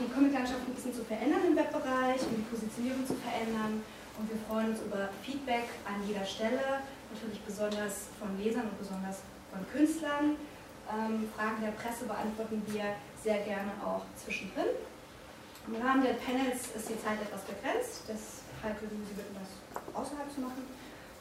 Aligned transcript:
die 0.00 0.08
Comiclandschaft 0.08 0.64
ein 0.66 0.74
bisschen 0.74 0.94
zu 0.94 1.04
verändern 1.04 1.44
im 1.46 1.56
Webbereich, 1.56 2.24
um 2.24 2.40
die 2.40 2.48
Positionierung 2.48 3.04
zu 3.06 3.14
verändern. 3.20 3.84
Und 4.16 4.24
wir 4.28 4.40
freuen 4.48 4.72
uns 4.72 4.80
über 4.80 5.08
Feedback 5.22 5.68
an 5.84 6.00
jeder 6.08 6.24
Stelle, 6.24 6.80
natürlich 7.12 7.40
besonders 7.44 8.08
von 8.16 8.32
Lesern 8.40 8.68
und 8.68 8.78
besonders 8.80 9.20
von 9.52 9.60
Künstlern. 9.68 10.36
Ähm, 10.88 11.28
Fragen 11.36 11.60
der 11.62 11.76
Presse 11.76 12.04
beantworten 12.08 12.62
wir 12.66 12.96
sehr 13.22 13.44
gerne 13.44 13.72
auch 13.84 14.02
zwischendrin. 14.16 14.72
Im 15.68 15.76
Rahmen 15.76 16.02
der 16.02 16.16
Panels 16.16 16.72
ist 16.74 16.88
die 16.88 16.98
Zeit 16.98 17.20
etwas 17.20 17.44
begrenzt, 17.44 18.08
deshalb 18.08 18.80
würden 18.80 18.98
wir 18.98 19.06
Sie 19.06 19.16
bitten, 19.20 19.36
das 19.36 19.52
außerhalb 19.94 20.28
zu 20.32 20.40
machen. 20.40 20.64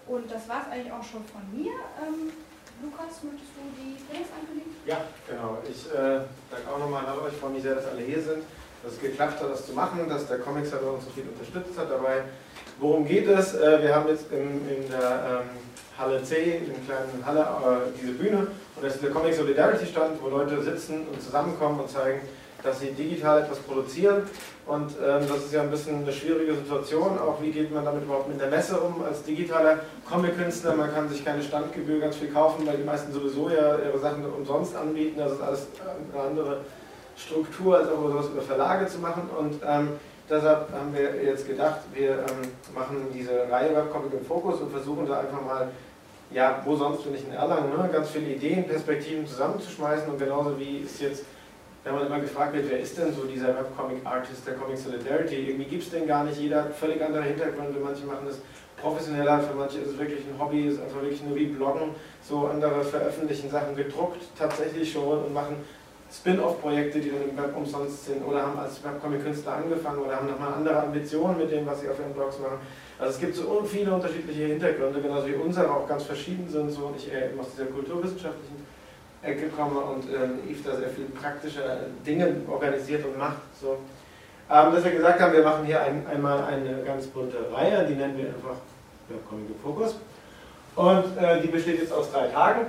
Und 0.08 0.32
das 0.32 0.48
war 0.48 0.66
es 0.66 0.72
eigentlich 0.72 0.92
auch 0.92 1.04
schon 1.04 1.24
von 1.28 1.44
mir. 1.52 1.76
Ähm, 2.00 2.32
Lukas, 2.82 3.22
möchtest 3.28 3.52
du 3.60 3.62
die 3.76 4.00
Panels 4.08 4.32
ankündigen? 4.32 4.72
Ja, 4.88 5.06
genau. 5.28 5.60
Ich 5.68 5.86
äh, 5.92 6.24
sage 6.50 6.64
auch 6.66 6.80
nochmal 6.80 7.06
Hallo, 7.06 7.28
ich 7.28 7.38
freue 7.38 7.52
mich 7.52 7.62
sehr, 7.62 7.76
dass 7.76 7.86
alle 7.86 8.02
hier 8.02 8.24
sind, 8.24 8.44
dass 8.84 8.94
es 8.94 9.02
geklappt 9.02 9.42
hat, 9.42 9.52
das 9.52 9.66
zu 9.66 9.74
machen, 9.74 10.08
dass 10.08 10.28
der 10.28 10.40
Comic 10.40 10.66
Salon 10.66 10.96
uns 10.96 11.06
so 11.06 11.12
viel 11.12 11.26
unterstützt 11.28 11.78
hat 11.78 11.92
dabei. 11.92 12.24
Worum 12.80 13.06
geht 13.06 13.28
es? 13.28 13.56
Äh, 13.56 13.82
wir 13.82 13.96
haben 13.96 14.08
jetzt 14.08 14.32
in, 14.32 14.68
in 14.70 14.90
der 14.90 15.42
ähm, 15.42 15.50
Halle 15.98 16.24
C, 16.24 16.58
in 16.58 16.66
der 16.66 16.96
kleinen 16.96 17.26
Halle, 17.26 17.42
äh, 17.42 18.00
diese 18.02 18.14
Bühne 18.14 18.48
und 18.80 18.86
das 18.86 18.96
ist 18.96 19.04
der 19.04 19.12
Comic 19.12 19.34
Solidarity 19.34 19.86
Stand, 19.86 20.22
wo 20.22 20.30
Leute 20.30 20.62
sitzen 20.64 21.06
und 21.12 21.22
zusammenkommen 21.22 21.82
und 21.82 21.90
zeigen, 21.90 22.22
dass 22.64 22.80
sie 22.80 22.92
digital 22.92 23.42
etwas 23.42 23.60
produzieren. 23.60 24.24
Und 24.66 24.92
ähm, 24.92 25.24
das 25.28 25.46
ist 25.46 25.54
ja 25.54 25.62
ein 25.62 25.72
bisschen 25.72 26.04
eine 26.04 26.14
schwierige 26.14 26.56
Situation. 26.56 27.20
Auch 27.20 27.42
wie 27.42 27.52
geht 27.52 27.74
man 27.74 27.84
damit 27.84 28.04
überhaupt 28.04 28.30
mit 28.30 28.40
der 28.40 28.48
Messe 28.48 28.80
um 28.80 29.04
als 29.04 29.24
digitaler 29.24 29.80
Comic-Künstler? 30.10 30.76
Man 30.76 30.94
kann 30.94 31.10
sich 31.10 31.26
keine 31.26 31.44
Standgebühr 31.44 32.00
ganz 32.00 32.18
viel 32.18 32.30
kaufen, 32.30 32.66
weil 32.68 32.78
die 32.78 32.84
meisten 32.84 33.12
sowieso 33.12 33.50
ja 33.50 33.78
ihre 33.80 34.00
Sachen 34.00 34.26
umsonst 34.26 34.76
anbieten. 34.76 35.20
Das 35.20 35.34
ist 35.34 35.42
alles 35.42 35.68
eine 36.14 36.24
andere 36.24 36.58
Struktur, 37.20 37.78
als 37.78 37.90
auch 37.90 38.02
sowas 38.02 38.28
über 38.28 38.42
Verlage 38.42 38.88
zu 38.88 39.00
machen. 39.00 39.30
Und 39.38 39.60
ähm, 39.66 39.90
deshalb 40.30 40.72
haben 40.72 40.94
wir 40.94 41.24
jetzt 41.24 41.48
gedacht, 41.48 41.82
wir 41.94 42.12
ähm, 42.12 42.52
machen 42.74 43.08
diese 43.14 43.50
Reihe 43.50 43.76
Webcomic 43.76 44.14
im 44.14 44.26
Fokus 44.26 44.62
und 44.62 44.72
versuchen 44.72 45.08
da 45.08 45.20
einfach 45.20 45.42
mal 45.42 45.70
ja, 46.32 46.62
wo 46.64 46.76
sonst, 46.76 47.06
wenn 47.06 47.16
ich 47.16 47.26
in 47.26 47.34
Erlangen, 47.34 47.70
ne, 47.70 47.90
ganz 47.92 48.10
viele 48.10 48.36
Ideen, 48.36 48.68
Perspektiven 48.68 49.26
zusammenzuschmeißen. 49.26 50.10
Und 50.10 50.20
genauso 50.20 50.60
wie 50.60 50.84
es 50.84 51.00
jetzt, 51.00 51.26
wenn 51.84 51.96
man 51.96 52.06
immer 52.06 52.20
gefragt 52.20 52.54
wird, 52.54 52.70
wer 52.70 52.80
ist 52.80 52.98
denn 52.98 53.14
so 53.14 53.24
dieser 53.24 53.48
Webcomic-Artist 53.48 54.46
der 54.46 54.56
Comic 54.56 54.78
Solidarity, 54.78 55.50
irgendwie 55.50 55.66
gibt 55.66 55.84
es 55.84 55.90
den 55.90 56.08
gar 56.08 56.24
nicht, 56.24 56.40
jeder 56.40 56.66
hat 56.66 56.76
völlig 56.76 57.02
andere 57.04 57.24
Hintergründe, 57.24 57.80
manche 57.84 58.06
machen 58.06 58.28
das 58.28 58.38
professioneller, 58.80 59.40
für 59.40 59.56
manche 59.56 59.80
ist 59.80 59.92
es 59.92 59.98
wirklich 59.98 60.20
ein 60.20 60.40
Hobby, 60.40 60.68
ist 60.68 60.82
einfach 60.82 61.02
wirklich 61.02 61.24
nur 61.24 61.36
wie 61.36 61.48
Bloggen, 61.48 61.96
so 62.22 62.48
andere 62.48 62.84
veröffentlichen 62.84 63.50
Sachen 63.50 63.76
gedruckt 63.76 64.22
tatsächlich 64.38 64.92
schon 64.92 65.24
und 65.24 65.34
machen 65.34 65.56
Spin-off-Projekte, 66.12 67.00
die 67.00 67.12
dann 67.12 67.30
im 67.30 67.38
Web 67.38 67.56
umsonst 67.56 68.06
sind 68.06 68.26
oder 68.26 68.42
haben 68.42 68.58
als 68.58 68.84
Webcomic-Künstler 68.84 69.54
angefangen 69.54 70.00
oder 70.00 70.16
haben 70.16 70.28
nochmal 70.28 70.54
andere 70.54 70.82
Ambitionen 70.82 71.38
mit 71.38 71.52
dem, 71.52 71.66
was 71.68 71.82
sie 71.82 71.90
auf 71.90 72.00
ihren 72.00 72.14
Blogs 72.14 72.40
machen. 72.40 72.58
Also 72.98 73.14
es 73.14 73.20
gibt 73.20 73.36
so 73.36 73.64
viele 73.64 73.94
unterschiedliche 73.94 74.46
Hintergründe, 74.46 75.02
genauso 75.02 75.28
wie 75.28 75.36
unsere 75.36 75.70
auch 75.70 75.88
ganz 75.88 76.04
verschieden 76.04 76.48
sind. 76.50 76.72
So 76.72 76.88
und 76.88 76.98
ich 76.98 77.12
eher 77.12 77.30
eben 77.30 77.40
aus 77.40 77.52
dieser 77.52 77.68
kulturwissenschaftlichen 77.68 78.66
Ecke 79.22 79.50
komme 79.50 79.80
und 79.80 80.06
ähm, 80.06 80.40
Yves 80.50 80.64
da 80.64 80.76
sehr 80.76 80.90
viel 80.90 81.06
praktische 81.06 81.62
Dinge 82.06 82.36
organisiert 82.48 83.06
und 83.06 83.18
macht. 83.18 83.38
So. 83.62 83.78
Ähm, 84.52 84.74
dass 84.74 84.84
wir 84.84 84.92
gesagt 84.92 85.20
haben, 85.20 85.34
wir 85.34 85.44
machen 85.44 85.66
hier 85.66 85.82
ein, 85.82 86.06
einmal 86.08 86.44
eine 86.46 86.84
ganz 86.84 87.06
bunte 87.08 87.38
Reihe, 87.54 87.86
die 87.86 87.94
nennen 87.94 88.18
wir 88.18 88.28
einfach 88.28 88.58
Webcomic 89.10 89.50
im 89.50 89.60
Fokus. 89.62 89.96
Und 90.76 91.18
äh, 91.22 91.42
die 91.42 91.50
besteht 91.50 91.80
jetzt 91.82 91.94
aus 91.94 92.12
drei 92.12 92.28
Tagen. 92.28 92.68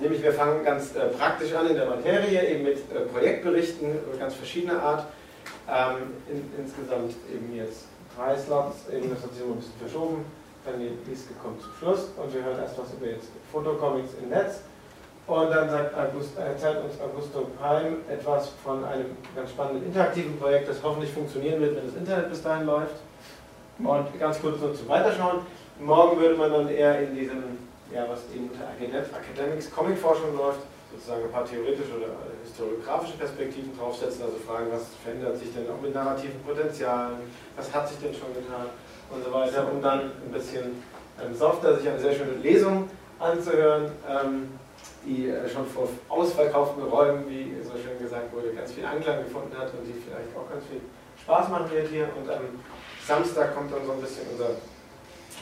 Nämlich 0.00 0.22
wir 0.22 0.32
fangen 0.32 0.64
ganz 0.64 0.94
äh, 0.94 1.08
praktisch 1.08 1.52
an 1.54 1.68
in 1.68 1.76
der 1.76 1.86
Materie, 1.86 2.48
eben 2.48 2.64
mit 2.64 2.78
äh, 2.78 3.00
Projektberichten 3.12 3.98
ganz 4.18 4.34
verschiedener 4.34 4.82
Art. 4.82 5.06
Ähm, 5.68 6.14
in, 6.28 6.64
insgesamt 6.64 7.14
eben 7.32 7.54
jetzt 7.54 7.86
drei 8.16 8.36
Slots, 8.36 8.88
eben 8.92 9.10
das 9.10 9.22
hat 9.22 9.32
sich 9.32 9.42
immer 9.42 9.54
ein 9.54 9.58
bisschen 9.58 9.80
verschoben. 9.80 10.24
Dann 10.64 10.78
die 10.78 11.10
Liste 11.10 11.32
kommt 11.42 11.60
zum 11.62 11.70
Schluss 11.78 12.08
und 12.16 12.34
wir 12.34 12.44
hören 12.44 12.58
erst 12.60 12.78
was 12.78 12.92
über 12.92 13.06
jetzt 13.06 13.28
Fotocomics 13.50 14.10
im 14.22 14.28
Netz. 14.28 14.60
Und 15.26 15.50
dann 15.50 15.70
August, 15.70 16.36
erzählt 16.36 16.82
uns 16.82 17.00
Augusto 17.00 17.46
Palm 17.58 17.98
etwas 18.10 18.50
von 18.64 18.84
einem 18.84 19.16
ganz 19.34 19.50
spannenden 19.50 19.86
interaktiven 19.86 20.38
Projekt, 20.38 20.68
das 20.68 20.82
hoffentlich 20.82 21.12
funktionieren 21.12 21.60
wird, 21.60 21.76
wenn 21.76 21.86
das 21.86 21.94
Internet 21.94 22.30
bis 22.30 22.42
dahin 22.42 22.66
läuft. 22.66 22.96
Und 23.78 24.18
ganz 24.18 24.40
kurz 24.40 24.60
nur 24.60 24.74
zum 24.74 24.88
Weiterschauen. 24.88 25.38
Morgen 25.78 26.20
würde 26.20 26.34
man 26.34 26.52
dann 26.52 26.68
eher 26.68 27.00
in 27.00 27.14
diesem 27.14 27.42
ja, 27.92 28.06
was 28.08 28.20
eben 28.34 28.50
unter 28.50 28.70
Academics 28.70 29.70
Comic-Forschung 29.70 30.36
läuft, 30.36 30.60
sozusagen 30.92 31.24
ein 31.24 31.32
paar 31.32 31.44
theoretische 31.44 31.96
oder 31.96 32.08
historiografische 32.42 33.16
Perspektiven 33.16 33.76
draufsetzen, 33.78 34.24
also 34.24 34.36
fragen, 34.38 34.66
was 34.72 34.86
verändert 35.02 35.38
sich 35.38 35.54
denn 35.54 35.70
auch 35.70 35.80
mit 35.80 35.94
narrativen 35.94 36.40
Potenzialen, 36.42 37.18
was 37.56 37.72
hat 37.72 37.88
sich 37.88 37.98
denn 37.98 38.14
schon 38.14 38.34
getan? 38.34 38.66
Und 39.10 39.24
so 39.24 39.32
weiter, 39.32 39.66
um 39.72 39.82
dann 39.82 40.12
ein 40.24 40.32
bisschen 40.32 40.82
ähm, 41.22 41.34
softer 41.34 41.76
sich 41.76 41.88
eine 41.88 41.98
sehr 41.98 42.14
schöne 42.14 42.34
Lesung 42.42 42.88
anzuhören, 43.18 43.90
ähm, 44.08 44.58
die 45.04 45.28
äh, 45.28 45.48
schon 45.48 45.66
vor 45.66 45.88
ausverkauften 46.08 46.82
Räumen, 46.84 47.28
wie 47.28 47.56
so 47.62 47.72
schön 47.72 47.98
gesagt 47.98 48.32
wurde, 48.32 48.52
ganz 48.52 48.72
viel 48.72 48.84
Anklang 48.84 49.24
gefunden 49.24 49.56
hat 49.56 49.72
und 49.74 49.84
die 49.84 49.92
vielleicht 49.92 50.36
auch 50.36 50.48
ganz 50.48 50.64
viel 50.66 50.80
Spaß 51.22 51.48
machen 51.48 51.70
wird 51.70 51.88
hier. 51.88 52.08
Und 52.16 52.30
am 52.30 52.60
Samstag 53.06 53.54
kommt 53.54 53.72
dann 53.72 53.84
so 53.84 53.92
ein 53.92 54.00
bisschen 54.00 54.26
unser 54.30 54.50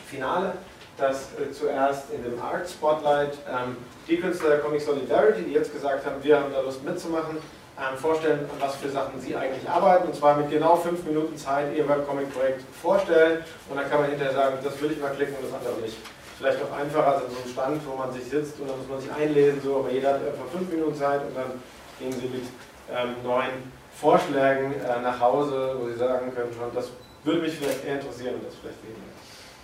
Finale 0.07 0.55
dass 0.99 1.29
äh, 1.39 1.53
zuerst 1.53 2.11
in 2.13 2.23
dem 2.23 2.41
Art 2.41 2.69
Spotlight 2.69 3.35
ähm, 3.49 3.77
die 4.09 4.19
Künstler 4.19 4.51
der 4.51 4.59
Comic 4.59 4.81
Solidarity, 4.81 5.43
die 5.43 5.53
jetzt 5.53 5.73
gesagt 5.73 6.05
haben, 6.05 6.17
wir 6.23 6.37
haben 6.37 6.53
da 6.53 6.61
Lust 6.61 6.83
mitzumachen, 6.85 7.39
ähm, 7.79 7.97
vorstellen, 7.97 8.41
an 8.41 8.61
was 8.61 8.75
für 8.77 8.89
Sachen 8.89 9.21
sie 9.21 9.37
eigentlich 9.37 9.69
arbeiten 9.69 10.09
und 10.09 10.15
zwar 10.15 10.37
mit 10.37 10.51
genau 10.51 10.75
fünf 10.77 11.05
Minuten 11.05 11.37
Zeit 11.37 11.75
ihr 11.77 11.89
Webcomic-Projekt 11.89 12.63
vorstellen 12.83 13.45
und 13.71 13.77
dann 13.77 13.89
kann 13.89 14.01
man 14.01 14.11
hinterher 14.11 14.35
sagen, 14.35 14.59
das 14.63 14.81
will 14.83 14.91
ich 14.91 15.01
mal 15.01 15.11
klicken 15.11 15.37
und 15.37 15.45
das 15.45 15.55
andere 15.55 15.81
nicht. 15.81 15.97
Vielleicht 16.37 16.59
auch 16.63 16.77
einfacher 16.77 17.15
als 17.15 17.25
an 17.25 17.31
so 17.31 17.37
einem 17.37 17.51
Stand, 17.53 17.83
wo 17.87 17.97
man 17.97 18.13
sich 18.13 18.25
sitzt 18.25 18.59
und 18.61 18.69
dann 18.69 18.79
muss 18.79 18.89
man 18.89 19.01
sich 19.01 19.13
einlesen, 19.13 19.61
so, 19.63 19.77
aber 19.79 19.91
jeder 19.91 20.15
hat 20.15 20.27
einfach 20.27 20.47
fünf 20.53 20.71
Minuten 20.71 20.95
Zeit 20.95 21.21
und 21.23 21.37
dann 21.37 21.63
gehen 22.01 22.13
sie 22.13 22.29
mit 22.29 22.47
ähm, 22.91 23.15
neuen 23.23 23.73
Vorschlägen 23.95 24.75
äh, 24.75 25.03
nach 25.03 25.21
Hause, 25.21 25.77
wo 25.79 25.89
sie 25.89 25.97
sagen 25.97 26.33
können, 26.35 26.53
schon, 26.53 26.75
das 26.75 26.91
würde 27.25 27.41
mich 27.43 27.55
vielleicht 27.59 27.85
eher 27.85 27.95
interessieren 27.95 28.35
und 28.37 28.47
das 28.47 28.55
vielleicht 28.61 28.83
weniger. 28.83 29.08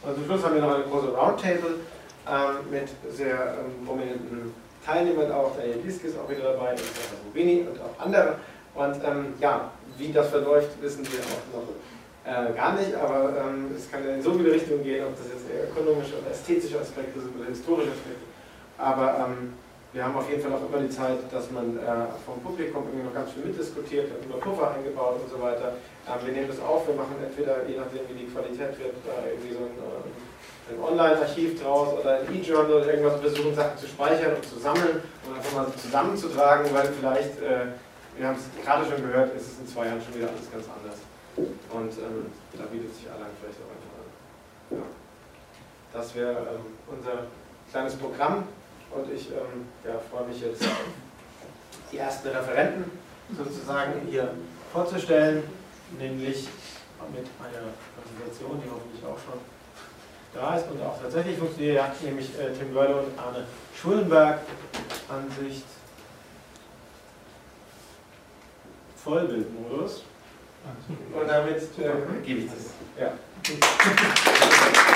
Und 0.06 0.14
zum 0.14 0.24
Schluss 0.26 0.44
haben 0.44 0.54
wir 0.54 0.62
noch 0.62 0.74
eine 0.74 0.84
große 0.84 1.08
Roundtable 1.08 1.80
ähm, 2.28 2.70
mit 2.70 2.88
sehr 3.10 3.56
ähm, 3.58 3.86
prominenten 3.86 4.54
Teilnehmern 4.84 5.32
auch. 5.32 5.56
Daniel 5.56 5.80
Lieske 5.84 6.08
ist 6.08 6.18
auch 6.18 6.28
wieder 6.28 6.52
dabei, 6.52 6.72
und 6.72 6.80
Rubini 7.26 7.66
und 7.68 7.80
auch 7.80 8.04
andere. 8.04 8.36
Und 8.74 8.96
ähm, 9.04 9.34
ja, 9.40 9.70
wie 9.96 10.12
das 10.12 10.28
verläuft, 10.28 10.70
wissen 10.82 11.04
wir 11.04 11.20
auch 11.20 11.60
noch 11.60 11.68
äh, 12.24 12.52
gar 12.54 12.74
nicht, 12.74 12.94
aber 12.94 13.34
ähm, 13.38 13.70
es 13.76 13.90
kann 13.90 14.06
in 14.06 14.22
so 14.22 14.32
viele 14.32 14.52
Richtungen 14.52 14.82
gehen, 14.82 15.04
ob 15.06 15.16
das 15.16 15.26
jetzt 15.28 15.48
eher 15.48 15.70
ökonomische 15.70 16.18
oder 16.18 16.30
ästhetische 16.30 16.80
Aspekte 16.80 17.20
sind 17.20 17.38
oder 17.38 17.48
historische 17.48 17.90
Aspekte. 17.90 18.24
Aber 18.76 19.26
ähm, 19.28 19.52
wir 19.94 20.04
haben 20.04 20.16
auf 20.16 20.28
jeden 20.28 20.42
Fall 20.42 20.52
auch 20.52 20.66
immer 20.66 20.82
die 20.82 20.90
Zeit, 20.90 21.22
dass 21.30 21.52
man 21.52 21.78
äh, 21.78 22.10
vom 22.26 22.42
Publikum 22.42 22.82
irgendwie 22.90 23.06
noch 23.06 23.14
ganz 23.14 23.30
viel 23.30 23.46
mitdiskutiert, 23.46 24.10
hat 24.10 24.26
immer 24.26 24.42
Puffer 24.42 24.74
eingebaut 24.74 25.22
und 25.22 25.30
so 25.30 25.38
weiter. 25.40 25.78
Ähm, 26.02 26.18
wir 26.26 26.32
nehmen 26.34 26.48
das 26.50 26.58
auf, 26.58 26.82
wir 26.88 26.98
machen 26.98 27.14
entweder, 27.22 27.62
je 27.62 27.78
nachdem 27.78 28.02
wie 28.10 28.26
die 28.26 28.26
Qualität 28.26 28.74
wird, 28.74 28.98
äh, 29.06 29.38
irgendwie 29.38 29.54
so 29.54 29.62
ein, 29.62 29.78
äh, 29.78 30.74
ein 30.74 30.78
Online-Archiv 30.82 31.62
draus 31.62 31.94
oder 31.94 32.18
ein 32.18 32.26
E-Journal 32.26 32.82
oder 32.82 32.90
irgendwas, 32.90 33.20
versuchen 33.22 33.54
Sachen 33.54 33.78
zu 33.78 33.86
speichern 33.86 34.34
und 34.34 34.42
zu 34.42 34.58
sammeln 34.58 34.98
und 34.98 35.30
einfach 35.30 35.54
mal 35.54 35.66
zusammenzutragen, 35.78 36.74
weil 36.74 36.90
vielleicht, 36.90 37.38
äh, 37.38 37.78
wir 38.18 38.26
haben 38.26 38.36
es 38.36 38.50
gerade 38.66 38.90
schon 38.90 38.98
gehört, 38.98 39.30
ist 39.36 39.46
es 39.46 39.58
in 39.62 39.68
zwei 39.70 39.86
Jahren 39.86 40.02
schon 40.02 40.18
wieder 40.18 40.26
alles 40.26 40.50
ganz 40.50 40.66
anders. 40.74 40.98
Und 41.38 41.92
ähm, 42.02 42.34
da 42.58 42.66
bietet 42.66 42.90
sich 42.98 43.06
allein 43.06 43.30
vielleicht 43.38 43.62
auch 43.62 43.70
einfach 43.70 43.94
an. 43.94 44.06
Ja. 44.74 44.84
Das 45.94 46.14
wäre 46.16 46.34
ähm, 46.50 46.74
unser 46.90 47.30
kleines 47.70 47.94
Programm 47.94 48.42
und 48.90 49.12
ich 49.12 49.30
ähm, 49.30 49.66
ja, 49.84 49.98
freue 50.10 50.28
mich 50.28 50.40
jetzt, 50.40 50.66
die 51.92 51.98
ersten 51.98 52.28
Referenten 52.28 52.90
sozusagen 53.36 53.92
hier 54.08 54.30
vorzustellen 54.72 55.42
nämlich 55.98 56.48
mit 57.12 57.26
einer 57.38 57.72
Präsentation, 57.94 58.62
die 58.64 58.70
hoffentlich 58.70 59.04
auch 59.04 59.18
schon 59.18 59.40
da 60.34 60.56
ist 60.56 60.70
und 60.70 60.82
auch 60.82 61.00
tatsächlich 61.00 61.38
funktioniert, 61.38 61.76
ja, 61.76 61.92
nämlich 62.02 62.30
äh, 62.38 62.52
Tim 62.58 62.74
Wörle 62.74 62.96
und 62.96 63.18
Arne 63.18 63.46
Schulenberg, 63.74 64.40
Ansicht 65.08 65.64
Vollbildmodus. 68.96 70.02
Und 71.12 71.28
damit 71.28 71.56
äh, 71.58 72.22
gebe 72.24 72.40
ich 72.40 72.46
das. 72.46 72.72
Ja. 72.98 73.12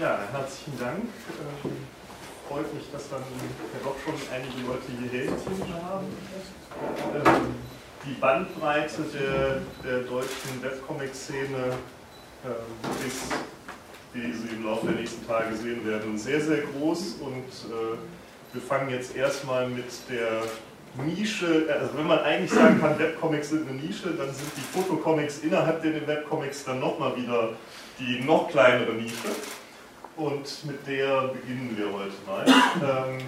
Ja, 0.00 0.16
herzlichen 0.30 0.78
Dank. 0.78 1.00
Ähm, 1.02 1.72
freut 2.48 2.72
mich, 2.72 2.84
dass 2.92 3.10
dann 3.10 3.18
ja 3.20 3.80
doch 3.82 3.96
schon 4.04 4.14
einige 4.32 4.64
Leute 4.64 4.86
hierher 4.96 5.26
gezogen 5.26 5.74
haben. 5.74 6.06
Ähm, 7.16 7.54
die 8.06 8.12
Bandbreite 8.20 9.02
der, 9.02 9.60
der 9.82 10.00
deutschen 10.04 10.62
Webcomic-Szene 10.62 11.74
ähm, 12.44 13.06
ist, 13.08 13.32
wie 14.12 14.32
Sie 14.32 14.54
im 14.54 14.66
Laufe 14.66 14.86
der 14.86 14.94
nächsten 14.94 15.26
Tage 15.26 15.56
sehen 15.56 15.84
werden, 15.84 16.16
sehr, 16.16 16.40
sehr 16.40 16.58
groß 16.58 17.16
und 17.20 17.34
äh, 17.34 17.98
wir 18.52 18.62
fangen 18.62 18.90
jetzt 18.90 19.16
erstmal 19.16 19.68
mit 19.68 19.90
der 20.08 20.42
Nische, 21.04 21.66
also 21.68 21.98
wenn 21.98 22.06
man 22.06 22.20
eigentlich 22.20 22.52
sagen 22.52 22.80
kann, 22.80 22.96
Webcomics 23.00 23.50
sind 23.50 23.68
eine 23.68 23.80
Nische, 23.80 24.10
dann 24.10 24.32
sind 24.32 24.50
die 24.56 24.78
Fotocomics 24.78 25.40
innerhalb 25.40 25.82
der 25.82 26.06
Webcomics 26.06 26.64
dann 26.64 26.78
nochmal 26.78 27.16
wieder 27.16 27.54
die 27.98 28.20
noch 28.24 28.48
kleinere 28.48 28.92
Nische. 28.92 29.28
Und 30.18 30.64
mit 30.66 30.84
der 30.84 31.28
beginnen 31.28 31.76
wir 31.76 31.92
heute 31.92 32.12
mal. 32.26 32.44
Ähm, 32.82 33.20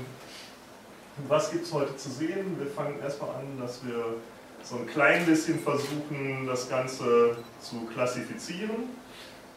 was 1.28 1.52
gibt 1.52 1.64
es 1.64 1.72
heute 1.72 1.96
zu 1.96 2.10
sehen? 2.10 2.58
Wir 2.58 2.66
fangen 2.66 3.00
erstmal 3.00 3.30
an, 3.30 3.60
dass 3.60 3.86
wir 3.86 4.16
so 4.64 4.76
ein 4.76 4.88
klein 4.88 5.24
bisschen 5.24 5.60
versuchen, 5.60 6.48
das 6.48 6.68
Ganze 6.68 7.36
zu 7.60 7.86
klassifizieren. 7.94 8.90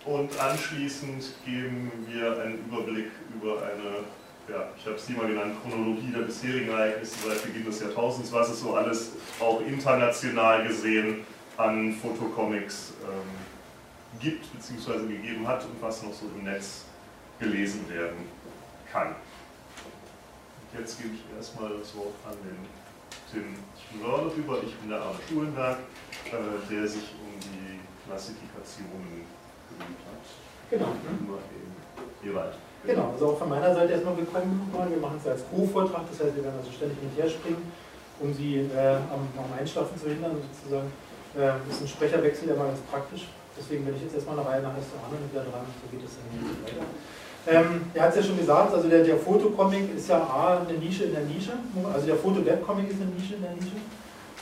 Und 0.05 0.39
anschließend 0.39 1.23
geben 1.43 1.91
wir 2.07 2.39
einen 2.39 2.65
Überblick 2.67 3.09
über 3.35 3.63
eine 3.63 4.03
ja, 4.49 4.67
ich 4.77 4.85
habe 4.85 4.97
es 4.97 5.07
hier 5.07 5.15
mal 5.15 5.27
genannt, 5.27 5.55
Chronologie 5.63 6.11
der 6.11 6.23
bisherigen 6.23 6.69
Ereignisse 6.69 7.15
seit 7.25 7.41
Beginn 7.43 7.65
des 7.65 7.79
Jahrtausends, 7.79 8.31
was 8.33 8.49
es 8.49 8.59
so 8.59 8.75
alles 8.75 9.13
auch 9.39 9.61
international 9.61 10.67
gesehen 10.67 11.25
an 11.55 11.93
Fotocomics 11.93 12.93
ähm, 13.03 14.19
gibt 14.19 14.45
bzw. 14.51 15.07
gegeben 15.07 15.47
hat 15.47 15.63
und 15.63 15.81
was 15.81 16.03
noch 16.03 16.13
so 16.13 16.25
im 16.37 16.43
Netz 16.43 16.83
gelesen 17.39 17.89
werden 17.89 18.29
kann. 18.91 19.15
Jetzt 20.77 21.01
gebe 21.01 21.13
ich 21.15 21.23
erstmal 21.35 21.69
das 21.77 21.95
Wort 21.95 22.15
an 22.25 22.35
den 22.43 22.57
Tim 23.31 23.55
Schmörle 23.77 24.31
rüber. 24.35 24.57
Ich 24.65 24.75
bin 24.75 24.89
der 24.89 25.01
Arne 25.01 25.19
Schulenberg, 25.27 25.77
äh, 26.25 26.71
der 26.71 26.87
sich 26.87 27.13
um 27.21 27.39
die 27.39 27.79
Klassifikationen 28.07 29.25
bemüht 29.69 30.01
hat. 30.09 30.25
Genau. 30.69 30.87
Hier 32.21 32.35
weiter. 32.35 32.57
Genau, 32.85 33.11
also 33.11 33.27
auch 33.29 33.39
von 33.39 33.49
meiner 33.49 33.73
Seite 33.73 33.93
erstmal 33.93 34.17
willkommen. 34.17 34.69
Wir 34.89 34.97
machen 34.97 35.17
es 35.21 35.27
als 35.27 35.43
Co-Vortrag, 35.49 36.03
das 36.09 36.25
heißt, 36.25 36.35
wir 36.35 36.43
werden 36.43 36.59
also 36.59 36.71
ständig 36.71 36.97
mit 37.01 37.17
her 37.17 37.29
springen, 37.29 37.71
um 38.19 38.33
Sie 38.33 38.57
äh, 38.57 38.95
am, 39.09 39.27
am, 39.37 39.57
Einschlafen 39.57 39.97
zu 39.97 40.09
hindern, 40.09 40.35
sozusagen. 40.35 40.91
Äh, 41.35 41.63
das 41.67 41.77
ist 41.77 41.81
ein 41.83 41.87
Sprecherwechsel, 41.87 42.47
der 42.47 42.59
war 42.59 42.67
ganz 42.67 42.79
praktisch. 42.91 43.27
Deswegen 43.57 43.85
bin 43.85 43.95
ich 43.95 44.03
jetzt 44.03 44.15
erstmal 44.15 44.39
eine 44.39 44.47
Reihe 44.47 44.61
nach 44.61 44.75
erster 44.75 44.97
Arne 45.03 45.17
wieder 45.29 45.43
dran, 45.43 45.65
so 45.65 45.85
geht 45.91 46.05
es 46.05 46.17
dann 46.17 46.27
weiter. 46.65 46.85
Ähm, 47.45 47.81
er 47.93 48.03
hat 48.03 48.09
es 48.11 48.15
ja 48.17 48.23
schon 48.23 48.37
gesagt, 48.37 48.73
also 48.73 48.87
der, 48.87 49.03
der 49.03 49.17
Fotocomic 49.17 49.95
ist 49.95 50.07
ja 50.07 50.17
A, 50.17 50.61
eine 50.61 50.77
Nische 50.77 51.05
in 51.05 51.13
der 51.13 51.23
Nische, 51.23 51.51
also 51.93 52.05
der 52.05 52.15
Foto-Web-Comic 52.15 52.89
ist 52.89 53.01
eine 53.01 53.11
Nische 53.11 53.35
in 53.35 53.41
der 53.41 53.51
Nische. 53.51 53.75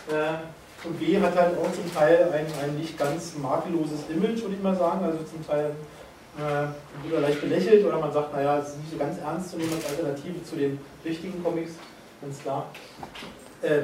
Äh, 0.09 0.87
und 0.87 0.99
B 0.99 1.19
hat 1.19 1.35
halt 1.35 1.57
auch 1.57 1.71
zum 1.71 1.93
Teil 1.93 2.29
ein, 2.33 2.45
ein 2.63 2.77
nicht 2.77 2.97
ganz 2.97 3.33
makelloses 3.37 4.09
Image, 4.09 4.41
würde 4.41 4.55
ich 4.55 4.63
mal 4.63 4.75
sagen, 4.75 5.03
also 5.05 5.19
zum 5.23 5.45
Teil 5.45 5.71
äh, 6.37 7.07
wieder 7.07 7.19
leicht 7.21 7.41
belächelt 7.41 7.85
oder 7.85 7.99
man 7.99 8.11
sagt, 8.11 8.33
naja, 8.33 8.59
es 8.59 8.69
ist 8.69 8.77
nicht 8.77 8.91
so 8.91 8.97
ganz 8.97 9.19
ernst 9.19 9.51
zu 9.51 9.57
nehmen 9.57 9.73
als 9.73 9.89
Alternative 9.89 10.43
zu 10.43 10.55
den 10.55 10.79
richtigen 11.03 11.43
Comics, 11.43 11.73
ganz 12.21 12.39
klar. 12.39 12.67
Äh, 13.61 13.81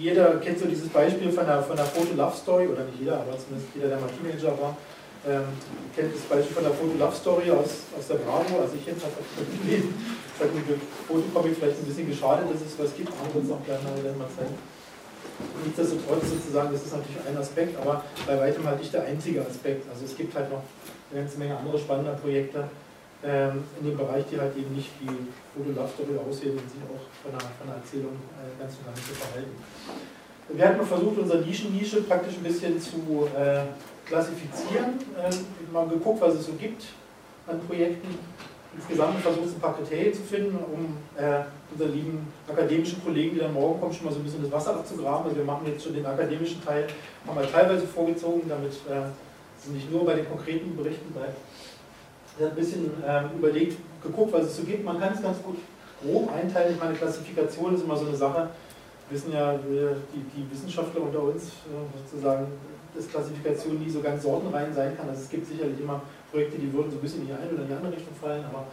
jeder 0.00 0.40
kennt 0.40 0.58
so 0.58 0.66
dieses 0.66 0.88
Beispiel 0.88 1.30
von 1.30 1.46
der, 1.46 1.62
von 1.62 1.76
der 1.76 1.84
Foto-Love-Story, 1.84 2.66
oder 2.68 2.84
nicht 2.84 3.00
jeder, 3.00 3.20
aber 3.20 3.36
zumindest 3.36 3.68
jeder, 3.74 3.88
der 3.88 4.00
mal 4.00 4.08
Teenager 4.08 4.56
war, 4.60 4.76
ähm, 5.28 5.44
kennt 5.94 6.14
das 6.14 6.24
Beispiel 6.24 6.56
von 6.56 6.64
der 6.64 6.72
Foto-Love-Story 6.72 7.50
aus, 7.52 7.84
aus 7.92 8.06
der 8.08 8.24
Bravo, 8.24 8.64
also 8.64 8.72
ich 8.74 8.86
jedenfalls 8.86 9.12
habe 9.12 9.28
es 9.28 9.60
gelesen. 9.60 9.92
Das 10.32 10.48
hat 10.48 10.54
mir 10.56 10.64
für 10.64 10.80
Fotocomic 11.04 11.56
vielleicht 11.60 11.78
ein 11.78 11.84
bisschen 11.84 12.08
geschadet, 12.08 12.48
dass 12.48 12.64
es 12.64 12.72
was 12.80 12.96
gibt, 12.96 13.12
andere 13.12 13.34
wird 13.36 13.44
es 13.44 13.52
auch 13.52 13.64
gleich 13.68 13.84
mal 13.84 14.32
zeigen. 14.32 14.56
Nichtsdestotrotz 15.64 16.24
sozusagen, 16.28 16.72
das 16.72 16.82
ist 16.84 16.96
natürlich 16.96 17.20
ein 17.28 17.36
Aspekt, 17.36 17.76
aber 17.80 18.04
bei 18.26 18.40
weitem 18.40 18.64
halt 18.64 18.80
nicht 18.80 18.92
der 18.92 19.04
einzige 19.04 19.44
Aspekt. 19.44 19.88
Also 19.88 20.04
es 20.04 20.16
gibt 20.16 20.34
halt 20.34 20.50
noch 20.50 20.64
eine 21.10 21.20
ganze 21.20 21.38
Menge 21.38 21.56
andere 21.56 21.78
spannende 21.78 22.12
Projekte 22.20 22.64
ähm, 23.22 23.64
in 23.80 23.86
dem 23.90 23.96
Bereich, 23.96 24.24
die 24.30 24.40
halt 24.40 24.56
eben 24.56 24.74
nicht 24.74 24.90
wie 25.00 25.12
Foto 25.52 25.70
Love 25.76 25.90
Story 25.92 26.16
aussehen 26.16 26.52
und 26.52 26.64
sich 26.70 26.80
auch 26.88 27.04
von 27.22 27.32
der, 27.32 27.40
von 27.40 27.66
der 27.68 27.76
Erzählung 27.76 28.16
äh, 28.40 28.60
ganz 28.60 28.72
nicht 28.72 29.06
so 29.08 29.14
verhalten. 29.14 29.52
Wir 30.52 30.66
hatten 30.66 30.84
versucht, 30.84 31.18
unsere 31.18 31.40
Nischen-Nische 31.42 32.02
praktisch 32.02 32.36
ein 32.36 32.42
bisschen 32.42 32.80
zu 32.80 33.28
äh, 33.36 33.62
klassifizieren, 34.06 34.98
äh, 35.16 35.30
mal 35.72 35.86
geguckt, 35.86 36.20
was 36.20 36.34
es 36.34 36.46
so 36.46 36.52
gibt 36.52 36.84
an 37.46 37.60
Projekten. 37.60 38.18
Insgesamt 38.74 39.18
versucht, 39.20 39.56
ein 39.56 39.60
paar 39.60 39.76
Kriterien 39.76 40.14
zu 40.14 40.22
finden, 40.22 40.56
um 40.56 40.96
äh, 41.16 41.42
unseren 41.72 41.92
lieben 41.92 42.32
akademischen 42.48 43.02
Kollegen, 43.02 43.34
die 43.34 43.40
dann 43.40 43.52
morgen 43.52 43.80
kommen, 43.80 43.92
schon 43.92 44.06
mal 44.06 44.12
so 44.12 44.20
ein 44.20 44.24
bisschen 44.24 44.42
das 44.42 44.52
Wasser 44.52 44.76
abzugraben. 44.76 45.24
Also 45.24 45.36
wir 45.36 45.44
machen 45.44 45.66
jetzt 45.66 45.84
schon 45.84 45.94
den 45.94 46.06
akademischen 46.06 46.64
Teil, 46.64 46.86
haben 47.26 47.38
wir 47.38 47.50
teilweise 47.50 47.86
vorgezogen, 47.86 48.48
damit 48.48 48.72
äh, 48.88 48.94
also 48.94 49.72
nicht 49.72 49.90
nur 49.90 50.06
bei 50.06 50.14
den 50.14 50.28
konkreten 50.28 50.74
Berichten 50.76 51.12
bleibt. 51.12 51.36
Er 52.40 52.46
hat 52.46 52.52
ein 52.52 52.56
bisschen 52.56 52.90
ähm, 53.06 53.24
überlegt, 53.36 53.76
geguckt, 54.02 54.32
was 54.32 54.46
es 54.46 54.56
so 54.56 54.62
gibt. 54.62 54.82
Man 54.82 54.98
kann 54.98 55.12
es 55.12 55.20
ganz 55.20 55.42
gut 55.42 55.58
grob 56.02 56.32
einteilen. 56.32 56.72
Ich 56.72 56.80
meine, 56.80 56.94
Klassifikation 56.94 57.74
ist 57.74 57.84
immer 57.84 57.96
so 57.96 58.06
eine 58.06 58.16
Sache. 58.16 58.48
Wissen 59.10 59.32
ja, 59.32 59.58
die, 59.58 60.24
die 60.34 60.50
Wissenschaftler 60.50 61.02
unter 61.02 61.22
uns 61.22 61.44
äh, 61.44 62.08
sozusagen, 62.08 62.46
dass 62.94 63.08
Klassifikation 63.08 63.78
nie 63.78 63.90
so 63.90 64.00
ganz 64.00 64.22
sortenrein 64.22 64.72
sein 64.72 64.96
kann. 64.96 65.06
Also 65.10 65.20
es 65.20 65.28
gibt 65.28 65.46
sicherlich 65.46 65.78
immer 65.80 66.00
Projekte, 66.30 66.56
die 66.58 66.72
würden 66.72 66.90
so 66.90 66.96
ein 66.96 67.00
bisschen 67.02 67.22
in 67.22 67.26
die 67.26 67.32
eine 67.34 67.50
oder 67.50 67.62
in 67.62 67.68
die 67.68 67.74
andere 67.74 67.92
Richtung 67.92 68.14
fallen, 68.18 68.44
aber 68.44 68.66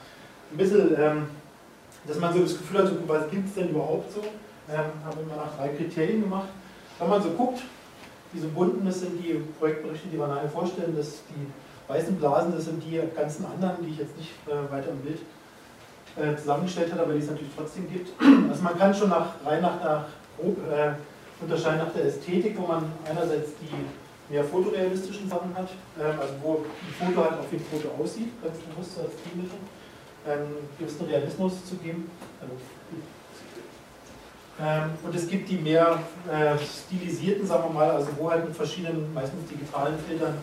ein 0.51 0.57
bisschen, 0.57 0.95
ähm, 0.97 1.27
dass 2.07 2.19
man 2.19 2.33
so 2.33 2.39
das 2.39 2.57
Gefühl 2.57 2.79
hat, 2.79 2.91
was 3.05 3.29
gibt 3.29 3.49
es 3.49 3.55
denn 3.55 3.69
überhaupt 3.69 4.13
so? 4.13 4.21
Ähm, 4.21 4.77
haben 5.03 5.17
wir 5.27 5.35
nach 5.35 5.57
drei 5.57 5.69
Kriterien 5.69 6.21
gemacht. 6.21 6.49
Wenn 6.99 7.09
man 7.09 7.21
so 7.21 7.31
guckt, 7.31 7.59
diese 8.33 8.47
bunten, 8.47 8.85
das 8.85 9.01
sind 9.01 9.21
die 9.21 9.41
Projektberichte, 9.59 10.07
die 10.07 10.17
wir 10.17 10.27
nachher 10.27 10.49
vorstellen. 10.49 10.93
Das, 10.95 11.23
die 11.29 11.47
weißen 11.87 12.15
Blasen, 12.17 12.53
das 12.53 12.65
sind 12.65 12.83
die 12.83 13.01
ganzen 13.15 13.45
anderen, 13.45 13.85
die 13.85 13.91
ich 13.91 13.99
jetzt 13.99 14.17
nicht 14.17 14.31
äh, 14.47 14.71
weiter 14.71 14.89
im 14.89 14.99
Bild 14.99 15.19
äh, 16.17 16.35
zusammengestellt 16.35 16.91
habe, 16.91 17.03
aber 17.03 17.13
die 17.13 17.19
es 17.19 17.29
natürlich 17.29 17.53
trotzdem 17.55 17.89
gibt. 17.91 18.09
Also 18.49 18.63
man 18.63 18.77
kann 18.77 18.93
schon 18.93 19.09
nach, 19.09 19.33
rein 19.45 19.61
nach, 19.61 19.83
nach 19.83 20.05
grob 20.37 20.57
äh, 20.71 20.93
unterscheiden 21.41 21.79
nach 21.79 21.93
der 21.93 22.05
Ästhetik, 22.05 22.57
wo 22.57 22.67
man 22.67 22.91
einerseits 23.07 23.51
die 23.61 24.33
mehr 24.33 24.43
fotorealistischen 24.43 25.29
Sachen 25.29 25.55
hat, 25.55 25.69
ähm, 25.99 26.19
also 26.19 26.33
wo 26.41 26.53
ein 26.57 27.13
Foto 27.13 27.23
halt 27.23 27.51
wie 27.51 27.57
ein 27.57 27.65
Foto 27.71 28.01
aussieht, 28.01 28.29
ganz 28.43 28.57
bewusst 28.57 28.99
als 28.99 29.13
Stilmittel, 29.21 29.59
einen 30.25 30.55
gewissen 30.77 31.05
Realismus 31.05 31.65
zu 31.65 31.75
geben. 31.75 32.09
Also 32.41 32.53
ähm, 34.59 34.89
und 35.03 35.15
es 35.15 35.27
gibt 35.27 35.49
die 35.49 35.57
mehr 35.57 35.99
äh, 36.27 36.57
stilisierten, 36.57 37.45
sagen 37.45 37.65
wir 37.65 37.73
mal, 37.73 37.91
also 37.91 38.09
wo 38.17 38.29
halt 38.29 38.45
mit 38.45 38.55
verschiedenen, 38.55 39.13
meistens 39.13 39.47
digitalen 39.47 39.97
Filtern 39.99 40.33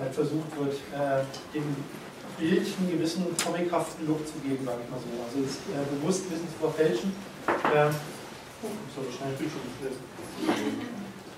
halt 0.00 0.14
versucht 0.14 0.50
wird, 0.58 0.74
äh, 0.96 1.22
dem 1.54 1.76
Bild 2.38 2.66
einen 2.78 2.90
gewissen 2.90 3.26
comichaften 3.36 4.06
Look 4.06 4.26
zu 4.26 4.40
geben, 4.40 4.64
sage 4.64 4.80
ich 4.84 4.90
mal 4.90 5.00
so. 5.00 5.12
Also 5.20 5.44
es 5.44 5.60
äh, 5.68 5.84
bewusst 6.00 6.24
ein 6.24 6.30
bisschen 6.30 6.48
zu 6.48 6.58
verfälschen. 6.58 7.12
Ähm, 7.48 7.92
oh, 8.64 8.72
soll 8.96 9.12
schnell 9.12 9.36
Bildschirm 9.36 9.68
lesen. 9.84 10.02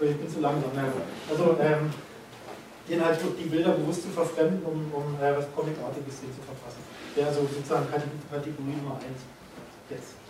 Ich 0.02 0.16
bin 0.16 0.28
zu 0.30 0.40
langsam. 0.40 0.70
Also 1.30 1.56
ähm, 1.60 1.90
den 2.88 3.04
halt 3.04 3.18
die 3.38 3.48
Bilder 3.48 3.72
bewusst 3.72 4.02
zu 4.02 4.08
verfremden, 4.08 4.62
um, 4.64 4.90
um 4.94 5.14
äh, 5.22 5.36
was 5.36 5.46
Comicartiges 5.54 6.22
hier 6.22 6.34
zu 6.34 6.42
verfassen. 6.42 6.82
Wäre 7.14 7.28
also 7.28 7.46
sozusagen 7.46 7.86
Kategorie 7.90 8.76
Nummer 8.82 8.96
1 8.96 9.06
jetzt. 9.90 10.22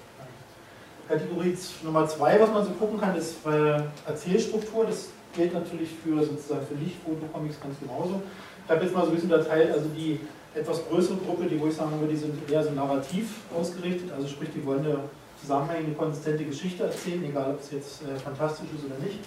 Kategorie 1.08 1.56
Nummer 1.82 2.08
zwei, 2.08 2.40
was 2.40 2.50
man 2.50 2.64
so 2.64 2.70
gucken 2.72 3.00
kann, 3.00 3.16
ist 3.16 3.36
äh, 3.46 3.82
Erzählstruktur. 4.06 4.86
Das 4.86 5.08
gilt 5.32 5.54
natürlich 5.54 5.90
für 6.02 6.22
sozusagen 6.22 6.66
für 6.66 6.74
Nicht-Fotocomics 6.74 7.60
ganz 7.60 7.78
genauso. 7.80 8.22
Ich 8.64 8.70
habe 8.70 8.84
jetzt 8.84 8.94
mal 8.94 9.04
so 9.04 9.10
ein 9.10 9.14
bisschen 9.14 9.32
unterteilt, 9.32 9.72
also 9.72 9.88
die 9.96 10.20
etwas 10.54 10.86
größere 10.88 11.16
Gruppe, 11.16 11.46
die 11.46 11.58
wo 11.60 11.66
ich 11.66 11.74
sagen 11.74 11.98
würde, 11.98 12.12
die 12.12 12.18
sind 12.18 12.50
eher 12.50 12.62
so 12.62 12.70
narrativ 12.70 13.40
ausgerichtet, 13.56 14.12
also 14.12 14.28
sprich, 14.28 14.50
die 14.54 14.64
wollen 14.64 14.84
eine 14.84 14.98
zusammenhängende, 15.40 15.96
konsistente 15.96 16.44
Geschichte 16.44 16.84
erzählen, 16.84 17.24
egal 17.24 17.52
ob 17.52 17.60
es 17.60 17.72
jetzt 17.72 18.02
äh, 18.02 18.18
fantastisch 18.18 18.68
ist 18.76 18.84
oder 18.84 19.02
nicht. 19.02 19.18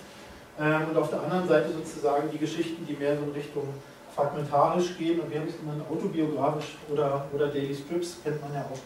Ähm, 0.59 0.89
und 0.89 0.97
auf 0.97 1.09
der 1.09 1.21
anderen 1.21 1.47
Seite 1.47 1.69
sozusagen 1.73 2.29
die 2.31 2.37
Geschichten, 2.37 2.85
die 2.85 2.93
mehr 2.93 3.17
so 3.17 3.23
in 3.23 3.31
Richtung 3.31 3.67
fragmentarisch 4.15 4.97
gehen 4.97 5.19
und 5.19 5.29
wir 5.29 5.39
haben 5.39 5.47
es 5.47 5.59
genannt, 5.59 5.83
autobiografisch 5.91 6.77
oder, 6.89 7.25
oder 7.33 7.47
Daily 7.47 7.75
Strips, 7.75 8.19
kennt 8.23 8.41
man 8.41 8.53
ja 8.53 8.61
auch, 8.61 8.79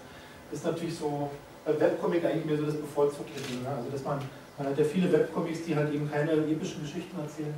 ist 0.51 0.65
natürlich 0.65 0.97
so 0.97 1.29
bei 1.65 1.79
Webcomic 1.79 2.25
eigentlich 2.25 2.45
mehr 2.45 2.57
so 2.57 2.65
das 2.65 2.75
bevorzugte. 2.75 3.39
Ne? 3.61 3.69
Also 3.69 3.91
dass 3.91 4.03
man 4.03 4.19
Man 4.59 4.67
hat 4.67 4.77
ja 4.77 4.83
viele 4.83 5.09
Webcomics, 5.09 5.63
die 5.63 5.73
halt 5.73 5.93
eben 5.93 6.11
keine 6.11 6.33
epischen 6.33 6.81
Geschichten 6.81 7.17
erzählen, 7.17 7.53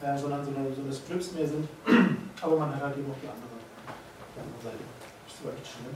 äh, 0.00 0.16
sondern 0.16 0.44
so 0.44 0.52
eine, 0.54 0.72
so 0.72 0.82
eine 0.82 0.92
Strips 0.92 1.32
mehr 1.32 1.48
sind. 1.48 1.68
Aber 2.40 2.56
man 2.56 2.72
hat 2.76 2.80
halt 2.80 2.96
eben 2.96 3.10
auch 3.10 3.18
die 3.20 3.26
andere, 3.26 3.58
die 3.58 4.38
andere 4.38 4.62
Seite. 4.62 4.84
Bist 5.26 5.38
du 5.42 5.48
eigentlich 5.50 5.68
schnell? 5.68 5.90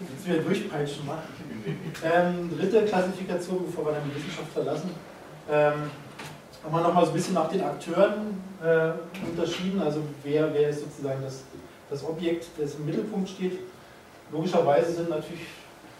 Jetzt 0.00 0.26
wieder 0.26 0.38
durchpeitschen 0.38 1.06
machen. 1.06 1.28
Ähm, 2.02 2.56
dritte 2.56 2.84
Klassifikation, 2.86 3.66
bevor 3.66 3.86
wir 3.86 3.92
dann 3.92 4.02
die 4.08 4.16
Wissenschaft 4.16 4.52
verlassen. 4.52 4.90
Ähm, 5.50 5.90
haben 6.64 6.72
wir 6.72 6.80
nochmal 6.80 7.04
so 7.04 7.10
ein 7.10 7.14
bisschen 7.14 7.34
nach 7.34 7.48
den 7.48 7.62
Akteuren 7.62 8.40
äh, 8.62 8.92
unterschieden. 9.28 9.80
Also 9.80 10.02
wer, 10.22 10.52
wer 10.54 10.70
ist 10.70 10.80
sozusagen 10.80 11.22
das, 11.22 11.44
das 11.90 12.04
Objekt, 12.04 12.46
das 12.58 12.76
im 12.76 12.86
Mittelpunkt 12.86 13.28
steht. 13.28 13.58
Logischerweise 14.32 14.92
sind 14.92 15.10
natürlich 15.10 15.46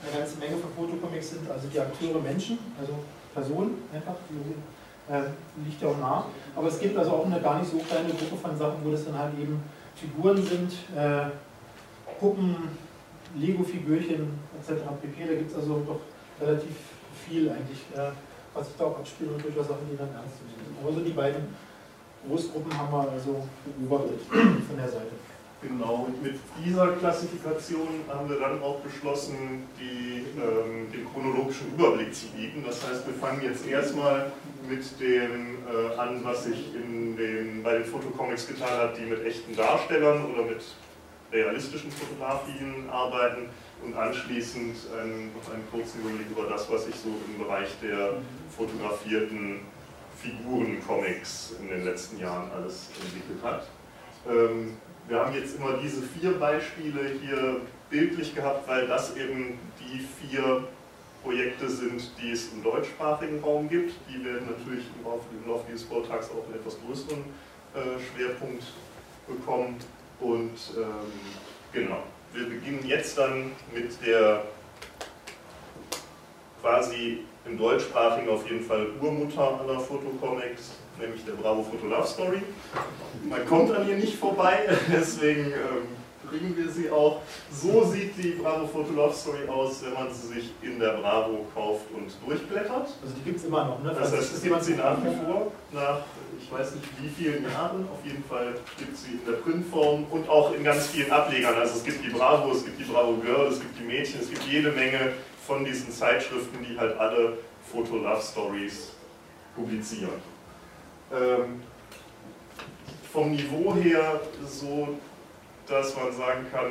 eine 0.03 0.19
ganze 0.19 0.39
Menge 0.39 0.57
von 0.57 0.71
Fotocomics 0.73 1.31
sind 1.31 1.51
also 1.51 1.67
die 1.69 1.81
Akteure 1.81 2.21
Menschen, 2.21 2.59
also 2.81 2.95
Personen 3.35 3.83
einfach, 3.93 4.15
die, 4.31 5.13
äh, 5.13 5.23
liegt 5.65 5.83
ja 5.83 5.89
auch 5.89 5.99
nah. 5.99 6.27
Aber 6.55 6.69
es 6.69 6.79
gibt 6.79 6.97
also 6.97 7.11
auch 7.13 7.27
eine 7.27 7.41
gar 7.41 7.59
nicht 7.59 7.71
so 7.71 7.79
kleine 7.79 8.11
Gruppe 8.11 8.37
von 8.37 8.57
Sachen, 8.57 8.85
wo 8.85 8.91
das 8.91 9.05
dann 9.05 9.19
halt 9.19 9.33
eben 9.39 9.63
Figuren 9.95 10.43
sind, 10.43 10.73
äh, 10.97 11.31
Puppen, 12.19 12.57
Lego-Figürchen 13.37 14.39
etc. 14.59 14.83
pp. 15.03 15.27
Da 15.27 15.35
gibt 15.35 15.51
es 15.51 15.57
also 15.57 15.83
doch 15.87 16.01
relativ 16.41 16.75
viel 17.27 17.51
eigentlich, 17.51 17.81
äh, 17.95 18.11
was 18.55 18.69
sich 18.69 18.77
da 18.77 18.85
auch 18.85 18.99
abspielt 18.99 19.31
und 19.33 19.45
durchaus 19.45 19.69
Sachen, 19.69 19.89
die 19.91 19.97
dann 19.97 20.09
ernst 20.15 20.39
sind. 20.39 20.51
Aber 20.83 20.93
so 20.93 21.01
die 21.01 21.13
beiden 21.13 21.55
Großgruppen 22.27 22.77
haben 22.77 22.93
wir 22.93 23.13
also 23.13 23.45
beobachtet 23.79 24.21
von 24.23 24.77
der 24.77 24.89
Seite. 24.89 25.13
Genau, 25.61 26.07
und 26.07 26.23
mit 26.23 26.39
dieser 26.65 26.93
Klassifikation 26.93 27.89
haben 28.09 28.29
wir 28.29 28.39
dann 28.39 28.63
auch 28.63 28.79
beschlossen, 28.79 29.67
die, 29.81 30.25
ähm, 30.41 30.87
den 30.93 31.05
chronologischen 31.13 31.75
Überblick 31.75 32.15
zu 32.15 32.29
bieten. 32.29 32.63
Das 32.65 32.89
heißt, 32.89 33.05
wir 33.09 33.15
fangen 33.15 33.43
jetzt 33.43 33.67
erstmal 33.67 34.31
mit 34.69 35.01
dem 35.01 35.59
äh, 35.67 35.99
an, 35.99 36.23
was 36.23 36.45
sich 36.45 36.73
in 36.77 37.17
den, 37.17 37.65
bei 37.65 37.79
den 37.79 37.85
Fotocomics 37.85 38.47
getan 38.47 38.71
hat, 38.71 38.99
die 38.99 39.07
mit 39.07 39.25
echten 39.25 39.57
Darstellern 39.57 40.27
oder 40.33 40.45
mit 40.45 40.63
realistischen 41.33 41.91
Fotografien 41.91 42.89
arbeiten 42.89 43.49
und 43.85 43.97
anschließend 43.97 44.77
einen, 44.97 45.33
noch 45.35 45.53
einen 45.53 45.69
kurzen 45.73 46.01
Überblick 46.03 46.31
über 46.31 46.49
das, 46.49 46.71
was 46.71 46.85
sich 46.85 46.95
so 46.95 47.09
im 47.09 47.45
Bereich 47.45 47.69
der 47.83 48.15
fotografierten 48.57 49.61
Figuren-Comics 50.23 51.57
in 51.61 51.69
den 51.69 51.85
letzten 51.85 52.19
Jahren 52.19 52.49
alles 52.53 52.91
entwickelt 53.03 53.43
hat. 53.43 53.67
Ähm, 54.29 54.77
wir 55.09 55.19
haben 55.19 55.35
jetzt 55.35 55.57
immer 55.57 55.79
diese 55.83 56.03
vier 56.03 56.33
Beispiele 56.39 57.13
hier 57.21 57.63
bildlich 57.89 58.35
gehabt, 58.35 58.69
weil 58.69 58.87
das 58.87 59.17
eben 59.17 59.59
die 59.81 60.01
vier 60.01 60.65
Projekte 61.25 61.69
sind, 61.69 62.11
die 62.21 62.31
es 62.31 62.53
im 62.53 62.63
deutschsprachigen 62.63 63.43
Raum 63.43 63.69
gibt. 63.69 63.95
Die 64.09 64.23
werden 64.25 64.47
natürlich 64.47 64.85
im 64.99 65.49
Laufe, 65.49 65.65
dieses 65.71 65.85
Vortrags 65.85 66.31
auch 66.31 66.45
einen 66.45 66.55
etwas 66.55 66.77
größeren 66.81 67.25
äh, 67.75 67.99
Schwerpunkt 67.99 68.65
bekommen. 69.27 69.77
Und 70.21 70.57
ähm, 70.77 70.87
genau, 71.73 72.03
wir 72.33 72.49
beginnen 72.49 72.85
jetzt 72.87 73.17
dann 73.17 73.53
mit 73.73 73.91
der 74.07 74.43
quasi 76.61 77.21
im 77.47 77.57
deutschsprachigen 77.57 78.29
auf 78.29 78.49
jeden 78.49 78.65
Fall 78.65 78.89
Urmutter 79.01 79.61
aller 79.61 79.81
Fotocomics, 79.81 80.78
nämlich 81.01 81.25
der 81.25 81.33
Bravo 81.33 81.63
Photo 81.63 81.87
Love 81.87 82.07
Story. 82.07 82.43
Man 83.29 83.47
kommt 83.47 83.71
an 83.73 83.89
ihr 83.89 83.97
nicht 83.97 84.17
vorbei, 84.17 84.69
deswegen 84.93 85.47
ähm, 85.47 85.99
bringen 86.29 86.55
wir 86.57 86.71
sie 86.71 86.91
auch. 86.91 87.21
So 87.51 87.85
sieht 87.85 88.17
die 88.17 88.31
Bravo 88.31 88.67
Photo 88.67 88.93
Love 88.93 89.15
Story 89.15 89.49
aus, 89.49 89.83
wenn 89.85 89.95
man 89.95 90.13
sie 90.13 90.35
sich 90.35 90.51
in 90.63 90.79
der 90.79 90.99
Bravo 90.99 91.47
kauft 91.55 91.87
und 91.95 92.11
durchblättert. 92.27 92.89
Also 93.03 93.15
die 93.17 93.25
gibt 93.25 93.39
es 93.39 93.45
immer 93.45 93.65
noch, 93.65 93.83
ne? 93.83 93.95
Das 93.99 94.13
heißt, 94.13 94.35
es 94.35 94.43
gibt 94.43 94.63
sie 94.63 94.75
nach 94.75 94.99
wie 94.99 95.15
vor, 95.25 95.53
nach 95.73 96.01
ich 96.41 96.53
weiß 96.53 96.77
nicht 96.77 96.87
wie 97.03 97.09
vielen 97.09 97.45
Jahren, 97.45 97.87
auf 97.93 98.05
jeden 98.05 98.25
Fall 98.25 98.55
gibt 98.79 98.95
es 98.95 99.05
sie 99.05 99.13
in 99.13 99.25
der 99.27 99.39
Printform 99.39 100.07
und 100.11 100.29
auch 100.29 100.55
in 100.55 100.65
ganz 100.65 100.87
vielen 100.87 101.11
Ablegern. 101.11 101.55
Also 101.55 101.77
es 101.77 101.85
gibt 101.85 102.05
die 102.05 102.11
Bravo, 102.11 102.53
es 102.53 102.65
gibt 102.65 102.79
die 102.79 102.85
Bravo 102.85 103.15
Girl, 103.17 103.49
es 103.49 103.61
gibt 103.61 103.79
die 103.79 103.85
Mädchen, 103.85 104.21
es 104.21 104.31
gibt 104.31 104.43
jede 104.45 104.71
Menge 104.73 105.13
von 105.47 105.65
diesen 105.65 105.93
Zeitschriften, 105.93 106.59
die 106.65 106.79
halt 106.79 106.97
alle 106.99 107.39
Foto-Love-Stories 107.71 108.93
publizieren. 109.55 110.38
Ähm, 111.13 111.63
vom 113.13 113.31
Niveau 113.33 113.75
her 113.75 114.21
so, 114.47 114.89
dass 115.67 115.97
man 115.97 116.13
sagen 116.13 116.47
kann, 116.53 116.71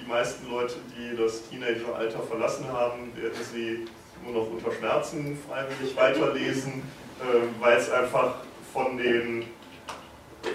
die 0.00 0.08
meisten 0.08 0.50
Leute, 0.50 0.76
die 0.96 1.16
das 1.16 1.48
Teenageralter 1.48 2.20
verlassen 2.20 2.66
haben, 2.72 3.14
werden 3.16 3.38
sie 3.52 3.86
nur 4.24 4.42
noch 4.42 4.50
unter 4.50 4.72
Schmerzen 4.72 5.38
freiwillig 5.48 5.96
weiterlesen, 5.96 6.82
äh, 7.20 7.62
weil 7.62 7.76
es 7.76 7.90
einfach 7.90 8.36
von, 8.72 8.96
den, 8.96 9.44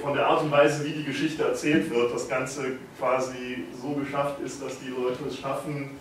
von 0.01 0.13
der 0.13 0.27
Art 0.27 0.41
und 0.41 0.51
Weise, 0.51 0.83
wie 0.85 0.91
die 0.91 1.03
Geschichte 1.03 1.43
erzählt 1.43 1.89
wird, 1.89 2.13
das 2.13 2.27
Ganze 2.27 2.77
quasi 2.97 3.65
so 3.79 3.91
geschafft 3.91 4.39
ist, 4.41 4.61
dass 4.61 4.79
die 4.79 4.89
Leute 4.89 5.23
es 5.27 5.37
schaffen, 5.37 5.91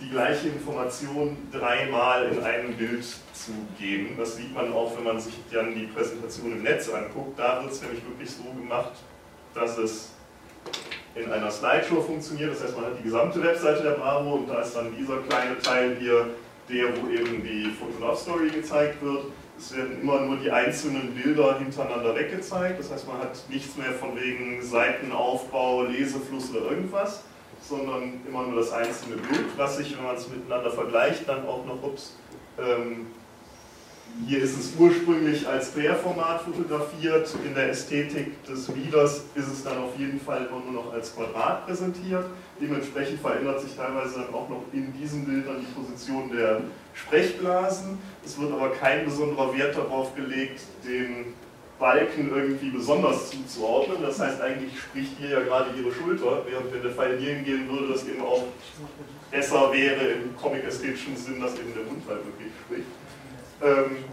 die 0.00 0.08
gleiche 0.08 0.48
Information 0.48 1.36
dreimal 1.52 2.32
in 2.32 2.42
einem 2.42 2.74
Bild 2.74 3.04
zu 3.04 3.52
geben. 3.78 4.14
Das 4.18 4.36
sieht 4.36 4.54
man 4.54 4.72
auch, 4.72 4.96
wenn 4.96 5.04
man 5.04 5.20
sich 5.20 5.34
dann 5.52 5.74
die 5.74 5.86
Präsentation 5.86 6.52
im 6.52 6.62
Netz 6.62 6.88
anguckt. 6.88 7.38
Da 7.38 7.62
wird 7.62 7.72
es 7.72 7.82
nämlich 7.82 8.02
wirklich 8.04 8.30
so 8.30 8.44
gemacht, 8.58 8.92
dass 9.54 9.76
es 9.78 10.12
in 11.14 11.30
einer 11.30 11.50
Slideshow 11.50 12.00
funktioniert. 12.00 12.52
Das 12.52 12.62
heißt, 12.64 12.76
man 12.76 12.86
hat 12.86 12.98
die 12.98 13.02
gesamte 13.02 13.42
Webseite 13.42 13.82
der 13.82 13.90
Bravo 13.92 14.36
und 14.36 14.48
da 14.48 14.62
ist 14.62 14.74
dann 14.74 14.94
dieser 14.96 15.18
kleine 15.18 15.58
Teil 15.58 15.96
hier, 15.98 16.30
der, 16.68 16.86
wo 16.96 17.08
eben 17.10 17.42
die 17.42 17.70
Photo-Love-Story 17.78 18.50
gezeigt 18.50 19.02
wird. 19.02 19.24
Es 19.58 19.76
werden 19.76 20.00
immer 20.00 20.20
nur 20.20 20.36
die 20.38 20.50
einzelnen 20.50 21.14
Bilder 21.14 21.58
hintereinander 21.58 22.14
weggezeigt. 22.14 22.78
Das 22.78 22.90
heißt, 22.90 23.06
man 23.06 23.18
hat 23.18 23.36
nichts 23.50 23.76
mehr 23.76 23.92
von 23.92 24.16
wegen 24.16 24.62
Seitenaufbau, 24.62 25.82
Lesefluss 25.82 26.50
oder 26.50 26.70
irgendwas 26.70 27.24
sondern 27.70 28.20
immer 28.28 28.42
nur 28.42 28.56
das 28.56 28.72
einzelne 28.72 29.16
Bild, 29.16 29.46
was 29.56 29.76
sich, 29.76 29.96
wenn 29.96 30.04
man 30.04 30.16
es 30.16 30.28
miteinander 30.28 30.70
vergleicht, 30.70 31.26
dann 31.28 31.46
auch 31.46 31.64
noch, 31.64 31.82
ups, 31.82 32.16
ähm, 32.58 33.06
hier 34.26 34.42
ist 34.42 34.58
es 34.58 34.72
ursprünglich 34.76 35.46
als 35.46 35.72
Querformat 35.72 36.42
fotografiert, 36.42 37.32
in 37.46 37.54
der 37.54 37.70
Ästhetik 37.70 38.44
des 38.44 38.68
Readers 38.68 39.24
ist 39.36 39.46
es 39.46 39.62
dann 39.62 39.78
auf 39.78 39.96
jeden 39.96 40.20
Fall 40.20 40.46
immer 40.46 40.60
nur 40.60 40.82
noch 40.82 40.92
als 40.92 41.14
Quadrat 41.14 41.64
präsentiert. 41.64 42.24
Dementsprechend 42.60 43.20
verändert 43.20 43.60
sich 43.60 43.76
teilweise 43.76 44.20
dann 44.20 44.34
auch 44.34 44.48
noch 44.48 44.64
in 44.72 44.92
diesen 44.92 45.24
Bildern 45.24 45.60
die 45.60 45.72
Position 45.72 46.28
der 46.36 46.62
Sprechblasen. 46.92 47.98
Es 48.24 48.38
wird 48.38 48.52
aber 48.52 48.70
kein 48.70 49.04
besonderer 49.04 49.56
Wert 49.56 49.76
darauf 49.76 50.14
gelegt, 50.16 50.60
den 50.84 51.32
Balken 51.80 52.30
irgendwie 52.32 52.70
besonders 52.70 53.30
zuzuordnen. 53.30 54.02
Das 54.02 54.20
heißt, 54.20 54.40
eigentlich 54.40 54.78
spricht 54.78 55.16
hier 55.18 55.30
ja 55.30 55.40
gerade 55.40 55.70
ihre 55.76 55.90
Schulter, 55.90 56.42
während 56.46 56.72
wenn 56.72 56.82
der 56.82 56.92
Pfeil 56.92 57.18
hier 57.18 57.34
hingehen 57.34 57.68
würde, 57.68 57.94
das 57.94 58.06
eben 58.06 58.20
auch 58.22 58.44
besser 59.30 59.72
wäre 59.72 60.06
im 60.06 60.36
comic-ästhetischen 60.36 61.16
Sinn, 61.16 61.40
dass 61.40 61.58
eben 61.58 61.74
der 61.74 61.84
Mund 61.84 62.02
halt 62.06 62.20
wirklich 62.26 62.52
spricht. 62.64 62.86
Ähm, 63.62 64.04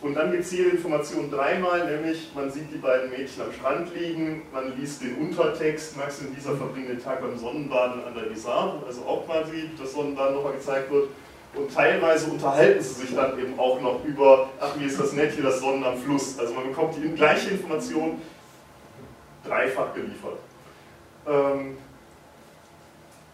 und 0.00 0.14
dann 0.14 0.32
gibt 0.32 0.44
es 0.44 0.50
hier 0.52 0.70
Informationen 0.70 1.30
dreimal, 1.30 1.90
nämlich 1.90 2.30
man 2.34 2.50
sieht 2.50 2.70
die 2.72 2.78
beiden 2.78 3.10
Mädchen 3.10 3.42
am 3.42 3.52
Strand 3.52 3.88
liegen, 3.94 4.42
man 4.52 4.78
liest 4.78 5.02
den 5.02 5.16
Untertext, 5.16 5.96
Max 5.96 6.20
und 6.20 6.34
Lisa 6.34 6.54
verbringen 6.54 6.88
den 6.88 7.02
Tag 7.02 7.22
beim 7.22 7.38
Sonnenbaden 7.38 8.04
an 8.04 8.14
der 8.14 8.30
Isar, 8.30 8.82
also 8.86 9.00
auch 9.02 9.24
quasi 9.24 9.70
das 9.80 9.92
Sonnenbaden 9.92 10.36
nochmal 10.36 10.52
gezeigt 10.52 10.92
wird. 10.92 11.08
Und 11.54 11.72
teilweise 11.72 12.30
unterhalten 12.30 12.82
sie 12.82 12.94
sich 12.94 13.14
dann 13.14 13.38
eben 13.38 13.58
auch 13.58 13.80
noch 13.80 14.04
über, 14.04 14.50
ach, 14.60 14.74
wie 14.76 14.84
ist 14.84 14.98
das 14.98 15.12
nett 15.12 15.32
hier, 15.32 15.44
das 15.44 15.60
Sonnen 15.60 15.84
am 15.84 15.96
Fluss. 15.96 16.38
Also 16.38 16.52
man 16.54 16.68
bekommt 16.68 16.96
die 16.96 17.08
gleiche 17.10 17.50
Information 17.50 18.20
dreifach 19.44 19.94
geliefert. 19.94 20.38
Ähm, 21.26 21.76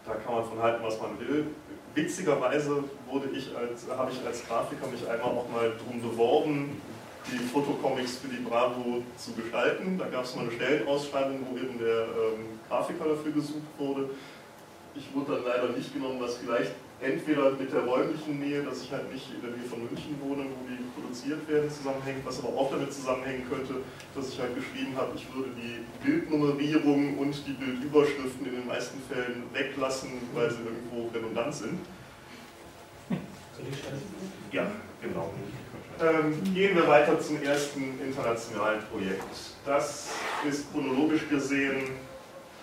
da 0.05 0.13
kann 0.13 0.35
man 0.35 0.45
von 0.45 0.61
halten, 0.61 0.83
was 0.83 0.99
man 1.01 1.19
will. 1.19 1.47
Witzigerweise 1.95 2.83
wurde 3.09 3.29
ich 3.33 3.55
als, 3.55 3.85
habe 3.89 4.11
ich 4.11 4.25
als 4.25 4.47
Grafiker 4.47 4.87
mich 4.87 5.07
einmal 5.09 5.31
auch 5.31 5.49
mal 5.49 5.71
darum 5.77 6.01
beworben, 6.01 6.81
die 7.31 7.37
Fotocomics 7.37 8.17
für 8.17 8.27
die 8.27 8.43
Bravo 8.43 9.03
zu 9.17 9.33
gestalten. 9.33 9.97
Da 9.97 10.07
gab 10.07 10.23
es 10.23 10.35
mal 10.35 10.43
eine 10.43 10.51
Stellenausschreibung, 10.51 11.45
wo 11.49 11.57
eben 11.57 11.77
der 11.77 12.03
ähm, 12.03 12.59
Grafiker 12.69 13.05
dafür 13.05 13.31
gesucht 13.31 13.67
wurde. 13.77 14.09
Ich 14.95 15.13
wurde 15.13 15.35
dann 15.35 15.45
leider 15.45 15.69
nicht 15.69 15.93
genommen, 15.93 16.19
was 16.19 16.37
vielleicht 16.37 16.71
entweder 17.01 17.51
mit 17.51 17.73
der 17.73 17.81
räumlichen 17.81 18.39
Nähe, 18.39 18.63
dass 18.63 18.83
ich 18.83 18.91
halt 18.91 19.11
nicht 19.11 19.27
in 19.33 19.41
der 19.41 19.51
Nähe 19.51 19.67
von 19.67 19.79
München 19.79 20.15
wohne, 20.21 20.43
wo 20.43 20.67
die 20.67 20.77
produziert 20.93 21.47
werden, 21.49 21.69
zusammenhängt, 21.69 22.25
was 22.25 22.39
aber 22.39 22.49
auch 22.49 22.71
damit 22.71 22.93
zusammenhängen 22.93 23.43
könnte, 23.49 23.75
dass 24.15 24.29
ich 24.29 24.39
halt 24.39 24.55
geschrieben 24.55 24.95
habe, 24.95 25.11
ich 25.15 25.25
würde 25.33 25.49
die 25.57 25.83
Bildnummerierung 26.05 27.17
und 27.17 27.35
die 27.47 27.53
Bildüberschriften 27.53 28.45
in 28.45 28.53
den 28.53 28.67
meisten 28.67 29.01
Fällen 29.09 29.43
weglassen, 29.53 30.09
weil 30.33 30.51
sie 30.51 30.57
irgendwo 30.63 31.09
redundant 31.13 31.53
sind. 31.53 31.79
Ja, 34.51 34.71
genau. 35.01 35.33
Ähm, 36.01 36.53
gehen 36.53 36.75
wir 36.75 36.87
weiter 36.87 37.19
zum 37.19 37.41
ersten 37.43 37.99
internationalen 38.03 38.81
Projekt. 38.91 39.23
Das 39.65 40.09
ist 40.47 40.71
chronologisch 40.71 41.27
gesehen 41.29 41.89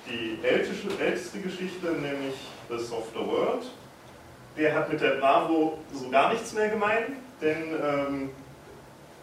die 0.09 0.39
älteste, 0.45 0.89
älteste 0.99 1.41
Geschichte, 1.41 1.87
nämlich 1.93 2.35
The 2.69 2.79
Softer 2.79 3.27
World 3.27 3.63
der 4.59 4.75
hat 4.75 4.93
mit 4.93 5.01
der 5.01 5.13
Bravo 5.13 5.79
so 5.93 6.11
gar 6.11 6.33
nichts 6.33 6.53
mehr 6.53 6.69
gemein, 6.69 7.17
denn 7.41 7.75
ähm, 7.83 8.31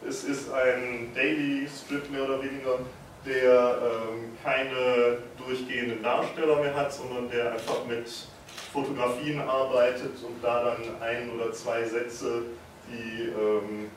es 0.07 0.23
ist 0.23 0.51
ein 0.53 1.11
Daily 1.13 1.67
Strip 1.67 2.09
mehr 2.09 2.23
oder 2.23 2.41
weniger, 2.41 2.79
der 3.25 3.77
ähm, 3.81 4.37
keine 4.43 5.17
durchgehenden 5.37 6.01
Darsteller 6.01 6.61
mehr 6.61 6.75
hat, 6.75 6.93
sondern 6.93 7.29
der 7.29 7.53
einfach 7.53 7.85
mit 7.87 8.07
Fotografien 8.71 9.41
arbeitet 9.41 10.13
und 10.23 10.41
da 10.41 10.63
dann 10.63 11.01
ein 11.01 11.31
oder 11.31 11.51
zwei 11.51 11.83
Sätze, 11.83 12.43
die 12.87 13.23
ähm, 13.23 13.89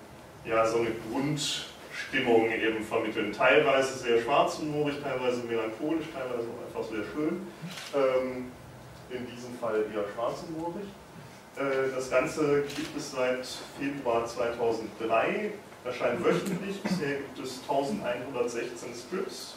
ja 0.44 0.66
so 0.66 0.78
eine 0.78 0.90
Grundstimmung 1.10 2.50
eben 2.50 2.82
vermitteln. 2.82 3.32
Teilweise 3.32 3.98
sehr 3.98 4.20
schwarzhumorig, 4.22 4.96
teilweise 5.02 5.42
melancholisch, 5.42 6.06
teilweise 6.12 6.48
auch 6.48 6.66
einfach 6.66 6.90
sehr 6.90 7.04
schön. 7.12 7.46
Ähm, 7.94 8.52
in 9.10 9.26
diesem 9.26 9.54
Fall 9.58 9.84
eher 9.94 10.04
schwarzhumorig. 10.14 10.86
Äh, 11.58 11.90
das 11.92 12.08
Ganze 12.08 12.62
gibt 12.62 12.96
es 12.96 13.10
seit 13.10 13.44
Februar 13.78 14.24
2003, 14.24 15.50
erscheint 15.84 16.24
wöchentlich. 16.24 16.80
Bisher 16.82 17.16
gibt 17.16 17.38
es 17.40 17.60
1116 17.62 18.90
Strips, 18.94 19.54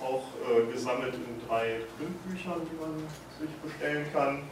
auch 0.00 0.22
äh, 0.46 0.72
gesammelt 0.72 1.14
in 1.14 1.48
drei 1.48 1.80
Printbüchern, 1.98 2.60
die 2.70 2.80
man 2.80 2.96
sich 3.40 3.50
bestellen 3.56 4.06
kann. 4.12 4.42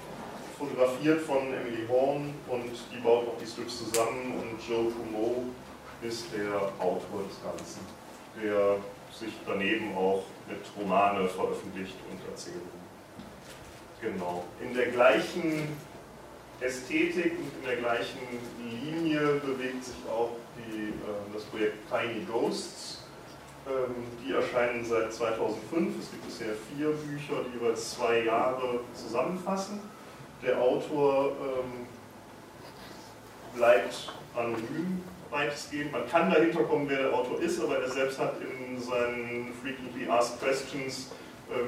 Fotografiert 0.59 1.21
von 1.21 1.53
Emily 1.53 1.87
Horn 1.89 2.35
und 2.49 2.73
die 2.93 3.01
baut 3.03 3.29
auch 3.29 3.39
die 3.41 3.47
Strips 3.47 3.79
zusammen 3.79 4.35
und 4.41 4.69
Joe 4.69 4.91
Kumo 4.91 5.45
ist 6.03 6.27
der 6.33 6.57
Autor 6.79 7.23
des 7.29 7.43
Ganzen, 7.43 7.81
der 8.43 8.77
sich 9.13 9.33
daneben 9.47 9.97
auch 9.97 10.25
mit 10.49 10.59
Romane 10.77 11.29
veröffentlicht 11.29 11.97
und 12.11 12.19
Erzählungen. 12.29 12.85
Genau. 14.01 14.45
In 14.61 14.75
der 14.75 14.87
gleichen 14.89 15.77
Ästhetik 16.61 17.33
und 17.39 17.53
in 17.61 17.69
der 17.69 17.77
gleichen 17.77 18.21
Linie 18.83 19.41
bewegt 19.45 19.85
sich 19.85 19.97
auch 20.11 20.31
die, 20.57 20.89
äh, 20.89 21.33
das 21.33 21.45
Projekt 21.45 21.77
Tiny 21.91 22.25
Ghosts. 22.25 23.05
Ähm, 23.67 23.95
die 24.23 24.33
erscheinen 24.33 24.85
seit 24.85 25.11
2005. 25.11 25.99
Es 25.99 26.11
gibt 26.11 26.27
bisher 26.27 26.55
vier 26.77 26.91
Bücher, 26.91 27.45
die 27.49 27.59
jeweils 27.59 27.93
zwei 27.93 28.25
Jahre 28.25 28.81
zusammenfassen. 28.93 29.81
Der 30.43 30.61
Autor 30.61 31.33
ähm, 31.41 31.87
bleibt 33.55 34.13
anonym 34.37 35.03
weitestgehend. 35.31 35.93
Man 35.93 36.07
kann 36.09 36.31
dahinter 36.31 36.65
kommen, 36.65 36.89
wer 36.91 37.05
der 37.05 37.15
Autor 37.15 37.41
ist, 37.41 37.59
aber 37.59 37.79
er 37.79 37.89
selbst 37.89 38.19
hat 38.19 38.35
in 38.43 38.79
seinen 38.79 39.55
Frequently 39.63 40.09
Asked 40.11 40.43
Questions 40.43 41.09
ähm, 41.09 41.17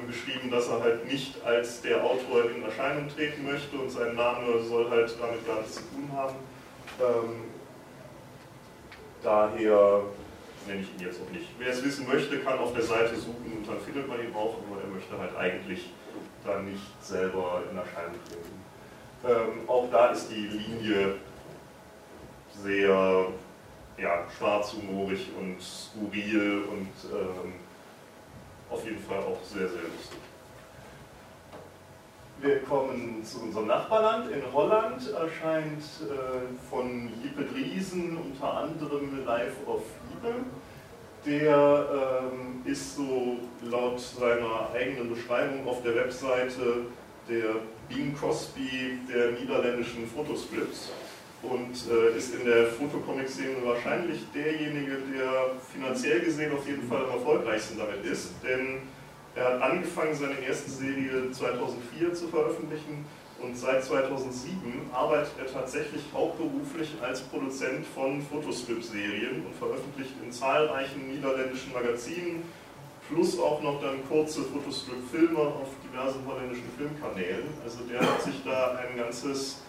geschrieben, 0.07 0.49
dass 0.49 0.67
er 0.67 0.81
halt 0.81 1.05
nicht 1.07 1.43
als 1.43 1.81
der 1.81 2.03
Autor 2.03 2.49
in 2.49 2.63
Erscheinung 2.63 3.07
treten 3.09 3.45
möchte 3.45 3.77
und 3.77 3.89
sein 3.89 4.15
Name 4.15 4.61
soll 4.61 4.89
halt 4.89 5.15
damit 5.19 5.45
gar 5.45 5.59
nichts 5.59 5.75
zu 5.75 5.81
tun 5.81 6.09
haben. 6.13 6.35
Ähm, 6.99 7.43
daher 9.23 10.01
nenne 10.67 10.81
ich 10.81 10.93
ihn 10.93 11.07
jetzt 11.07 11.21
auch 11.21 11.31
nicht. 11.31 11.47
Wer 11.57 11.69
es 11.69 11.83
wissen 11.83 12.07
möchte, 12.07 12.39
kann 12.39 12.59
auf 12.59 12.73
der 12.73 12.83
Seite 12.83 13.15
suchen 13.15 13.53
und 13.57 13.67
dann 13.67 13.79
findet 13.79 14.07
man 14.07 14.19
ihn 14.19 14.33
auch, 14.33 14.57
aber 14.57 14.81
er 14.81 14.87
möchte 14.87 15.17
halt 15.17 15.35
eigentlich 15.35 15.91
dann 16.45 16.65
nicht 16.69 17.03
selber 17.03 17.63
in 17.69 17.77
Erscheinung 17.77 18.15
treten. 18.27 18.67
Ähm, 19.25 19.69
auch 19.69 19.89
da 19.91 20.07
ist 20.07 20.29
die 20.29 20.47
Linie 20.47 21.15
sehr 22.51 23.27
ja, 23.97 24.25
schwarzhumorig 24.37 25.29
und 25.39 25.61
skurril 25.61 26.63
und 26.69 26.89
ähm, 27.11 27.53
auf 28.69 28.83
jeden 28.85 28.99
Fall 28.99 29.19
auch 29.19 29.43
sehr, 29.43 29.67
sehr 29.67 29.81
lustig. 29.81 30.19
Wir 32.39 32.59
kommen 32.59 33.23
zu 33.23 33.41
unserem 33.41 33.67
Nachbarland. 33.67 34.31
In 34.31 34.43
Holland 34.53 35.11
erscheint 35.11 35.81
äh, 36.01 36.69
von 36.69 37.09
Jippe 37.23 37.45
Driesen 37.45 38.15
unter 38.17 38.53
anderem 38.53 39.25
Life 39.25 39.65
of 39.65 39.81
Liebe. 40.09 40.35
Der 41.25 42.21
ähm, 42.31 42.61
ist 42.63 42.95
so 42.95 43.37
laut 43.63 43.99
seiner 43.99 44.69
eigenen 44.73 45.09
Beschreibung 45.09 45.67
auf 45.67 45.81
der 45.81 45.95
Webseite 45.95 46.85
der 47.27 47.55
Bing 47.89 48.15
Crosby 48.15 48.99
der 49.11 49.31
niederländischen 49.31 50.07
Fotoscripts 50.07 50.91
und 51.49 51.73
äh, 51.89 52.17
ist 52.17 52.35
in 52.35 52.45
der 52.45 52.67
Fotocomic-Szene 52.67 53.57
wahrscheinlich 53.63 54.25
derjenige, 54.33 54.97
der 55.13 55.51
finanziell 55.71 56.21
gesehen 56.21 56.51
auf 56.53 56.67
jeden 56.67 56.87
Fall 56.87 57.05
am 57.05 57.11
erfolgreichsten 57.11 57.77
damit 57.77 58.03
ist, 58.05 58.33
denn 58.43 58.81
er 59.35 59.53
hat 59.53 59.61
angefangen, 59.61 60.15
seine 60.15 60.39
erste 60.39 60.69
Serie 60.69 61.31
2004 61.31 62.13
zu 62.13 62.27
veröffentlichen 62.27 63.05
und 63.39 63.55
seit 63.55 63.83
2007 63.83 64.89
arbeitet 64.91 65.33
er 65.39 65.45
tatsächlich 65.45 66.01
hauptberuflich 66.11 66.95
als 67.01 67.21
Produzent 67.21 67.85
von 67.85 68.21
Fotostrip-Serien 68.21 69.45
und 69.45 69.55
veröffentlicht 69.55 70.13
in 70.23 70.31
zahlreichen 70.31 71.07
niederländischen 71.07 71.71
Magazinen, 71.71 72.43
plus 73.07 73.39
auch 73.39 73.61
noch 73.61 73.79
dann 73.81 74.03
kurze 74.09 74.41
Fotostrip-Filme 74.41 75.39
auf 75.39 75.69
diversen 75.83 76.21
holländischen 76.25 76.65
Filmkanälen. 76.75 77.45
Also 77.63 77.79
der 77.83 78.01
hat 78.01 78.21
sich 78.23 78.43
da 78.43 78.75
ein 78.75 78.97
ganzes 78.97 79.61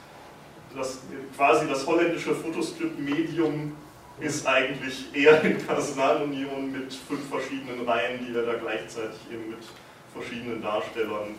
das, 0.77 1.01
quasi 1.37 1.69
das 1.69 1.87
holländische 1.87 2.35
Fotoscript-Medium 2.35 3.73
ist 4.21 4.47
eigentlich 4.47 5.15
eher 5.15 5.43
in 5.43 5.59
Personalunion 5.59 6.73
mit 6.73 6.93
fünf 6.93 7.29
verschiedenen 7.29 7.89
Reihen, 7.89 8.27
die 8.27 8.37
er 8.37 8.43
da 8.45 8.55
gleichzeitig 8.55 9.19
eben 9.33 9.51
mit 9.51 9.59
verschiedenen 10.13 10.61
Darstellern 10.61 11.35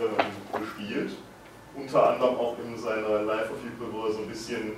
ähm, 0.00 0.60
bespielt. 0.60 1.12
Unter 1.74 2.10
anderem 2.10 2.36
auch 2.36 2.56
in 2.58 2.76
seiner 2.76 3.22
Life 3.22 3.52
of 3.52 3.58
People, 3.62 3.92
wo 3.92 4.06
er 4.06 4.12
so 4.12 4.18
ein 4.20 4.28
bisschen 4.28 4.72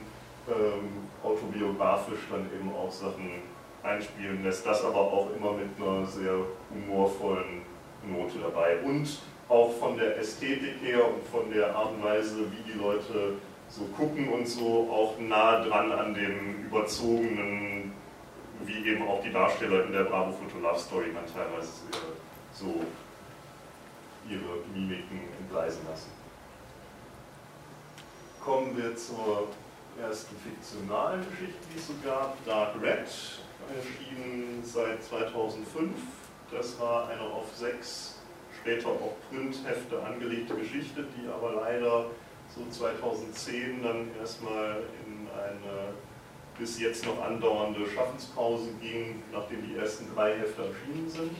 ähm, 0.49 1.09
autobiografisch 1.23 2.21
dann 2.31 2.47
eben 2.55 2.73
auch 2.75 2.91
Sachen 2.91 3.43
einspielen 3.83 4.45
lässt, 4.45 4.67
das 4.67 4.85
aber 4.85 5.01
auch 5.01 5.29
immer 5.35 5.53
mit 5.53 5.69
einer 5.79 6.07
sehr 6.07 6.35
humorvollen 6.71 7.63
Note 8.07 8.39
dabei. 8.41 8.79
Und 8.85 9.09
auch 9.49 9.73
von 9.73 9.97
der 9.97 10.19
Ästhetik 10.19 10.75
her 10.83 11.01
und 11.05 11.27
von 11.27 11.51
der 11.53 11.75
Art 11.75 11.93
und 11.93 12.05
Weise, 12.05 12.45
wie 12.53 12.73
die 12.73 12.79
Leute 12.79 13.35
so 13.70 13.85
gucken 13.96 14.28
und 14.28 14.46
so 14.46 14.90
auch 14.90 15.18
nah 15.20 15.64
dran 15.64 15.92
an 15.92 16.14
dem 16.14 16.66
überzogenen, 16.66 17.92
wie 18.64 18.88
eben 18.88 19.06
auch 19.06 19.22
die 19.22 19.33
Darsteller 19.33 19.85
in 19.87 19.92
der 19.92 20.04
Bravo 20.04 20.33
Photo 20.33 20.59
Love 20.59 20.78
Story 20.78 21.12
dann 21.14 21.26
teilweise 21.26 21.70
so 22.52 22.85
ihre 24.28 24.59
Mimiken 24.74 25.20
entgleisen 25.40 25.83
lassen. 25.88 26.11
Kommen 28.42 28.76
wir 28.76 28.96
zur 28.96 29.48
ersten 30.00 30.35
fiktionalen 30.37 31.24
Geschichte, 31.30 31.61
die 31.72 31.78
es 31.78 31.87
so 31.87 31.94
gab, 32.04 32.44
Dark 32.44 32.74
Red, 32.83 33.06
erschienen 33.76 34.62
seit 34.64 35.02
2005. 35.04 35.92
Das 36.50 36.80
war 36.80 37.09
eine 37.09 37.20
auf 37.20 37.54
sechs, 37.54 38.18
später 38.61 38.88
auch 38.88 39.14
Printhefte 39.30 40.02
angelegte 40.02 40.54
Geschichte, 40.54 41.04
die 41.16 41.28
aber 41.28 41.52
leider 41.54 42.06
so 42.55 42.63
2010 42.71 43.83
dann 43.83 44.09
erstmal 44.21 44.83
in 45.07 45.29
eine 45.29 45.95
bis 46.59 46.79
jetzt 46.79 47.07
noch 47.07 47.23
andauernde 47.23 47.89
Schaffenspause 47.89 48.69
ging, 48.83 49.23
nachdem 49.33 49.67
die 49.67 49.77
ersten 49.77 50.07
drei 50.15 50.37
Hefte 50.37 50.63
erschienen 50.63 51.09
sind. 51.09 51.33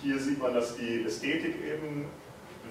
Hier 0.00 0.18
sieht 0.18 0.40
man, 0.40 0.54
dass 0.54 0.76
die 0.76 1.04
Ästhetik 1.04 1.56
eben 1.64 2.06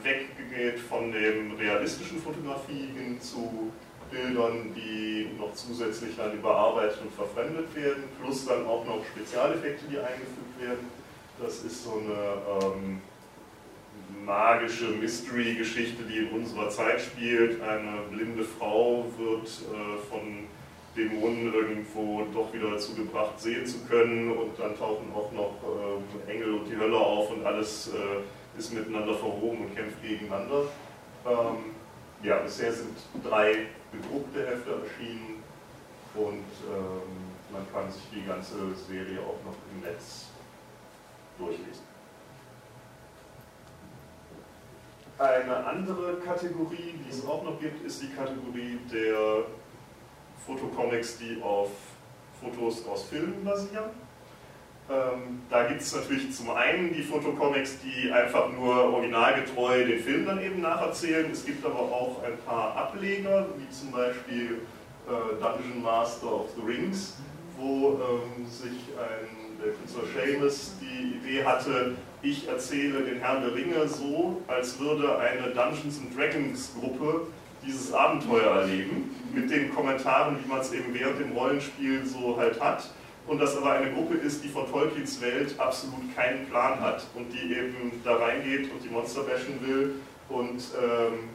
weggeht 0.02 0.80
von 0.80 1.12
dem 1.12 1.56
realistischen 1.56 2.20
Fotografie 2.22 2.90
hin 2.96 3.20
zu 3.20 3.72
Bildern, 4.10 4.74
die 4.76 5.30
noch 5.38 5.54
zusätzlich 5.54 6.16
dann 6.16 6.34
überarbeitet 6.34 7.02
und 7.02 7.14
verfremdet 7.14 7.76
werden, 7.76 8.04
plus 8.22 8.46
dann 8.46 8.66
auch 8.66 8.86
noch 8.86 9.04
Spezialeffekte, 9.06 9.86
die 9.90 9.98
eingefügt 9.98 10.62
werden. 10.62 10.88
Das 11.42 11.64
ist 11.64 11.84
so 11.84 11.94
eine 11.94 12.66
ähm, 12.76 13.02
magische 14.26 14.86
Mystery-Geschichte, 14.86 16.04
die 16.04 16.20
in 16.20 16.30
unserer 16.30 16.70
Zeit 16.70 17.02
spielt. 17.02 17.62
Eine 17.62 18.04
blinde 18.12 18.44
Frau 18.44 19.06
wird 19.18 19.48
äh, 19.48 20.10
von 20.10 20.48
Dämonen 20.96 21.54
irgendwo 21.54 22.24
doch 22.34 22.54
wieder 22.54 22.72
dazu 22.72 22.94
gebracht, 22.94 23.40
sehen 23.40 23.66
zu 23.66 23.80
können 23.86 24.32
und 24.32 24.58
dann 24.60 24.78
tauchen 24.78 25.12
auch 25.14 25.32
noch 25.32 25.56
äh, 26.28 26.32
Engel 26.32 26.54
und 26.54 26.70
die 26.70 26.78
Hölle 26.78 26.98
auf 26.98 27.32
und 27.32 27.46
alles 27.46 27.90
äh, 27.90 28.60
ist 28.60 28.74
miteinander 28.74 29.16
verwoben 29.16 29.66
und 29.66 29.76
kämpft 29.76 30.02
gegeneinander. 30.02 30.66
Ähm, 31.26 31.74
ja, 32.22 32.38
bisher 32.38 32.72
sind 32.72 32.96
drei 33.24 33.68
gedruckte 33.92 34.48
Hefte 34.48 34.72
erschienen 34.84 35.44
und 36.16 36.46
ähm, 36.70 37.24
man 37.52 37.66
kann 37.74 37.92
sich 37.92 38.04
die 38.14 38.26
ganze 38.26 38.76
Serie 38.76 39.20
auch 39.20 39.44
noch 39.44 39.56
im 39.74 39.82
Netz 39.82 40.28
durchlesen. 41.38 41.93
Eine 45.20 45.56
andere 45.66 46.16
Kategorie, 46.26 46.96
die 47.06 47.10
es 47.10 47.26
auch 47.26 47.44
noch 47.44 47.60
gibt, 47.60 47.86
ist 47.86 48.02
die 48.02 48.10
Kategorie 48.10 48.80
der 48.92 49.46
Fotocomics, 50.46 51.20
die 51.20 51.42
auf 51.42 51.70
Fotos 52.42 52.86
aus 52.88 53.04
Filmen 53.04 53.46
basieren. 53.46 53.92
Ähm, 54.90 55.44
da 55.50 55.68
gibt 55.68 55.82
es 55.82 55.96
natürlich 55.96 56.34
zum 56.34 56.50
einen 56.52 56.94
die 56.94 57.04
Fotocomics, 57.04 57.78
die 57.82 58.12
einfach 58.12 58.52
nur 58.52 58.76
originalgetreu 58.94 59.86
den 59.86 60.00
Film 60.00 60.26
dann 60.26 60.42
eben 60.42 60.62
nacherzählen. 60.62 61.32
Es 61.32 61.46
gibt 61.46 61.64
aber 61.64 61.80
auch 61.80 62.22
ein 62.24 62.38
paar 62.46 62.76
Ableger, 62.76 63.48
wie 63.58 63.70
zum 63.70 63.92
Beispiel 63.92 64.62
äh, 65.08 65.42
Dungeon 65.42 65.82
Master 65.82 66.34
of 66.34 66.50
the 66.56 66.62
Rings, 66.66 67.18
wo 67.58 67.92
ähm, 67.94 68.46
sich 68.46 68.90
ein, 68.98 69.58
der 69.64 69.74
Künstler 69.74 70.04
Seamus 70.14 70.74
die 70.82 71.18
Idee 71.18 71.46
hatte, 71.46 71.96
ich 72.24 72.48
erzähle 72.48 73.02
den 73.02 73.20
Herrn 73.20 73.44
der 73.44 73.54
Ringe 73.54 73.88
so, 73.88 74.42
als 74.48 74.80
würde 74.80 75.20
eine 75.20 75.50
Dungeons 75.54 76.00
and 76.00 76.18
Dragons 76.18 76.72
Gruppe 76.80 77.28
dieses 77.66 77.94
Abenteuer 77.94 78.62
erleben, 78.62 79.14
mit 79.34 79.52
den 79.52 79.74
Kommentaren, 79.74 80.38
wie 80.44 80.48
man 80.48 80.62
es 80.62 80.72
eben 80.72 80.94
während 80.94 81.20
dem 81.20 81.34
Rollenspiel 81.34 82.06
so 82.06 82.38
halt 82.38 82.60
hat 82.62 82.90
und 83.28 83.40
das 83.40 83.58
aber 83.58 83.74
eine 83.74 83.92
Gruppe 83.92 84.16
ist, 84.16 84.44
die 84.44 84.50
von 84.50 84.70
Tolkiens 84.70 85.22
Welt 85.22 85.56
absolut 85.58 86.16
keinen 86.16 86.46
Plan 86.48 86.80
hat 86.80 87.06
und 87.16 87.32
die 87.32 87.54
eben 87.54 87.92
da 88.04 88.16
reingeht 88.16 88.72
und 88.72 88.84
die 88.84 88.90
Monster 88.90 89.24
bashen 89.24 89.60
will 89.66 89.96
und 90.30 90.64
ähm, 90.82 91.30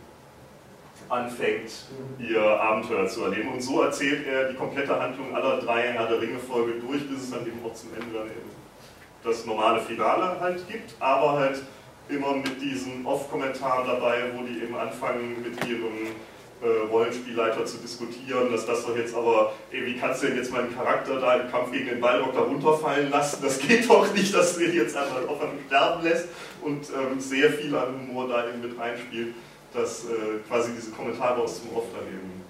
anfängt, 1.08 1.86
ihr 2.18 2.42
Abenteuer 2.42 3.06
zu 3.06 3.24
erleben. 3.24 3.52
Und 3.52 3.62
so 3.62 3.82
erzählt 3.82 4.26
er 4.26 4.50
die 4.50 4.56
komplette 4.56 5.00
Handlung 5.00 5.34
aller 5.34 5.60
drei 5.60 5.92
Herr 5.92 6.06
der 6.06 6.20
Ringe-Folge 6.20 6.74
durch, 6.80 7.08
bis 7.08 7.22
es 7.22 7.30
dann 7.30 7.46
eben 7.46 7.60
auch 7.64 7.74
zum 7.74 7.90
Ende 7.94 8.18
dann 8.18 8.26
eben 8.26 8.57
das 9.24 9.44
normale 9.46 9.80
Finale 9.80 10.38
halt 10.40 10.68
gibt, 10.68 10.94
aber 11.00 11.32
halt 11.32 11.62
immer 12.08 12.34
mit 12.34 12.60
diesen 12.60 13.04
Off-Kommentaren 13.04 13.86
dabei, 13.86 14.30
wo 14.34 14.42
die 14.42 14.62
eben 14.62 14.76
anfangen 14.76 15.42
mit 15.42 15.66
ihrem 15.66 16.08
äh, 16.62 16.88
Rollenspielleiter 16.90 17.64
zu 17.64 17.78
diskutieren, 17.78 18.50
dass 18.50 18.66
das 18.66 18.84
doch 18.84 18.96
jetzt 18.96 19.14
aber, 19.14 19.52
ey, 19.70 19.86
wie 19.86 19.96
kannst 19.96 20.22
du 20.22 20.26
denn 20.26 20.36
jetzt 20.36 20.52
meinen 20.52 20.74
Charakter 20.74 21.20
da 21.20 21.36
im 21.36 21.50
Kampf 21.50 21.70
gegen 21.70 21.86
den 21.86 22.00
Balrog 22.00 22.32
da 22.32 22.40
runterfallen 22.40 23.10
lassen? 23.10 23.40
Das 23.42 23.58
geht 23.58 23.88
doch 23.88 24.12
nicht, 24.12 24.34
dass 24.34 24.56
du 24.56 24.64
ihn 24.64 24.74
jetzt 24.74 24.96
einfach 24.96 25.28
auf 25.28 25.40
einem 25.40 25.58
sterben 25.66 26.02
lässt 26.02 26.28
und 26.62 26.86
ähm, 26.90 27.20
sehr 27.20 27.52
viel 27.52 27.74
an 27.76 28.08
Humor 28.08 28.28
da 28.28 28.48
eben 28.48 28.60
mit 28.60 28.78
reinspielt, 28.78 29.34
dass 29.72 30.04
äh, 30.04 30.38
quasi 30.48 30.72
diese 30.74 30.90
Kommentare 30.90 31.40
aus 31.40 31.60
dem 31.62 31.76
Off 31.76 31.84
dann 31.92 32.06
eben 32.08 32.42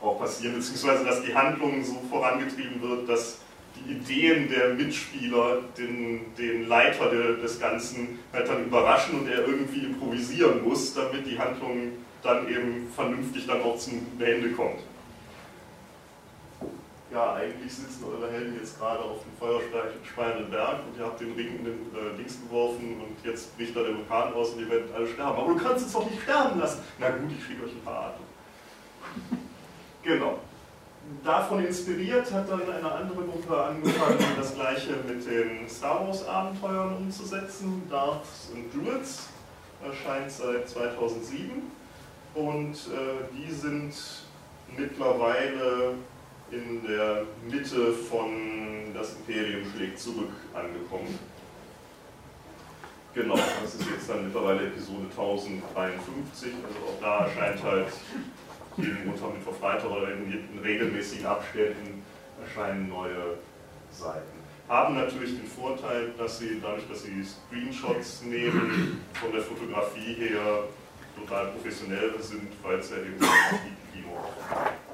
auch 0.00 0.18
passieren, 0.18 0.54
beziehungsweise 0.54 1.04
dass 1.04 1.22
die 1.22 1.34
Handlung 1.34 1.82
so 1.84 2.00
vorangetrieben 2.08 2.80
wird, 2.80 3.08
dass 3.08 3.38
die 3.76 3.92
Ideen 3.92 4.48
der 4.48 4.74
Mitspieler 4.74 5.62
den, 5.76 6.34
den 6.36 6.68
Leiter 6.68 7.10
de, 7.10 7.40
des 7.40 7.60
Ganzen 7.60 8.18
halt 8.32 8.48
dann 8.48 8.64
überraschen 8.64 9.20
und 9.20 9.28
er 9.28 9.46
irgendwie 9.46 9.84
improvisieren 9.84 10.64
muss, 10.64 10.94
damit 10.94 11.26
die 11.26 11.38
Handlung 11.38 11.92
dann 12.22 12.48
eben 12.48 12.88
vernünftig 12.94 13.46
dann 13.46 13.62
auch 13.62 13.76
zum 13.76 14.02
Ende 14.18 14.50
kommt. 14.50 14.80
Ja, 17.12 17.34
eigentlich 17.34 17.72
sitzen 17.72 18.04
eure 18.04 18.30
Helden 18.30 18.56
jetzt 18.58 18.78
gerade 18.78 19.00
auf 19.00 19.20
dem 19.22 19.32
feuerspeienden 19.38 20.50
Berg 20.50 20.80
und 20.86 20.98
ihr 20.98 21.06
habt 21.06 21.20
den 21.20 21.32
Ring 21.32 21.58
in 21.58 21.64
den 21.64 21.74
äh, 21.94 22.16
Dings 22.18 22.40
geworfen 22.42 23.00
und 23.00 23.24
jetzt 23.24 23.56
bricht 23.56 23.76
da 23.76 23.82
der 23.82 23.96
Vulkan 23.96 24.34
aus 24.34 24.50
und 24.50 24.60
ihr 24.60 24.68
werdet 24.68 24.92
alle 24.94 25.06
sterben. 25.06 25.38
Aber 25.38 25.54
du 25.54 25.58
kannst 25.58 25.84
uns 25.84 25.92
doch 25.92 26.10
nicht 26.10 26.22
sterben 26.22 26.58
lassen. 26.58 26.82
Na 26.98 27.10
gut, 27.10 27.30
ich 27.30 27.46
schicke 27.46 27.64
euch 27.64 27.72
ein 27.72 27.84
paar 27.84 28.06
Atem. 28.06 29.38
Genau. 30.02 30.38
Davon 31.24 31.64
inspiriert 31.64 32.32
hat 32.32 32.48
dann 32.50 32.62
eine 32.62 32.90
andere 32.90 33.22
Gruppe 33.24 33.56
angefangen, 33.56 34.18
das 34.36 34.54
gleiche 34.54 34.92
mit 35.08 35.26
den 35.26 35.68
Star 35.68 36.06
Wars 36.06 36.26
Abenteuern 36.26 36.96
umzusetzen. 36.96 37.82
Darths 37.90 38.50
and 38.54 38.72
Druids 38.72 39.28
erscheint 39.84 40.30
seit 40.30 40.68
2007 40.68 41.62
und 42.34 42.72
äh, 42.74 43.26
die 43.32 43.52
sind 43.52 43.94
mittlerweile 44.76 45.94
in 46.50 46.82
der 46.86 47.24
Mitte 47.48 47.92
von 47.92 48.94
Das 48.94 49.14
Imperium 49.14 49.62
schlägt 49.74 49.98
zurück 49.98 50.30
angekommen. 50.54 51.18
Genau, 53.14 53.34
das 53.34 53.74
ist 53.74 53.90
jetzt 53.90 54.08
dann 54.08 54.26
mittlerweile 54.26 54.66
Episode 54.66 55.06
1053, 55.10 56.52
also 56.66 56.78
auch 56.86 57.00
da 57.00 57.26
erscheint 57.26 57.62
halt 57.62 57.88
jeden 58.76 59.06
Montag, 59.06 59.34
Mittwoch, 59.34 59.54
Freitag 59.58 59.90
oder 59.90 60.08
in 60.12 60.60
regelmäßigen 60.62 61.26
Abständen 61.26 62.02
erscheinen 62.42 62.88
neue 62.88 63.38
Seiten. 63.90 64.36
Haben 64.68 64.96
natürlich 64.96 65.38
den 65.38 65.46
Vorteil, 65.46 66.12
dass 66.18 66.38
sie 66.38 66.60
dadurch, 66.60 66.88
dass 66.88 67.04
sie 67.04 67.24
Screenshots 67.24 68.22
nehmen, 68.22 69.00
von 69.14 69.32
der 69.32 69.42
Fotografie 69.42 70.14
her 70.14 70.64
total 71.18 71.46
professionell 71.52 72.12
sind, 72.20 72.48
weil 72.62 72.78
es 72.78 72.90
ja 72.90 72.96
eben 72.96 73.18
Kino 73.92 74.16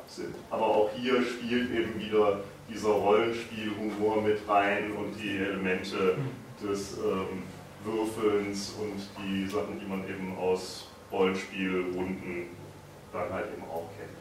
sind. 0.06 0.34
Aber 0.50 0.66
auch 0.66 0.90
hier 0.94 1.22
spielt 1.22 1.70
eben 1.70 1.98
wieder 1.98 2.40
dieser 2.68 2.90
Rollenspielhumor 2.90 4.22
mit 4.22 4.38
rein 4.46 4.92
und 4.92 5.14
die 5.20 5.38
Elemente 5.38 6.16
des 6.62 6.98
ähm, 6.98 7.42
Würfelns 7.84 8.74
und 8.80 9.08
die 9.18 9.46
Sachen, 9.46 9.80
die 9.80 9.86
man 9.86 10.04
eben 10.04 10.36
aus 10.38 10.88
Rollenspielrunden 11.10 12.46
dann 13.12 13.32
halt 13.32 13.46
eben 13.52 13.64
auch 13.64 13.88
kennt. 13.98 14.18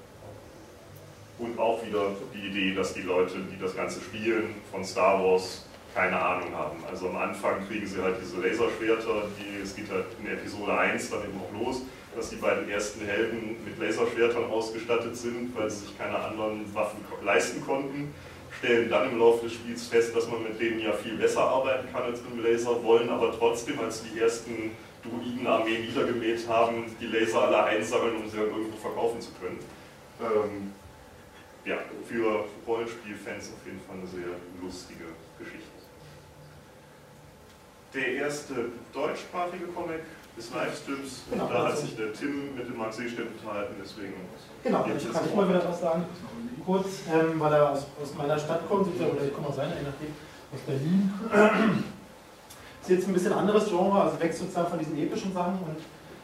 Und 1.40 1.60
auch 1.60 1.84
wieder 1.86 2.12
die 2.34 2.48
Idee, 2.48 2.76
dass 2.76 2.94
die 2.94 3.02
Leute, 3.02 3.36
die 3.52 3.60
das 3.60 3.76
Ganze 3.76 4.00
spielen, 4.02 4.56
von 4.72 4.84
Star 4.84 5.24
Wars 5.24 5.66
keine 5.94 6.20
Ahnung 6.22 6.54
haben. 6.56 6.78
Also 6.90 7.10
am 7.10 7.18
Anfang 7.18 7.68
kriegen 7.68 7.86
sie 7.86 8.02
halt 8.02 8.16
diese 8.22 8.40
Laserschwerter, 8.40 9.24
die, 9.38 9.62
es 9.62 9.76
geht 9.76 9.90
halt 9.92 10.06
in 10.20 10.32
Episode 10.32 10.78
1 10.78 11.10
dann 11.10 11.24
eben 11.24 11.40
auch 11.40 11.66
los, 11.66 11.82
dass 12.16 12.30
die 12.30 12.38
beiden 12.38 12.70
ersten 12.70 13.06
Helden 13.06 13.58
mit 13.66 13.78
Laserschwertern 13.80 14.46
ausgestattet 14.46 15.16
sind, 15.18 15.56
weil 15.56 15.70
sie 15.70 15.86
sich 15.86 15.98
keine 15.98 16.18
anderen 16.18 16.74
Waffen 16.74 17.00
leisten 17.24 17.66
konnten, 17.66 18.14
stellen 18.60 18.90
dann 18.90 19.12
im 19.12 19.20
Laufe 19.20 19.46
des 19.46 19.54
Spiels 19.54 19.88
fest, 19.88 20.16
dass 20.16 20.30
man 20.30 20.44
mit 20.44 20.60
denen 20.60 20.80
ja 20.80 20.94
viel 20.94 21.16
besser 21.16 21.42
arbeiten 21.42 21.92
kann 21.92 22.04
als 22.04 22.22
mit 22.22 22.32
dem 22.32 22.44
Laser, 22.44 22.84
wollen 22.84 23.10
aber 23.10 23.38
trotzdem, 23.38 23.80
als 23.80 24.04
die 24.04 24.20
ersten 24.20 24.72
Druidenarmee 25.04 25.80
niedergemäht 25.80 26.48
haben, 26.48 26.96
die 27.00 27.08
Laser 27.08 27.44
alle 27.44 27.64
einsammeln, 27.64 28.18
um 28.18 28.30
sie 28.30 28.38
dann 28.38 28.48
irgendwo 28.48 28.78
verkaufen 28.78 29.22
zu 29.22 29.32
können. 29.40 29.60
Ähm, 30.22 30.74
ja, 31.66 31.78
für 32.08 32.46
Rollenspielfans 32.68 33.52
auf 33.54 33.66
jeden 33.66 33.82
Fall 33.82 33.98
eine 33.98 34.08
sehr 34.08 34.36
lustige 34.62 35.06
Geschichte. 35.38 35.68
Der 37.94 38.08
erste 38.14 38.70
deutschsprachige 38.94 39.66
Comic 39.68 40.02
ist 40.38 40.54
Livestreams 40.54 41.24
genau, 41.30 41.48
da 41.48 41.68
hat 41.68 41.78
sich 41.78 41.96
der 41.96 42.14
Tim 42.14 42.56
mit 42.56 42.68
dem 42.68 42.78
Max 42.78 42.96
Seestedt 42.96 43.28
unterhalten, 43.28 43.76
deswegen. 43.84 44.14
Genau, 44.64 44.86
ich 44.86 45.12
kann 45.12 45.26
ich 45.26 45.36
mal 45.36 45.50
wieder 45.50 45.68
was 45.68 45.82
sagen. 45.82 46.06
Kurz, 46.66 46.88
ähm, 47.12 47.40
weil 47.40 47.54
er 47.54 47.72
aus, 47.72 47.86
aus 48.02 48.14
meiner 48.16 48.40
Stadt 48.40 48.68
kommt, 48.70 48.88
oder 48.88 49.26
ich 49.26 49.34
komme 49.34 49.48
aus 49.48 49.58
seiner, 49.58 49.76
je 49.76 49.84
nachdem, 49.84 50.16
aus 50.54 50.62
Berlin. 50.66 51.84
Ist 52.82 52.90
jetzt 52.90 53.08
ein 53.08 53.14
bisschen 53.14 53.34
anderes 53.34 53.70
Genre, 53.70 54.02
also 54.02 54.20
weg 54.20 54.34
sozusagen 54.34 54.70
von 54.70 54.80
diesen 54.80 54.98
epischen 54.98 55.34
Sachen 55.34 55.54
und 55.54 55.78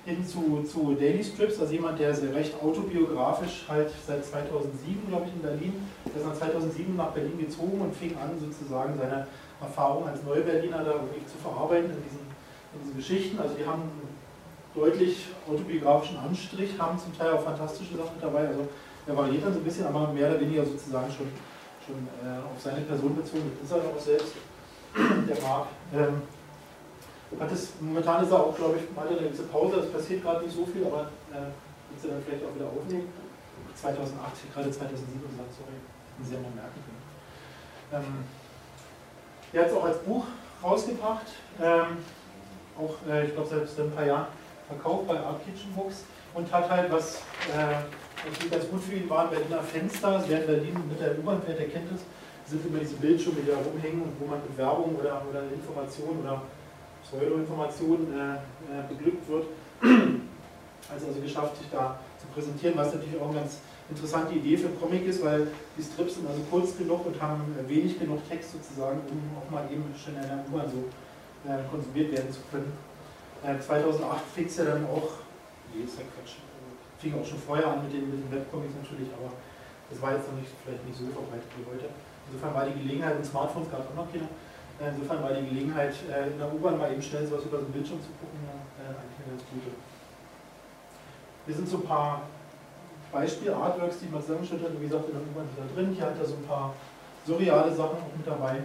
hin 0.06 0.26
zu, 0.26 0.64
zu 0.64 0.96
Daily 0.96 1.22
Strips, 1.22 1.60
also 1.60 1.74
jemand, 1.74 2.00
der 2.00 2.14
sehr 2.14 2.34
recht 2.34 2.54
autobiografisch 2.64 3.66
halt 3.68 3.92
seit 4.06 4.26
2007, 4.26 5.10
glaube 5.10 5.26
ich, 5.28 5.34
in 5.34 5.42
Berlin, 5.42 5.74
der 6.06 6.16
ist 6.16 6.26
dann 6.26 6.36
2007 6.36 6.96
nach 6.96 7.12
Berlin 7.12 7.38
gezogen 7.38 7.82
und 7.82 7.94
fing 7.94 8.16
an, 8.18 8.32
sozusagen 8.40 8.98
seine 8.98 9.28
Erfahrung 9.60 10.08
als 10.08 10.24
Neuberliner 10.24 10.84
da 10.84 10.92
irgendwie 10.92 11.26
zu 11.26 11.38
verarbeiten 11.38 11.92
in 11.92 12.04
diesen, 12.04 12.24
in 12.74 12.80
diesen 12.80 12.96
Geschichten. 12.96 13.40
Also 13.40 13.56
die 13.56 13.66
haben 13.66 13.82
einen 13.82 14.16
deutlich 14.74 15.28
autobiografischen 15.46 16.18
Anstrich, 16.18 16.70
haben 16.80 16.98
zum 16.98 17.18
Teil 17.18 17.32
auch 17.34 17.44
fantastische 17.44 17.98
Sachen 17.98 18.16
dabei, 18.22 18.48
also 18.48 18.68
er 19.08 19.16
variiert 19.16 19.44
dann 19.44 19.54
so 19.54 19.60
ein 19.60 19.66
bisschen, 19.66 19.88
aber 19.88 20.14
mehr 20.14 20.30
oder 20.30 20.40
weniger 20.40 20.66
sozusagen 20.66 21.12
schon, 21.12 21.28
schon 21.86 22.08
äh, 22.24 22.38
auf 22.40 22.62
seine 22.62 22.82
Person 22.82 23.16
bezogen, 23.16 23.52
das 23.60 23.72
ist 23.72 23.76
er 23.76 23.92
auch 23.92 24.00
selbst, 24.00 24.34
der 25.28 25.42
Marc. 25.42 25.68
Ähm, 25.94 26.22
hat 27.40 27.52
es, 27.52 27.74
momentan 27.80 28.24
ist 28.24 28.32
er 28.32 28.40
auch, 28.40 28.56
glaube 28.56 28.78
ich, 28.78 28.96
mal 28.96 29.08
eine 29.08 29.18
gewisse 29.18 29.44
Pause, 29.44 29.82
es 29.82 29.92
passiert 29.92 30.24
gerade 30.24 30.46
nicht 30.46 30.56
so 30.56 30.66
viel, 30.66 30.86
aber 30.86 31.12
äh, 31.32 31.52
wird 31.92 32.02
sie 32.02 32.08
dann 32.08 32.24
vielleicht 32.24 32.44
auch 32.46 32.56
wieder 32.56 32.68
aufnehmen. 32.68 33.12
2008, 33.76 34.54
gerade 34.54 34.72
2007 34.72 35.22
gesagt, 35.22 35.52
sorry, 35.54 36.34
ja 36.34 36.40
mal 36.42 36.56
merken 36.56 36.80
können. 36.82 37.04
Ähm, 37.94 38.24
er 39.54 39.62
hat 39.62 39.70
es 39.70 39.76
auch 39.76 39.86
als 39.86 39.98
Buch 40.00 40.26
rausgebracht, 40.64 41.28
ähm, 41.62 41.98
auch, 42.78 42.96
äh, 43.10 43.28
ich 43.28 43.34
glaube, 43.34 43.50
seit 43.50 43.86
ein 43.86 43.92
paar 43.92 44.06
Jahren 44.06 44.28
verkauft 44.68 45.08
bei 45.08 45.20
Art 45.20 45.46
Kitchen 45.46 45.74
Books 45.74 46.04
und 46.34 46.52
hat 46.52 46.70
halt 46.70 46.92
was, 46.92 47.22
äh, 47.54 48.50
ganz 48.50 48.68
gut 48.70 48.82
für 48.82 48.96
ihn 48.96 49.10
waren, 49.10 49.30
Berliner 49.30 49.62
Fenster, 49.62 50.24
wer 50.28 50.42
in 50.42 50.48
Berlin 50.48 50.84
mit 50.90 51.00
der 51.00 51.18
U-Bahn 51.20 51.42
fährt, 51.44 51.60
der 51.60 51.70
kennt 51.70 51.92
es, 51.92 52.02
sind 52.50 52.66
immer 52.66 52.80
diese 52.80 52.96
Bildschirme, 52.96 53.42
die 53.42 53.52
da 53.52 53.58
rumhängen 53.58 54.02
und 54.02 54.20
wo 54.20 54.26
man 54.26 54.42
mit 54.42 54.58
Werbung 54.58 54.96
oder, 54.96 55.22
oder 55.30 55.44
Informationen 55.54 56.22
oder 56.22 56.42
Pseudo-Informationen 57.10 58.14
äh, 58.14 58.36
äh, 58.36 58.88
beglückt 58.90 59.28
wird. 59.30 59.46
Also 60.90 61.08
also 61.08 61.20
geschafft, 61.20 61.58
sich 61.58 61.68
da 61.70 62.00
zu 62.18 62.28
präsentieren, 62.28 62.78
was 62.78 62.94
natürlich 62.94 63.20
auch 63.20 63.28
eine 63.28 63.42
ganz 63.42 63.60
interessante 63.90 64.36
Idee 64.36 64.56
für 64.56 64.70
Comic 64.80 65.06
ist, 65.06 65.22
weil 65.22 65.48
die 65.78 65.84
Strips 65.84 66.16
sind 66.16 66.28
also 66.28 66.40
kurz 66.50 66.78
genug 66.78 67.06
und 67.06 67.22
haben 67.22 67.44
wenig 67.68 68.00
genug 68.00 68.24
Text 68.30 68.54
sozusagen, 68.54 69.02
um 69.12 69.20
auch 69.36 69.52
mal 69.52 69.68
eben 69.70 69.84
schnell 70.00 70.24
in 70.24 70.32
einer 70.32 70.46
U-Bahn 70.48 70.72
so 70.72 70.88
äh, 71.44 71.60
konsumiert 71.70 72.12
werden 72.14 72.32
zu 72.32 72.40
können. 72.50 72.72
Äh, 73.44 73.60
2008 73.60 74.24
fing 74.34 74.46
es 74.46 74.56
ja 74.58 74.66
dann 74.66 74.86
auch, 74.86 75.24
nee, 75.76 75.84
ist 75.84 76.00
ja 76.00 76.06
Quatsch, 76.16 76.40
fing 77.00 77.20
auch 77.20 77.26
schon 77.26 77.40
vorher 77.40 77.68
an 77.68 77.84
mit 77.84 77.92
den, 77.92 78.10
mit 78.10 78.24
den 78.24 78.32
Webcomics 78.32 78.74
natürlich, 78.80 79.12
aber 79.12 79.32
das 79.90 80.02
war 80.02 80.16
jetzt 80.16 80.32
noch 80.32 80.40
nicht, 80.40 80.52
vielleicht 80.64 80.88
nicht 80.88 80.98
so 80.98 81.06
verbreitet 81.12 81.52
wie 81.56 81.68
heute. 81.68 81.92
Insofern 82.32 82.54
war 82.56 82.66
die 82.66 82.80
Gelegenheit, 82.80 83.16
und 83.16 83.26
Smartphones 83.26 83.72
gab 83.72 83.84
es 83.84 83.88
auch 83.92 84.04
noch 84.04 84.12
keine, 84.12 84.28
Insofern 84.80 85.24
war 85.24 85.34
die 85.34 85.48
Gelegenheit, 85.48 85.96
äh, 86.10 86.28
in 86.28 86.38
der 86.38 86.54
U-Bahn 86.54 86.78
mal 86.78 86.92
eben 86.92 87.02
schnell 87.02 87.26
sowas 87.26 87.46
über 87.46 87.58
den 87.58 87.72
Bildschirm 87.72 88.00
zu 88.02 88.10
gucken, 88.22 88.40
äh, 88.46 88.86
eigentlich 88.86 89.18
eine 89.26 89.34
ganz 89.34 89.44
gute. 89.50 89.74
Hier 91.46 91.56
sind 91.56 91.68
so 91.68 91.78
ein 91.78 91.84
paar 91.84 92.22
Beispiel-Artworks, 93.12 94.00
die 94.00 94.10
man 94.10 94.22
zusammengestellt 94.22 94.64
hat. 94.64 94.80
Wie 94.80 94.86
gesagt, 94.88 95.10
in 95.10 95.14
der 95.14 95.24
U-Bahn 95.24 95.50
ist 95.50 95.58
da 95.58 95.66
drin. 95.74 95.94
Hier 95.94 96.06
hat 96.06 96.20
er 96.20 96.26
so 96.26 96.36
ein 96.36 96.46
paar 96.46 96.74
surreale 97.26 97.74
Sachen 97.74 97.98
auch 97.98 98.16
mit 98.16 98.28
dabei. 98.28 98.62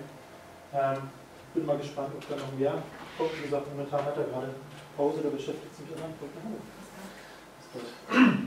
Ähm, 0.74 1.08
bin 1.54 1.66
mal 1.66 1.78
gespannt, 1.78 2.12
ob 2.14 2.28
da 2.28 2.36
noch 2.36 2.52
mehr 2.58 2.82
kommt. 3.16 3.36
Wie 3.38 3.42
gesagt, 3.42 3.66
momentan 3.68 4.04
hat 4.04 4.16
er 4.16 4.24
gerade 4.24 4.54
Pause, 4.96 5.20
der 5.22 5.30
beschäftigt 5.30 5.74
sich 5.74 5.86
mit 5.88 5.96
anderen 5.96 6.14
Projekten. 6.18 6.60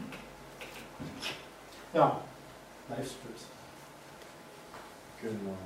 Ja, 1.94 2.20
Live-Strips. 2.90 3.46
Genau. 5.22 5.58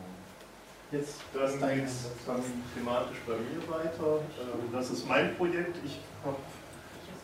Jetzt 0.91 1.21
dann 1.35 1.75
geht 1.75 1.85
es 1.85 2.09
dann 2.25 2.41
thematisch 2.75 3.19
bei 3.27 3.33
mir 3.33 3.61
weiter. 3.69 4.21
Ähm, 4.41 4.73
das 4.73 4.89
ist 4.89 5.07
mein 5.07 5.35
Projekt. 5.35 5.77
Ich 5.85 5.99
habe 6.25 6.37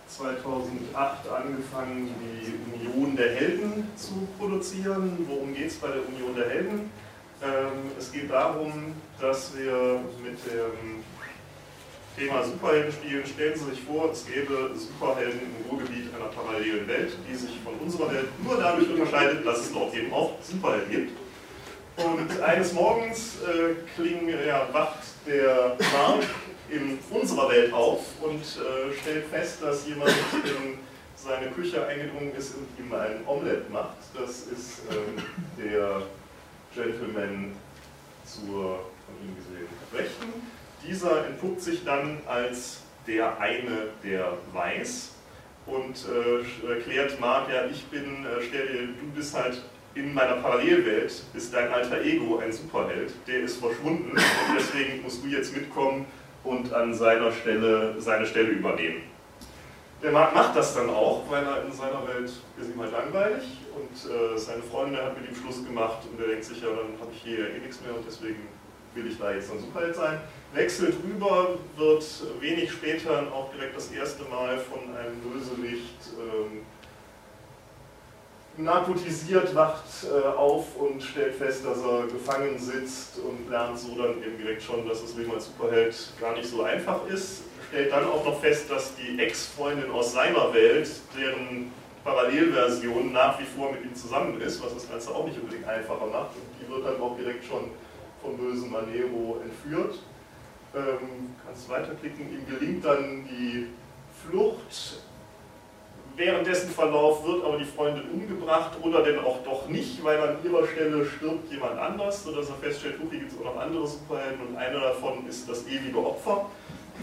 2008 0.07 1.27
angefangen, 1.29 2.13
die 2.21 2.87
Union 2.87 3.15
der 3.15 3.33
Helden 3.33 3.89
zu 3.95 4.27
produzieren. 4.37 5.25
Worum 5.27 5.55
geht 5.55 5.67
es 5.67 5.77
bei 5.77 5.87
der 5.87 6.07
Union 6.07 6.35
der 6.35 6.47
Helden? 6.47 6.91
Ähm, 7.41 7.91
es 7.97 8.11
geht 8.11 8.29
darum, 8.29 8.93
dass 9.19 9.57
wir 9.57 9.99
mit 10.23 10.37
dem 10.45 11.03
Thema 12.15 12.43
Superhelden 12.43 12.91
spielen. 12.91 13.25
Stellen 13.25 13.57
Sie 13.57 13.65
sich 13.71 13.81
vor, 13.81 14.11
es 14.11 14.27
gäbe 14.27 14.75
Superhelden 14.75 15.41
im 15.41 15.71
Ruhrgebiet 15.71 16.13
einer 16.13 16.27
parallelen 16.27 16.87
Welt, 16.87 17.17
die 17.27 17.35
sich 17.35 17.59
von 17.63 17.73
unserer 17.83 18.13
Welt 18.13 18.27
nur 18.43 18.57
dadurch 18.57 18.91
unterscheidet, 18.91 19.43
dass 19.43 19.61
es 19.61 19.73
dort 19.73 19.95
eben 19.95 20.13
auch 20.13 20.33
Superhelden 20.43 20.91
gibt. 20.91 21.24
Und 21.97 22.41
eines 22.41 22.73
Morgens 22.73 23.37
äh, 23.41 23.75
kling, 23.95 24.29
ja, 24.45 24.67
wacht 24.71 24.99
der 25.25 25.77
Mark 25.93 26.23
in 26.69 26.99
unserer 27.09 27.49
Welt 27.49 27.73
auf 27.73 28.01
und 28.21 28.41
äh, 28.41 28.93
stellt 29.01 29.25
fest, 29.27 29.61
dass 29.61 29.87
jemand 29.87 30.09
in 30.09 30.77
seine 31.15 31.51
Küche 31.51 31.85
eingedrungen 31.85 32.33
ist 32.37 32.55
und 32.55 32.67
ihm 32.77 32.93
ein 32.93 33.25
Omelett 33.25 33.69
macht. 33.69 33.97
Das 34.13 34.47
ist 34.47 34.81
ähm, 34.91 35.23
der 35.57 36.01
Gentleman 36.73 37.55
zur 38.25 38.79
von 39.05 39.15
ihm 39.23 39.35
gesehen 39.35 39.67
Rechten. 39.93 40.33
Dieser 40.85 41.27
entpuppt 41.27 41.61
sich 41.61 41.83
dann 41.83 42.19
als 42.27 42.81
der 43.07 43.39
eine, 43.39 43.89
der 44.03 44.33
weiß 44.51 45.11
und 45.65 46.05
äh, 46.05 46.67
erklärt 46.67 47.19
Mark, 47.19 47.49
ja, 47.49 47.65
ich 47.65 47.85
bin, 47.85 48.25
äh, 48.25 48.43
stell 48.47 48.67
dir, 48.67 48.87
du 48.87 49.11
bist 49.15 49.35
halt 49.35 49.61
in 49.95 50.13
meiner 50.13 50.35
Parallelwelt 50.35 51.23
ist 51.33 51.53
dein 51.53 51.71
alter 51.71 52.01
Ego 52.01 52.37
ein 52.37 52.51
Superheld, 52.51 53.13
der 53.25 53.39
ist 53.39 53.57
verschwunden 53.57 54.11
und 54.11 54.55
deswegen 54.55 55.01
musst 55.01 55.23
du 55.23 55.29
jetzt 55.29 55.55
mitkommen 55.55 56.05
und 56.43 56.71
an 56.73 56.93
seiner 56.93 57.31
Stelle 57.31 57.95
seine 57.99 58.25
Stelle 58.25 58.49
übernehmen. 58.49 59.03
Der 60.03 60.11
Marc 60.11 60.35
macht 60.35 60.55
das 60.55 60.75
dann 60.75 60.89
auch, 60.89 61.23
weil 61.29 61.43
er 61.43 61.65
in 61.65 61.71
seiner 61.71 62.05
Welt 62.07 62.25
ist 62.25 62.69
ihm 62.69 62.79
halt 62.79 62.91
langweilig 62.91 63.43
und 63.73 64.11
äh, 64.11 64.37
seine 64.37 64.61
Freundin 64.61 65.01
hat 65.01 65.19
mit 65.19 65.29
ihm 65.29 65.35
Schluss 65.35 65.65
gemacht 65.65 65.99
und 66.11 66.19
er 66.19 66.27
denkt 66.27 66.43
sich, 66.43 66.61
ja, 66.61 66.67
dann 66.67 66.99
habe 66.99 67.11
ich 67.11 67.21
hier 67.23 67.49
eh 67.55 67.59
nichts 67.59 67.81
mehr 67.81 67.95
und 67.95 68.05
deswegen 68.05 68.47
will 68.93 69.07
ich 69.07 69.17
da 69.17 69.31
jetzt 69.31 69.51
ein 69.51 69.59
Superheld 69.59 69.95
sein. 69.95 70.19
Wechselt 70.53 70.95
rüber, 71.03 71.57
wird 71.77 72.05
wenig 72.39 72.71
später 72.71 73.23
auch 73.33 73.51
direkt 73.51 73.75
das 73.75 73.91
erste 73.91 74.23
Mal 74.25 74.57
von 74.57 74.79
einem 74.95 75.19
Bösewicht 75.21 76.11
ähm, 76.19 76.61
narkotisiert, 78.57 79.53
wacht 79.55 79.83
äh, 80.03 80.27
auf 80.27 80.75
und 80.77 81.01
stellt 81.01 81.35
fest, 81.35 81.65
dass 81.65 81.79
er 81.79 82.07
gefangen 82.07 82.57
sitzt 82.57 83.19
und 83.19 83.49
lernt 83.49 83.77
so 83.77 83.95
dann 83.95 84.23
eben 84.23 84.37
direkt 84.37 84.63
schon, 84.63 84.87
dass 84.87 85.01
das 85.01 85.15
Leben 85.15 85.33
als 85.33 85.45
Superheld 85.47 85.95
gar 86.19 86.33
nicht 86.33 86.47
so 86.47 86.63
einfach 86.63 87.05
ist. 87.07 87.43
Stellt 87.69 87.91
dann 87.91 88.05
auch 88.05 88.23
noch 88.23 88.39
fest, 88.39 88.69
dass 88.69 88.93
die 88.95 89.19
Ex-Freundin 89.19 89.91
aus 89.91 90.13
seiner 90.13 90.53
Welt, 90.53 90.89
deren 91.17 91.71
Parallelversion 92.03 93.11
nach 93.11 93.39
wie 93.39 93.45
vor 93.45 93.71
mit 93.71 93.83
ihm 93.83 93.95
zusammen 93.95 94.39
ist, 94.39 94.63
was 94.63 94.73
das 94.73 94.89
Ganze 94.89 95.09
auch 95.09 95.25
nicht 95.25 95.39
unbedingt 95.39 95.67
einfacher 95.67 96.05
macht. 96.05 96.35
Und 96.35 96.43
die 96.61 96.71
wird 96.71 96.85
dann 96.85 97.01
auch 97.01 97.17
direkt 97.17 97.43
schon 97.43 97.71
vom 98.21 98.37
bösen 98.37 98.71
Manero 98.71 99.39
entführt. 99.43 99.99
Ähm, 100.75 101.33
kannst 101.45 101.67
weiterklicken. 101.67 102.31
Ihm 102.31 102.45
gelingt 102.47 102.85
dann 102.85 103.25
die 103.25 103.67
Flucht 104.23 105.01
Währenddessen 106.17 106.69
Verlauf 106.69 107.25
wird 107.25 107.43
aber 107.43 107.57
die 107.57 107.65
Freundin 107.65 108.03
umgebracht 108.09 108.77
oder 108.81 109.03
denn 109.03 109.19
auch 109.19 109.43
doch 109.43 109.67
nicht, 109.67 110.01
weil 110.01 110.17
an 110.17 110.37
ihrer 110.45 110.65
Stelle 110.65 111.05
stirbt 111.05 111.51
jemand 111.51 111.77
anders, 111.77 112.23
sodass 112.23 112.47
er 112.49 112.55
feststellt, 112.55 112.95
hier 113.09 113.19
gibt 113.19 113.33
es 113.33 113.37
auch 113.39 113.53
noch 113.53 113.57
andere 113.57 113.85
Superhelden 113.85 114.47
und 114.47 114.55
einer 114.55 114.79
davon 114.79 115.27
ist 115.27 115.49
das 115.49 115.67
ewige 115.67 115.97
Opfer, 115.97 116.45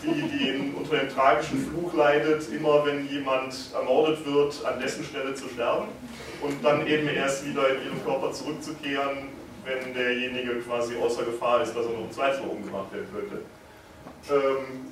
die, 0.03 0.23
die 0.23 0.73
unter 0.75 0.97
dem 0.97 1.11
tragischen 1.11 1.59
Fluch 1.59 1.93
leidet, 1.93 2.51
immer 2.51 2.87
wenn 2.87 3.07
jemand 3.07 3.55
ermordet 3.75 4.25
wird, 4.25 4.65
an 4.65 4.81
dessen 4.81 5.05
Stelle 5.05 5.35
zu 5.35 5.47
sterben 5.49 5.89
und 6.41 6.65
dann 6.65 6.87
eben 6.87 7.07
erst 7.09 7.47
wieder 7.47 7.69
in 7.69 7.85
ihren 7.85 8.05
Körper 8.05 8.33
zurückzukehren, 8.33 9.29
wenn 9.67 9.93
derjenige 9.93 10.55
quasi 10.61 10.97
außer 10.97 11.25
Gefahr 11.25 11.63
ist, 11.63 11.77
dass 11.77 11.85
er 11.85 11.93
noch 11.93 12.05
ein 12.05 12.13
zweites 12.13 12.41
Mal 12.41 12.49
umgebracht 12.49 12.91
werden 12.95 13.09
könnte. 13.13 13.43
Ähm, 14.31 14.87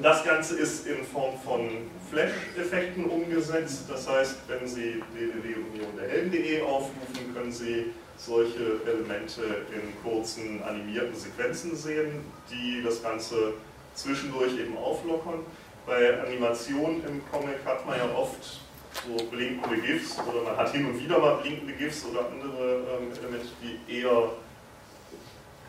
das 0.00 0.24
Ganze 0.24 0.56
ist 0.56 0.86
in 0.86 1.04
Form 1.04 1.38
von 1.44 1.68
Flash-Effekten 2.10 3.04
umgesetzt. 3.04 3.84
Das 3.88 4.08
heißt, 4.08 4.36
wenn 4.48 4.66
Sie 4.66 5.02
www.unionderhelden.de 5.12 6.62
aufrufen, 6.62 7.34
können 7.34 7.52
Sie 7.52 7.92
solche 8.16 8.80
Elemente 8.86 9.42
in 9.74 9.92
kurzen 10.02 10.62
animierten 10.62 11.14
Sequenzen 11.14 11.76
sehen, 11.76 12.24
die 12.50 12.82
das 12.82 13.02
Ganze 13.02 13.54
zwischendurch 13.94 14.58
eben 14.58 14.76
auflockern. 14.78 15.40
Bei 15.86 16.22
Animationen 16.22 17.02
im 17.06 17.22
Comic 17.30 17.58
hat 17.64 17.84
man 17.86 17.98
ja 17.98 18.08
oft 18.14 18.60
so 19.06 19.24
blinkende 19.26 19.78
GIFs 19.78 20.18
oder 20.18 20.42
man 20.42 20.56
hat 20.56 20.70
hin 20.72 20.86
und 20.86 21.02
wieder 21.02 21.18
mal 21.18 21.36
blinkende 21.36 21.72
GIFs 21.72 22.04
oder 22.04 22.26
andere 22.30 22.74
ähm, 22.76 23.12
Elemente, 23.18 23.48
die 23.60 24.00
eher 24.00 24.30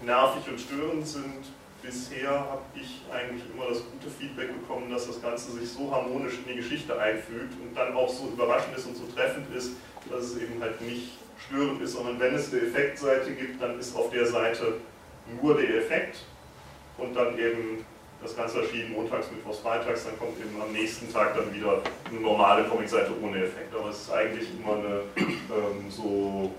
nervig 0.02 0.44
und 0.50 0.60
störend 0.60 1.08
sind 1.08 1.46
bisher 1.84 2.32
habe 2.32 2.62
ich 2.74 3.02
eigentlich 3.12 3.44
immer 3.54 3.68
das 3.68 3.84
gute 3.92 4.10
Feedback 4.10 4.50
bekommen, 4.60 4.90
dass 4.90 5.08
das 5.08 5.22
Ganze 5.22 5.52
sich 5.52 5.70
so 5.70 5.92
harmonisch 5.92 6.36
in 6.40 6.54
die 6.54 6.56
Geschichte 6.56 6.98
einfügt 6.98 7.54
und 7.62 7.76
dann 7.76 7.94
auch 7.94 8.10
so 8.10 8.30
überraschend 8.30 8.78
ist 8.78 8.88
und 8.88 8.96
so 8.96 9.04
treffend 9.14 9.54
ist, 9.54 9.74
dass 10.10 10.24
es 10.24 10.38
eben 10.38 10.62
halt 10.62 10.80
nicht 10.82 11.20
störend 11.46 11.82
ist, 11.82 11.94
sondern 11.94 12.20
wenn 12.20 12.34
es 12.36 12.52
eine 12.52 12.62
Effektseite 12.62 13.34
gibt, 13.34 13.62
dann 13.62 13.78
ist 13.78 13.96
auf 13.96 14.10
der 14.10 14.26
Seite 14.26 14.76
nur 15.42 15.56
der 15.58 15.78
Effekt 15.78 16.20
und 16.98 17.14
dann 17.16 17.38
eben 17.38 17.86
das 18.22 18.36
Ganze 18.38 18.62
erschienen 18.62 18.94
montags, 18.94 19.30
mittwochs, 19.30 19.60
freitags, 19.60 20.06
dann 20.06 20.18
kommt 20.18 20.40
eben 20.40 20.62
am 20.62 20.72
nächsten 20.72 21.12
Tag 21.12 21.36
dann 21.36 21.54
wieder 21.54 21.82
eine 22.10 22.20
normale 22.22 22.64
Comicseite 22.64 23.12
ohne 23.22 23.44
Effekt. 23.44 23.76
Aber 23.76 23.90
es 23.90 24.04
ist 24.04 24.12
eigentlich 24.12 24.48
immer 24.58 24.76
eine 24.78 25.02
ähm, 25.18 25.90
so 25.90 26.54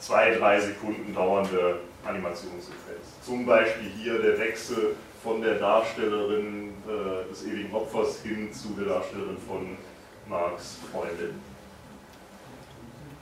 zwei, 0.00 0.32
drei 0.32 0.58
Sekunden 0.58 1.14
dauernde 1.14 1.78
Animationssequenz. 2.04 3.22
Zum 3.24 3.46
Beispiel 3.46 3.90
hier 3.90 4.18
der 4.18 4.38
Wechsel 4.38 4.96
von 5.22 5.40
der 5.40 5.54
Darstellerin 5.54 6.74
äh, 6.86 7.28
des 7.30 7.44
ewigen 7.46 7.72
Opfers 7.74 8.22
hin 8.22 8.52
zu 8.52 8.68
der 8.78 8.86
Darstellerin 8.86 9.38
von 9.46 9.76
Marx 10.28 10.78
Freundin. 10.90 11.40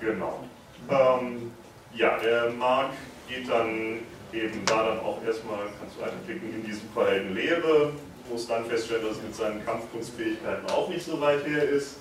Genau. 0.01 0.45
Ähm, 0.89 1.53
ja, 1.95 2.19
der 2.19 2.51
Mark 2.53 2.93
geht 3.29 3.49
dann 3.49 4.01
eben 4.33 4.65
da 4.65 4.85
dann 4.85 5.01
auch 5.01 5.23
erstmal, 5.25 5.59
kannst 5.79 5.97
du 5.97 6.03
weiterklicken, 6.03 6.55
in 6.55 6.65
die 6.65 6.73
Superheldenlehre, 6.73 7.93
wo 8.29 8.35
es 8.35 8.47
dann 8.47 8.65
feststellt, 8.65 9.05
dass 9.05 9.17
es 9.17 9.23
mit 9.23 9.35
seinen 9.35 9.65
Kampfkunstfähigkeiten 9.65 10.71
auch 10.71 10.89
nicht 10.89 11.05
so 11.05 11.21
weit 11.21 11.45
her 11.47 11.69
ist. 11.69 11.97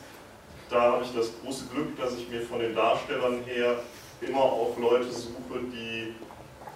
Da 0.69 0.81
habe 0.81 1.03
ich 1.03 1.13
das 1.13 1.31
große 1.41 1.65
Glück, 1.73 1.97
dass 1.97 2.15
ich 2.15 2.29
mir 2.29 2.41
von 2.41 2.59
den 2.59 2.75
Darstellern 2.75 3.43
her 3.45 3.79
immer 4.21 4.43
auch 4.43 4.77
Leute 4.77 5.11
suche, 5.11 5.59
die 5.73 6.13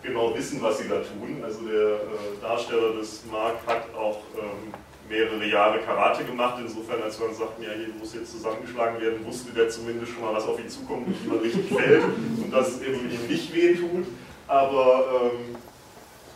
genau 0.04 0.36
wissen, 0.36 0.62
was 0.62 0.78
sie 0.78 0.88
da 0.88 1.00
tun. 1.00 1.42
Also 1.44 1.62
der 1.62 1.96
äh, 1.96 2.42
Darsteller 2.42 2.94
des 2.94 3.24
Mark 3.32 3.56
hat 3.66 3.84
auch 3.96 4.20
ähm, 4.38 4.74
mehrere 5.10 5.46
Jahre 5.46 5.80
Karate 5.80 6.24
gemacht. 6.26 6.60
Insofern, 6.60 7.02
als 7.02 7.20
man 7.20 7.34
sagt, 7.34 7.62
ja, 7.62 7.70
hier 7.72 7.94
muss 7.98 8.14
jetzt 8.14 8.32
zusammengeschlagen 8.32 9.02
werden, 9.02 9.26
wusste 9.26 9.54
der 9.54 9.70
zumindest 9.70 10.12
schon 10.14 10.24
mal, 10.24 10.34
was 10.34 10.46
auf 10.46 10.60
ihn 10.60 10.70
zukommt 10.70 11.08
und 11.08 11.24
wie 11.24 11.28
man 11.28 11.40
richtig 11.40 11.68
fällt 11.74 12.04
und 12.04 12.52
dass 12.52 12.68
es 12.76 12.82
eben 12.82 13.10
ihm 13.10 13.28
nicht 13.28 13.54
wehtut. 13.54 14.06
Aber 14.48 15.32
ähm, 15.34 15.56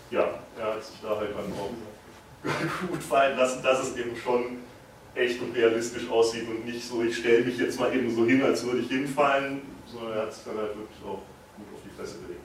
ja, 0.10 0.30
er 0.58 0.74
hat 0.74 0.84
sich 0.84 0.96
da 1.02 1.18
halt 1.18 1.32
dann 1.32 1.54
auch 1.54 1.72
gut 2.90 3.04
fallen 3.04 3.38
lassen, 3.38 3.62
dass 3.62 3.90
es 3.90 3.98
eben 3.98 4.16
schon 4.16 4.60
echt 5.14 5.42
und 5.42 5.56
realistisch 5.56 6.10
aussieht 6.10 6.48
und 6.48 6.66
nicht 6.66 6.88
so, 6.88 7.04
ich 7.04 7.18
stelle 7.18 7.44
mich 7.44 7.58
jetzt 7.58 7.80
mal 7.80 7.94
eben 7.94 8.14
so 8.16 8.26
hin, 8.26 8.42
als 8.44 8.64
würde 8.66 8.80
ich 8.80 8.88
hinfallen, 8.88 9.62
sondern 9.88 10.14
er 10.14 10.22
hat 10.24 10.30
es 10.30 10.44
dann 10.44 10.58
halt 10.58 10.70
wirklich 10.70 11.00
auch 11.04 11.22
gut 11.58 11.66
auf 11.74 11.82
die 11.84 11.96
Fresse 11.98 12.20
gelegt. 12.22 12.37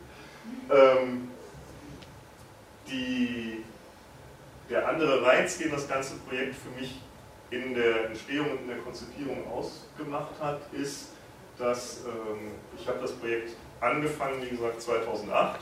Ähm, 0.73 1.29
die, 2.89 3.63
der 4.71 4.89
andere 4.89 5.25
Reiz, 5.25 5.59
den 5.59 5.71
das 5.71 5.87
ganze 5.89 6.17
Projekt 6.17 6.57
für 6.57 6.71
mich 6.81 7.01
in 7.51 7.75
der 7.75 8.07
Entstehung 8.07 8.51
und 8.53 8.61
in 8.63 8.69
der 8.69 8.79
Konzipierung 8.79 9.47
ausgemacht 9.51 10.33
hat, 10.41 10.61
ist, 10.73 11.11
dass 11.59 12.01
ähm, 12.07 12.53
ich 12.79 12.89
habe 12.89 13.01
das 13.01 13.13
Projekt 13.13 13.55
angefangen, 13.81 14.43
wie 14.43 14.49
gesagt, 14.49 14.81
2008. 14.81 15.61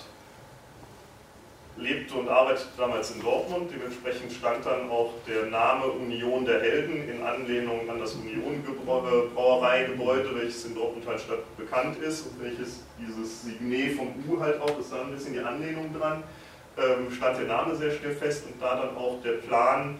lebte 1.81 2.15
und 2.15 2.29
arbeitete 2.29 2.69
damals 2.77 3.11
in 3.13 3.23
Dortmund. 3.23 3.71
Dementsprechend 3.75 4.33
stand 4.33 4.65
dann 4.67 4.91
auch 4.91 5.15
der 5.27 5.47
Name 5.47 5.87
Union 5.87 6.45
der 6.45 6.61
Helden 6.61 7.09
in 7.09 7.23
Anlehnung 7.23 7.89
an 7.89 7.99
das 7.99 8.15
Union 8.15 8.63
Brauereigebäude, 9.35 10.35
welches 10.35 10.67
in 10.67 10.75
Dortmund 10.75 11.07
halt 11.07 11.21
Stadt 11.21 11.57
bekannt 11.57 11.99
ist 11.99 12.27
und 12.27 12.43
welches 12.43 12.81
dieses 12.99 13.43
Signet 13.43 13.97
vom 13.97 14.09
U 14.29 14.41
halt 14.41 14.61
auch, 14.61 14.79
ist 14.79 14.93
da 14.93 15.03
ein 15.03 15.11
bisschen 15.11 15.35
die 15.35 15.41
Anlehnung 15.41 15.91
dran, 15.99 16.23
ähm, 16.77 17.11
stand 17.11 17.39
der 17.39 17.47
Name 17.47 17.75
sehr 17.75 17.91
schnell 17.93 18.15
fest 18.15 18.45
und 18.47 18.61
da 18.61 18.77
dann 18.77 18.97
auch 18.97 19.21
der 19.23 19.33
Plan, 19.33 19.99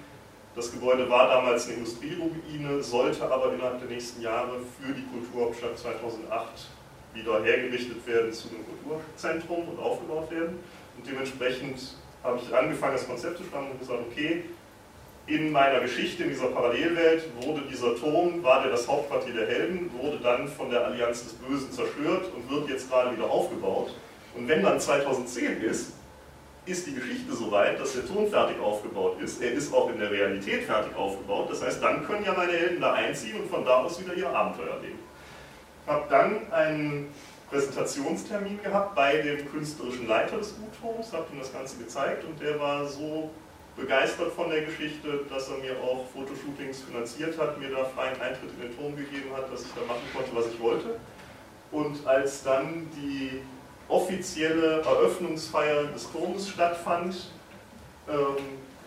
das 0.55 0.73
Gebäude 0.73 1.09
war 1.09 1.29
damals 1.29 1.67
eine 1.67 1.77
Industrieruine, 1.77 2.83
sollte 2.83 3.31
aber 3.31 3.53
innerhalb 3.55 3.79
der 3.81 3.89
nächsten 3.89 4.21
Jahre 4.21 4.59
für 4.81 4.93
die 4.93 5.05
Kulturhauptstadt 5.05 5.79
2008 5.79 6.67
wieder 7.15 7.43
hergerichtet 7.43 8.07
werden 8.07 8.33
zu 8.33 8.49
einem 8.49 8.65
Kulturzentrum 8.67 9.69
und 9.69 9.79
aufgebaut 9.79 10.31
werden. 10.31 10.59
Und 11.01 11.11
dementsprechend 11.11 11.81
habe 12.23 12.39
ich 12.43 12.55
angefangen, 12.55 12.93
das 12.93 13.07
Konzept 13.07 13.39
zu 13.39 13.45
schreiben 13.45 13.71
und 13.71 13.81
gesagt, 13.81 14.01
okay, 14.11 14.45
in 15.27 15.51
meiner 15.51 15.81
Geschichte, 15.81 16.25
in 16.25 16.29
dieser 16.29 16.49
Parallelwelt, 16.49 17.25
wurde 17.41 17.63
dieser 17.63 17.97
Turm, 17.97 18.43
war 18.43 18.61
der 18.61 18.73
das 18.73 18.87
Hauptquartier 18.87 19.33
der 19.33 19.47
Helden, 19.47 19.91
wurde 19.99 20.19
dann 20.19 20.47
von 20.47 20.69
der 20.69 20.85
Allianz 20.85 21.25
des 21.25 21.33
Bösen 21.35 21.73
zerstört 21.73 22.31
und 22.35 22.51
wird 22.51 22.69
jetzt 22.69 22.91
gerade 22.91 23.17
wieder 23.17 23.31
aufgebaut. 23.31 23.95
Und 24.35 24.47
wenn 24.47 24.63
dann 24.63 24.79
2010 24.79 25.63
ist, 25.63 25.93
ist 26.67 26.87
die 26.87 26.95
Geschichte 26.95 27.33
so 27.33 27.51
weit, 27.51 27.81
dass 27.81 27.95
der 27.95 28.07
Turm 28.07 28.29
fertig 28.29 28.61
aufgebaut 28.61 29.23
ist. 29.23 29.41
Er 29.41 29.53
ist 29.53 29.73
auch 29.73 29.89
in 29.91 29.99
der 29.99 30.11
Realität 30.11 30.65
fertig 30.65 30.95
aufgebaut. 30.95 31.49
Das 31.51 31.63
heißt, 31.63 31.83
dann 31.83 32.07
können 32.07 32.27
ja 32.27 32.35
meine 32.35 32.53
Helden 32.53 32.83
da 32.83 32.93
einziehen 32.93 33.41
und 33.41 33.49
von 33.49 33.65
da 33.65 33.85
aus 33.85 33.99
wieder 34.05 34.13
ihr 34.13 34.29
Abenteuer 34.29 34.79
leben. 34.83 34.99
Ich 35.87 35.91
habe 35.91 36.05
dann 36.11 36.53
einen 36.53 37.09
Präsentationstermin 37.51 38.63
gehabt 38.63 38.95
bei 38.95 39.19
dem 39.19 39.51
künstlerischen 39.51 40.07
Leiter 40.07 40.39
des 40.39 40.55
Gutturms, 40.57 41.13
habe 41.13 41.27
ihm 41.33 41.41
das 41.41 41.53
Ganze 41.53 41.77
gezeigt 41.79 42.25
und 42.25 42.41
der 42.41 42.59
war 42.61 42.87
so 42.87 43.31
begeistert 43.77 44.33
von 44.33 44.51
der 44.51 44.63
Geschichte, 44.63 45.25
dass 45.29 45.49
er 45.49 45.59
mir 45.59 45.77
auch 45.83 46.07
Fotoshootings 46.13 46.83
finanziert 46.83 47.39
hat, 47.39 47.59
mir 47.59 47.71
da 47.71 47.85
freien 47.85 48.21
Eintritt 48.21 48.51
in 48.55 48.69
den 48.69 48.77
Turm 48.77 48.97
gegeben 48.97 49.31
hat, 49.35 49.53
dass 49.53 49.63
ich 49.63 49.73
da 49.75 49.81
machen 49.87 50.03
konnte, 50.15 50.31
was 50.35 50.47
ich 50.47 50.61
wollte. 50.61 51.01
Und 51.73 52.07
als 52.07 52.43
dann 52.43 52.89
die 52.97 53.43
offizielle 53.89 54.83
Eröffnungsfeier 54.83 55.85
des 55.87 56.11
Turmes 56.11 56.49
stattfand, 56.49 57.33
ähm, 58.09 58.37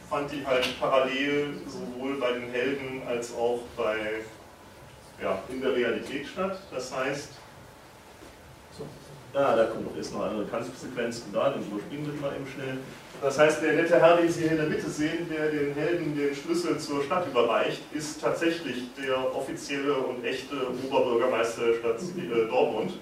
fand 0.09 0.31
die 0.31 0.45
halt 0.45 0.79
parallel 0.79 1.55
sowohl 1.67 2.15
bei 2.15 2.33
den 2.33 2.49
Helden 2.51 3.01
als 3.07 3.33
auch 3.33 3.59
bei, 3.75 3.97
ja, 5.21 5.41
in 5.49 5.61
der 5.61 5.75
Realität 5.75 6.27
statt. 6.27 6.59
Das 6.71 6.95
heißt, 6.95 7.29
ja, 9.33 9.55
da 9.55 9.65
kommt 9.65 9.97
ist 9.97 10.13
noch 10.13 10.23
eine 10.23 10.45
Kampfsequenz 10.45 11.23
da, 11.33 11.49
den 11.49 11.63
überspringen 11.63 12.05
wir 12.05 12.21
mal 12.21 12.35
eben 12.35 12.47
schnell. 12.47 12.77
Das 13.21 13.39
heißt, 13.39 13.61
der 13.63 13.73
nette 13.73 13.99
Herr, 13.99 14.17
den 14.17 14.29
Sie 14.29 14.41
hier 14.41 14.51
in 14.51 14.57
der 14.57 14.67
Mitte 14.67 14.89
sehen, 14.89 15.27
der 15.29 15.49
den 15.49 15.73
Helden 15.73 16.15
den 16.15 16.35
Schlüssel 16.35 16.77
zur 16.77 17.03
Stadt 17.03 17.25
überreicht, 17.27 17.81
ist 17.93 18.21
tatsächlich 18.21 18.89
der 18.95 19.35
offizielle 19.35 19.93
und 19.93 20.23
echte 20.25 20.55
Oberbürgermeister 20.85 21.67
der 21.67 21.73
Stadt 21.75 22.01
äh, 22.01 22.47
Dortmund, 22.49 22.93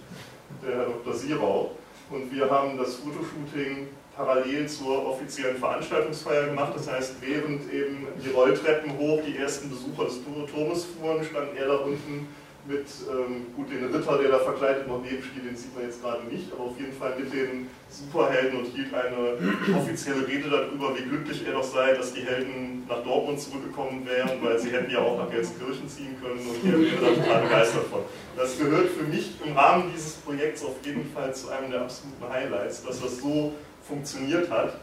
der 0.66 0.76
Herr 0.76 0.86
Dr. 0.86 1.14
Sierau. 1.14 1.72
Und 2.10 2.32
wir 2.34 2.50
haben 2.50 2.78
das 2.78 2.96
Fotoshooting 2.96 3.88
parallel 4.16 4.68
zur 4.68 5.08
offiziellen 5.08 5.58
Veranstaltungsfeier 5.58 6.48
gemacht. 6.48 6.74
Das 6.76 6.92
heißt, 6.92 7.16
während 7.22 7.72
eben 7.74 8.08
die 8.24 8.30
Rolltreppen 8.30 8.98
hoch 8.98 9.22
die 9.26 9.38
ersten 9.38 9.70
Besucher 9.70 10.06
des 10.06 10.20
Turmes 10.52 10.86
fuhren, 10.86 11.24
stand 11.24 11.58
er 11.58 11.68
da 11.68 11.76
unten 11.78 12.28
mit, 12.68 12.86
ähm, 13.10 13.48
gut, 13.56 13.72
den 13.72 13.86
Ritter, 13.86 14.18
der 14.18 14.30
da 14.30 14.40
verkleidet 14.40 14.88
noch 14.88 15.02
neben 15.02 15.24
steht, 15.24 15.46
den 15.46 15.56
sieht 15.56 15.74
man 15.76 15.86
jetzt 15.86 16.02
gerade 16.02 16.24
nicht, 16.26 16.52
aber 16.54 16.66
auf 16.66 16.80
jeden 16.80 16.94
Fall 16.94 17.18
mit 17.18 17.34
den 17.34 17.68
Superhelden 17.90 18.60
und 18.60 18.66
hielt 18.68 18.94
eine 18.94 19.78
offizielle 19.78 20.28
Rede 20.28 20.50
darüber, 20.50 20.96
wie 20.98 21.04
glücklich 21.04 21.46
er 21.46 21.54
doch 21.54 21.64
sei, 21.64 21.94
dass 21.94 22.14
die 22.14 22.22
Helden 22.22 22.84
nach 22.88 23.04
Dortmund 23.04 23.40
zurückgekommen 23.40 24.06
wären, 24.06 24.42
weil 24.44 24.60
sie 24.60 24.70
hätten 24.70 24.92
ja 24.92 25.00
auch 25.00 25.18
nach 25.18 25.30
Gelsenkirchen 25.32 25.90
ziehen 25.90 26.16
können 26.22 26.40
und 26.40 26.72
er 26.72 26.80
wäre 26.80 27.16
da 27.16 27.22
total 27.22 27.42
begeistert 27.42 27.88
von. 27.88 28.02
Das 28.38 28.58
gehört 28.58 28.90
für 28.90 29.04
mich 29.04 29.34
im 29.44 29.58
Rahmen 29.58 29.92
dieses 29.94 30.14
Projekts 30.16 30.64
auf 30.64 30.76
jeden 30.86 31.12
Fall 31.14 31.34
zu 31.34 31.50
einem 31.50 31.72
der 31.72 31.82
absoluten 31.82 32.30
Highlights, 32.30 32.84
dass 32.84 33.02
das 33.02 33.18
so 33.18 33.54
funktioniert 33.88 34.50
hat. 34.50 34.76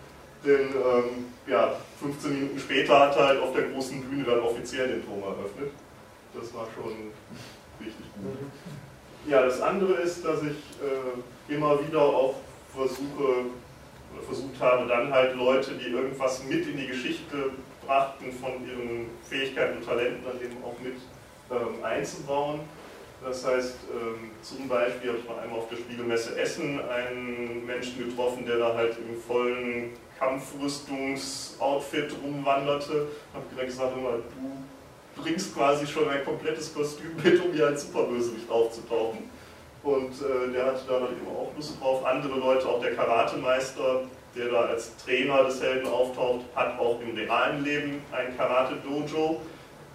Denn 0.44 0.68
ähm, 0.68 1.26
ja, 1.48 1.74
15 2.00 2.32
Minuten 2.32 2.58
später 2.58 3.00
hat 3.00 3.16
er 3.16 3.26
halt 3.26 3.40
auf 3.40 3.52
der 3.54 3.64
großen 3.64 4.02
Bühne 4.02 4.24
dann 4.24 4.40
offiziell 4.40 4.86
den 4.86 5.04
Turm 5.04 5.22
eröffnet. 5.22 5.72
Das 6.32 6.54
war 6.54 6.68
schon 6.76 7.10
richtig. 7.80 8.06
Ja, 9.26 9.42
das 9.42 9.60
andere 9.60 9.94
ist, 9.94 10.24
dass 10.24 10.42
ich 10.42 10.56
äh, 10.80 11.54
immer 11.54 11.78
wieder 11.86 12.00
auch 12.02 12.36
versuche, 12.74 13.46
oder 14.14 14.22
versucht 14.26 14.60
habe, 14.60 14.86
dann 14.86 15.12
halt 15.12 15.36
Leute, 15.36 15.72
die 15.72 15.88
irgendwas 15.88 16.44
mit 16.44 16.66
in 16.66 16.76
die 16.76 16.86
Geschichte 16.86 17.50
brachten, 17.86 18.32
von 18.32 18.66
ihren 18.66 19.10
Fähigkeiten 19.28 19.78
und 19.78 19.84
Talenten 19.84 20.24
dann 20.24 20.40
eben 20.40 20.62
auch 20.64 20.78
mit 20.82 20.96
ähm, 21.50 21.84
einzubauen. 21.84 22.60
Das 23.24 23.44
heißt, 23.44 23.74
ähm, 23.90 24.30
zum 24.42 24.68
Beispiel 24.68 25.10
habe 25.10 25.18
ich 25.18 25.28
mal 25.28 25.40
einmal 25.40 25.58
auf 25.58 25.68
der 25.68 25.76
Spiegelmesse 25.76 26.38
Essen 26.38 26.80
einen 26.88 27.66
Menschen 27.66 27.98
getroffen, 28.08 28.46
der 28.46 28.58
da 28.58 28.74
halt 28.74 28.96
im 28.98 29.20
vollen 29.20 29.90
Kampfrüstungsoutfit 30.18 32.14
rumwanderte. 32.22 33.08
Habe 33.34 33.44
gesagt, 33.66 33.96
immer, 33.96 34.18
du 34.18 34.64
bringst 35.22 35.54
quasi 35.54 35.86
schon 35.86 36.08
ein 36.08 36.24
komplettes 36.24 36.74
Kostüm 36.74 37.12
mit, 37.22 37.44
um 37.44 37.52
hier 37.52 37.66
als 37.66 37.82
Superbösewicht 37.82 38.50
aufzutauchen. 38.50 39.30
Und 39.82 40.12
äh, 40.12 40.52
der 40.52 40.66
hatte 40.66 40.82
da 40.88 41.00
dann 41.00 41.12
eben 41.12 41.28
auch 41.28 41.52
Lust 41.56 41.80
drauf. 41.80 42.04
Andere 42.04 42.38
Leute, 42.38 42.66
auch 42.66 42.80
der 42.80 42.94
Karatemeister, 42.94 44.02
der 44.36 44.48
da 44.48 44.60
als 44.62 44.96
Trainer 44.96 45.44
des 45.44 45.62
Helden 45.62 45.88
auftaucht, 45.88 46.44
hat 46.54 46.78
auch 46.78 47.00
im 47.00 47.16
realen 47.16 47.64
Leben 47.64 48.02
ein 48.12 48.36
Karate-Dojo. 48.36 49.40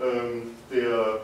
Ähm, 0.01 0.51
der 0.71 1.21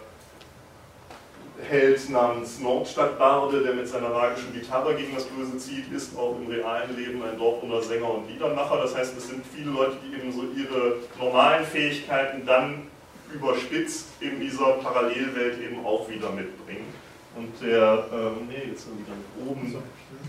Held 1.68 2.10
namens 2.10 2.60
Nordstadtbarde, 2.60 3.62
der 3.64 3.74
mit 3.74 3.88
seiner 3.88 4.10
magischen 4.10 4.54
Gitarre 4.54 4.96
gegen 4.96 5.14
das 5.14 5.26
Böse 5.26 5.58
zieht, 5.58 5.92
ist 5.92 6.18
auch 6.18 6.38
im 6.40 6.48
realen 6.48 6.96
Leben 6.96 7.22
ein 7.24 7.38
Dortmunder 7.38 7.82
Sänger 7.82 8.14
und 8.14 8.30
Liedermacher. 8.30 8.78
Das 8.78 8.96
heißt, 8.96 9.18
es 9.18 9.28
sind 9.28 9.44
viele 9.46 9.72
Leute, 9.72 9.98
die 10.04 10.16
eben 10.16 10.32
so 10.32 10.44
ihre 10.56 10.96
normalen 11.20 11.66
Fähigkeiten 11.66 12.46
dann 12.46 12.88
überspitzt 13.34 14.08
in 14.20 14.40
dieser 14.40 14.74
Parallelwelt 14.74 15.60
eben 15.62 15.86
auch 15.86 16.10
wieder 16.10 16.32
mitbringen. 16.32 16.94
Und 17.36 17.54
der, 17.62 18.06
ähm, 18.12 18.48
nee, 18.50 18.72
jetzt 18.72 18.86
sind 18.86 19.06
dann 19.08 19.48
oben, 19.48 19.76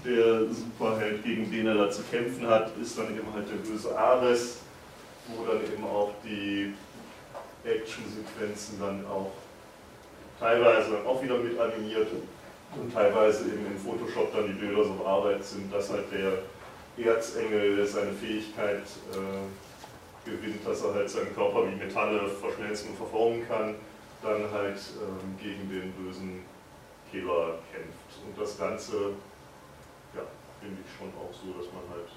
der 0.05 0.47
Superheld, 0.55 1.25
gegen 1.25 1.51
den 1.51 1.67
er 1.67 1.75
da 1.75 1.91
zu 1.91 2.03
kämpfen 2.03 2.47
hat, 2.47 2.71
ist 2.81 2.99
dann 2.99 3.07
eben 3.17 3.33
halt 3.33 3.49
der 3.51 3.57
böse 3.57 3.97
Ares, 3.99 4.59
wo 5.29 5.45
dann 5.45 5.63
eben 5.63 5.85
auch 5.85 6.13
die 6.25 6.75
Actionsequenzen 7.65 8.79
dann 8.81 9.05
auch 9.07 9.33
teilweise 10.39 11.05
auch 11.07 11.23
wieder 11.23 11.39
mit 11.39 11.59
animiert 11.59 12.09
und 12.77 12.93
teilweise 12.93 13.45
eben 13.45 13.67
in 13.67 13.79
Photoshop 13.79 14.33
dann 14.35 14.47
die 14.47 14.53
Bilder 14.53 14.85
so 14.85 14.95
bearbeitet 14.95 15.45
sind, 15.45 15.73
dass 15.73 15.91
halt 15.91 16.05
der 16.13 16.39
Erzengel, 17.05 17.87
seine 17.87 18.13
Fähigkeit 18.13 18.83
äh, 19.13 19.70
gewinnt, 20.31 20.67
dass 20.67 20.83
er 20.83 20.95
halt 20.95 21.11
seinen 21.11 21.35
Körper 21.35 21.67
wie 21.67 21.75
Metalle 21.75 22.29
verschmelzen 22.29 22.91
und 22.91 22.97
verformen 22.97 23.47
kann, 23.47 23.75
dann 24.23 24.51
halt 24.51 24.79
ähm, 25.01 25.37
gegen 25.39 25.69
den 25.69 25.93
bösen 25.93 26.45
Killer 27.11 27.59
kämpft. 27.73 28.11
Und 28.25 28.39
das 28.39 28.59
Ganze, 28.59 29.15
ja, 30.15 30.23
finde 30.61 30.79
ich 30.85 30.91
schon 30.97 31.09
auch 31.09 31.33
so, 31.33 31.53
dass 31.59 31.73
man 31.73 31.83
halt 31.91 32.09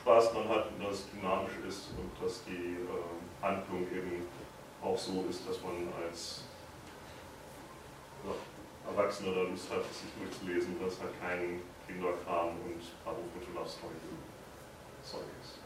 Spaß 0.00 0.32
dran 0.32 0.48
hat 0.48 0.68
und 0.72 0.84
dass 0.84 1.00
es 1.00 1.10
dynamisch 1.10 1.58
ist 1.66 1.90
und 1.98 2.10
dass 2.22 2.44
die 2.44 2.76
äh, 2.80 3.42
Handlung 3.42 3.82
eben 3.92 4.26
auch 4.82 4.96
so 4.96 5.24
ist, 5.28 5.48
dass 5.48 5.60
man 5.62 5.88
als 6.04 6.44
ja, 8.24 8.32
Erwachsener 8.90 9.34
da 9.34 9.42
Lust 9.42 9.70
hat, 9.70 9.82
sich 9.84 10.10
durchzulesen, 10.16 10.76
dass 10.80 11.00
halt 11.00 11.12
kein 11.20 11.60
Kinderkram 11.86 12.48
und 12.64 12.82
Love 13.58 13.68
Story 15.04 15.24
ist. 15.42 15.57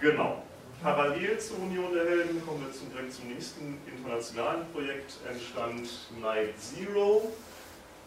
Genau. 0.00 0.42
Parallel 0.82 1.38
zur 1.38 1.58
Union 1.58 1.92
der 1.92 2.06
Helden 2.06 2.40
kommen 2.46 2.64
wir 2.64 2.72
zum, 2.72 2.90
direkt 2.90 3.12
zum 3.12 3.28
nächsten 3.28 3.76
internationalen 3.86 4.64
Projekt, 4.72 5.18
entstand 5.28 5.90
Night 6.22 6.54
Zero. 6.58 7.30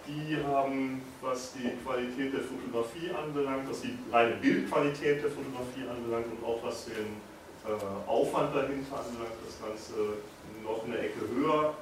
Die 0.07 0.35
haben, 0.43 1.03
was 1.21 1.53
die 1.53 1.69
Qualität 1.85 2.33
der 2.33 2.41
Fotografie 2.41 3.11
anbelangt, 3.13 3.69
was 3.69 3.81
die 3.81 3.95
reine 4.11 4.35
Bildqualität 4.37 5.23
der 5.23 5.29
Fotografie 5.29 5.87
anbelangt 5.87 6.25
und 6.33 6.43
auch 6.43 6.63
was 6.63 6.85
den 6.85 7.21
äh, 7.63 8.09
Aufwand 8.09 8.55
dahinter 8.55 8.97
anbelangt, 8.97 9.37
das 9.45 9.61
Ganze 9.61 10.17
noch 10.63 10.83
eine 10.83 10.97
Ecke 10.97 11.21
höher 11.29 11.75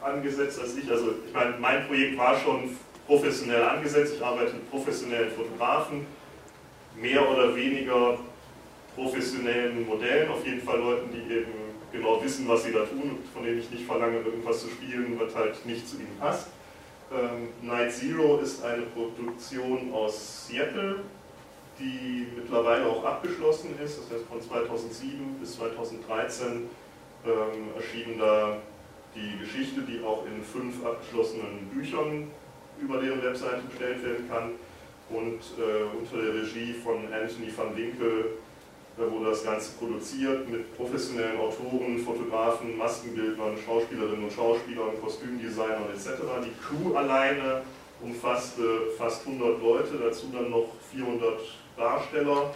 angesetzt 0.00 0.58
als 0.60 0.76
ich. 0.76 0.90
Also 0.90 1.12
ich 1.26 1.32
meine, 1.34 1.58
mein 1.58 1.86
Projekt 1.86 2.16
war 2.16 2.38
schon 2.38 2.70
professionell 3.06 3.62
angesetzt, 3.62 4.14
ich 4.16 4.24
arbeite 4.24 4.54
mit 4.54 4.70
professionellen 4.70 5.30
Fotografen, 5.30 6.06
mehr 6.96 7.30
oder 7.30 7.54
weniger 7.54 8.18
professionellen 8.98 9.86
Modellen, 9.86 10.28
auf 10.30 10.44
jeden 10.44 10.60
Fall 10.60 10.78
Leuten, 10.80 11.10
die 11.12 11.32
eben 11.32 11.52
genau 11.92 12.22
wissen, 12.22 12.48
was 12.48 12.64
sie 12.64 12.72
da 12.72 12.84
tun 12.84 13.02
und 13.02 13.28
von 13.32 13.44
denen 13.44 13.60
ich 13.60 13.70
nicht 13.70 13.86
verlange, 13.86 14.18
irgendwas 14.18 14.60
zu 14.60 14.68
spielen, 14.68 15.18
was 15.18 15.34
halt 15.34 15.64
nicht 15.64 15.88
zu 15.88 15.96
ihnen 15.96 16.16
passt. 16.18 16.48
Ähm, 17.12 17.48
Night 17.62 17.92
Zero 17.92 18.38
ist 18.38 18.62
eine 18.64 18.82
Produktion 18.82 19.92
aus 19.92 20.46
Seattle, 20.46 21.00
die 21.78 22.26
mittlerweile 22.36 22.86
auch 22.86 23.04
abgeschlossen 23.04 23.70
ist. 23.82 24.00
Das 24.00 24.18
heißt, 24.18 24.28
von 24.28 24.42
2007 24.42 25.36
bis 25.40 25.56
2013 25.56 26.46
ähm, 27.24 27.30
erschien 27.76 28.18
da 28.18 28.58
die 29.14 29.38
Geschichte, 29.38 29.82
die 29.82 30.04
auch 30.04 30.26
in 30.26 30.42
fünf 30.42 30.84
abgeschlossenen 30.84 31.70
Büchern 31.72 32.30
über 32.80 33.00
deren 33.00 33.22
Webseite 33.22 33.62
bestellt 33.68 34.04
werden 34.04 34.28
kann 34.28 34.50
und 35.10 35.40
äh, 35.58 35.96
unter 35.98 36.22
der 36.22 36.34
Regie 36.34 36.74
von 36.74 37.10
Anthony 37.12 37.50
van 37.56 37.74
Winkel 37.74 38.36
wurde 38.98 39.30
das 39.30 39.44
Ganze 39.44 39.72
produziert 39.78 40.48
mit 40.48 40.76
professionellen 40.76 41.38
Autoren, 41.38 41.98
Fotografen, 41.98 42.76
Maskenbildnern, 42.76 43.56
Schauspielerinnen 43.64 44.24
und 44.24 44.32
Schauspielern, 44.32 45.00
Kostümdesignern 45.00 45.90
etc. 45.94 46.22
Die 46.44 46.52
Crew 46.60 46.94
alleine 46.94 47.62
umfasste 48.02 48.62
fast 48.96 49.26
100 49.26 49.60
Leute, 49.62 49.98
dazu 50.02 50.26
dann 50.32 50.50
noch 50.50 50.68
400 50.92 51.40
Darsteller 51.76 52.54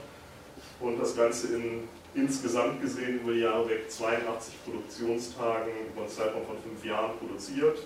und 0.81 1.01
das 1.01 1.17
Ganze 1.17 1.55
in 1.57 1.89
insgesamt 2.15 2.81
gesehen 2.83 3.21
über 3.21 3.33
die 3.33 3.41
Jahre 3.41 3.69
weg 3.69 3.91
82 3.91 4.55
Produktionstagen 4.65 5.73
über 5.91 6.03
einen 6.03 6.11
Zeitraum 6.11 6.45
von 6.45 6.57
fünf 6.59 6.85
Jahren 6.85 7.17
produziert. 7.19 7.79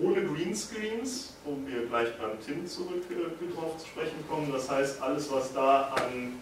Ohne 0.00 0.24
Greenscreens, 0.24 1.34
wo 1.44 1.56
wir 1.66 1.86
gleich 1.86 2.08
beim 2.16 2.40
Tim 2.44 2.66
zurück 2.66 3.02
äh, 3.10 3.54
drauf 3.54 3.76
zu 3.76 3.86
sprechen 3.88 4.24
kommen. 4.28 4.50
Das 4.52 4.70
heißt, 4.70 5.02
alles, 5.02 5.30
was 5.30 5.52
da 5.52 5.92
an 5.96 6.38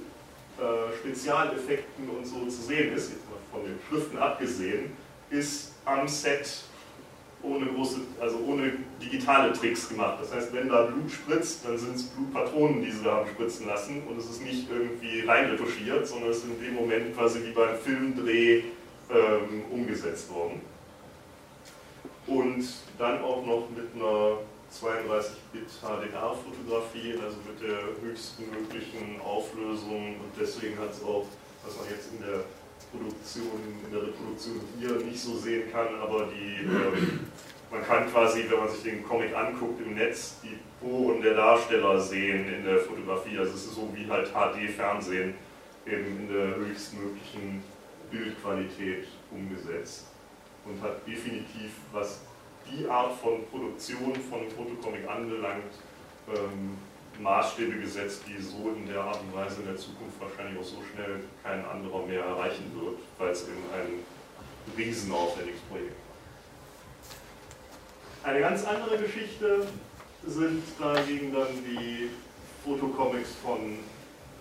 äh, 0.61 0.97
Spezialeffekten 0.99 2.09
und 2.11 2.27
so 2.27 2.45
zu 2.45 2.63
sehen 2.63 2.95
ist, 2.95 3.11
jetzt 3.11 3.25
mal 3.31 3.39
von 3.51 3.65
den 3.65 3.79
Schriften 3.89 4.19
abgesehen, 4.19 4.93
ist 5.31 5.73
am 5.85 6.07
Set 6.07 6.65
ohne 7.43 7.67
große, 7.67 8.01
also 8.21 8.39
ohne 8.47 8.73
digitale 9.01 9.53
Tricks 9.53 9.89
gemacht. 9.89 10.19
Das 10.21 10.35
heißt, 10.35 10.53
wenn 10.53 10.69
da 10.69 10.83
Blut 10.83 11.11
spritzt, 11.11 11.65
dann 11.65 11.79
sind 11.79 11.97
es 11.97 12.03
Blutpatronen, 12.05 12.83
die 12.85 12.91
sie 12.91 13.03
da 13.03 13.17
haben 13.17 13.29
spritzen 13.31 13.67
lassen 13.67 14.03
und 14.09 14.19
es 14.19 14.29
ist 14.29 14.43
nicht 14.43 14.69
irgendwie 14.71 15.21
reinretuschiert, 15.27 16.07
sondern 16.07 16.31
es 16.31 16.39
ist 16.39 16.45
in 16.45 16.61
dem 16.63 16.75
Moment 16.75 17.17
quasi 17.17 17.43
wie 17.45 17.53
beim 17.53 17.77
Filmdreh 17.79 18.63
ähm, 19.11 19.65
umgesetzt 19.71 20.31
worden. 20.31 20.61
Und 22.27 22.65
dann 22.99 23.23
auch 23.23 23.45
noch 23.45 23.69
mit 23.75 23.89
einer 23.95 24.39
32-Bit 24.71 25.69
HDR-Fotografie, 25.83 27.15
also 27.23 27.39
mit 27.47 27.61
der 27.61 27.79
höchsten 28.03 28.45
möglichen 28.51 29.21
Auflösung 29.21 30.17
und 30.21 30.31
deswegen 30.39 30.79
hat 30.79 30.93
es 30.93 31.03
auch, 31.03 31.27
was 31.65 31.77
man 31.77 31.87
jetzt 31.91 32.13
in 32.13 32.21
der 32.21 32.45
Produktion, 32.91 33.61
in 33.85 33.93
der 33.93 34.03
Reproduktion 34.03 34.61
hier 34.79 34.93
nicht 35.05 35.21
so 35.21 35.37
sehen 35.37 35.71
kann, 35.73 35.89
aber 36.01 36.29
die, 36.29 36.65
ähm, 36.65 37.21
man 37.71 37.85
kann 37.85 38.11
quasi, 38.11 38.47
wenn 38.49 38.59
man 38.59 38.69
sich 38.69 38.83
den 38.83 39.05
Comic 39.05 39.37
anguckt 39.37 39.81
im 39.81 39.95
Netz, 39.95 40.37
die 40.43 40.59
Poren 40.81 41.23
der 41.23 41.35
Darsteller 41.35 42.01
sehen 42.01 42.53
in 42.53 42.65
der 42.65 42.79
Fotografie. 42.79 43.39
Also 43.39 43.53
es 43.53 43.67
ist 43.67 43.75
so 43.75 43.89
wie 43.95 44.11
halt 44.11 44.33
HD-Fernsehen 44.33 45.35
eben 45.87 46.07
in 46.07 46.29
der 46.33 46.57
höchstmöglichen 46.57 47.63
Bildqualität 48.11 49.07
umgesetzt 49.31 50.07
und 50.65 50.83
hat 50.83 51.07
definitiv, 51.07 51.71
was 51.93 52.23
die 52.71 52.89
Art 52.89 53.13
von 53.21 53.47
Produktion 53.49 54.15
von 54.15 54.49
Fotocomic 54.51 55.09
anbelangt, 55.09 55.73
ähm, 56.29 56.79
Maßstäbe 57.21 57.79
gesetzt, 57.79 58.23
die 58.27 58.41
so 58.41 58.71
in 58.77 58.87
der 58.87 59.01
Art 59.01 59.21
und 59.21 59.35
Weise 59.35 59.61
in 59.61 59.67
der 59.67 59.77
Zukunft 59.77 60.21
wahrscheinlich 60.21 60.59
auch 60.59 60.65
so 60.65 60.77
schnell 60.95 61.21
kein 61.43 61.65
anderer 61.65 62.07
mehr 62.07 62.25
erreichen 62.25 62.71
wird, 62.75 62.99
weil 63.19 63.31
es 63.31 63.43
eben 63.43 63.63
ein 63.75 64.05
riesenaufwendiges 64.77 65.61
Projekt 65.63 65.95
war. 68.23 68.31
Eine 68.31 68.41
ganz 68.41 68.65
andere 68.65 68.99
Geschichte 68.99 69.67
sind 70.27 70.63
dagegen 70.79 71.33
dann 71.33 71.49
die 71.65 72.11
Fotocomics 72.65 73.31
von 73.43 73.79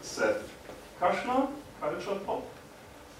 Seth 0.01 0.41
Kushner, 0.99 1.49
Culture 1.79 2.19
Pop. 2.25 2.43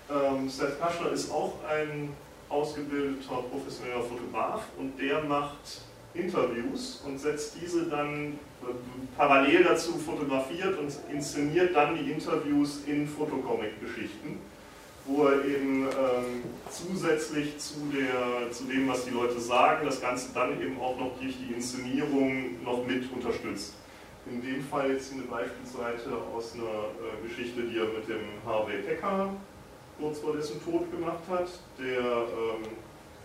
Ähm, 0.10 0.50
Seth 0.50 0.80
Kushner 0.82 1.12
ist 1.12 1.32
auch 1.32 1.54
ein 1.70 2.14
ausgebildeter 2.50 3.44
professioneller 3.52 4.02
Fotograf 4.02 4.64
und 4.78 5.00
der 5.00 5.24
macht 5.24 5.82
Interviews 6.14 7.02
und 7.06 7.20
setzt 7.20 7.56
diese 7.62 7.86
dann 7.86 8.40
parallel 9.16 9.64
dazu 9.64 9.94
fotografiert 9.94 10.78
und 10.78 10.92
inszeniert 11.14 11.76
dann 11.76 11.96
die 11.96 12.12
Interviews 12.12 12.82
in 12.88 13.08
Fotocomic-Geschichten, 13.08 14.40
wo 15.06 15.26
er 15.26 15.46
eben 15.46 15.84
ähm, 15.84 16.44
zusätzlich 16.70 17.58
zu, 17.58 17.92
der, 17.94 18.52
zu 18.52 18.66
dem, 18.66 18.88
was 18.88 19.06
die 19.06 19.12
Leute 19.12 19.40
sagen, 19.40 19.86
das 19.86 20.02
Ganze 20.02 20.34
dann 20.34 20.62
eben 20.62 20.80
auch 20.80 20.98
noch 20.98 21.18
durch 21.20 21.36
die 21.38 21.54
Inszenierung 21.54 22.64
noch 22.64 22.86
mit 22.86 23.12
unterstützt. 23.12 23.76
In 24.30 24.42
dem 24.42 24.64
Fall 24.64 24.92
jetzt 24.92 25.14
eine 25.14 25.24
Beispielseite 25.24 26.12
aus 26.36 26.54
einer 26.54 26.64
äh, 26.64 27.28
Geschichte, 27.28 27.64
die 27.64 27.78
er 27.78 27.86
mit 27.86 28.08
dem 28.08 28.22
Harvey 28.46 28.78
Pecker 28.80 29.34
kurz 30.00 30.20
vor 30.20 30.34
dessen 30.34 30.64
Tod 30.64 30.92
gemacht 30.92 31.24
hat, 31.30 31.48
der 31.78 32.00
ähm, 32.00 32.64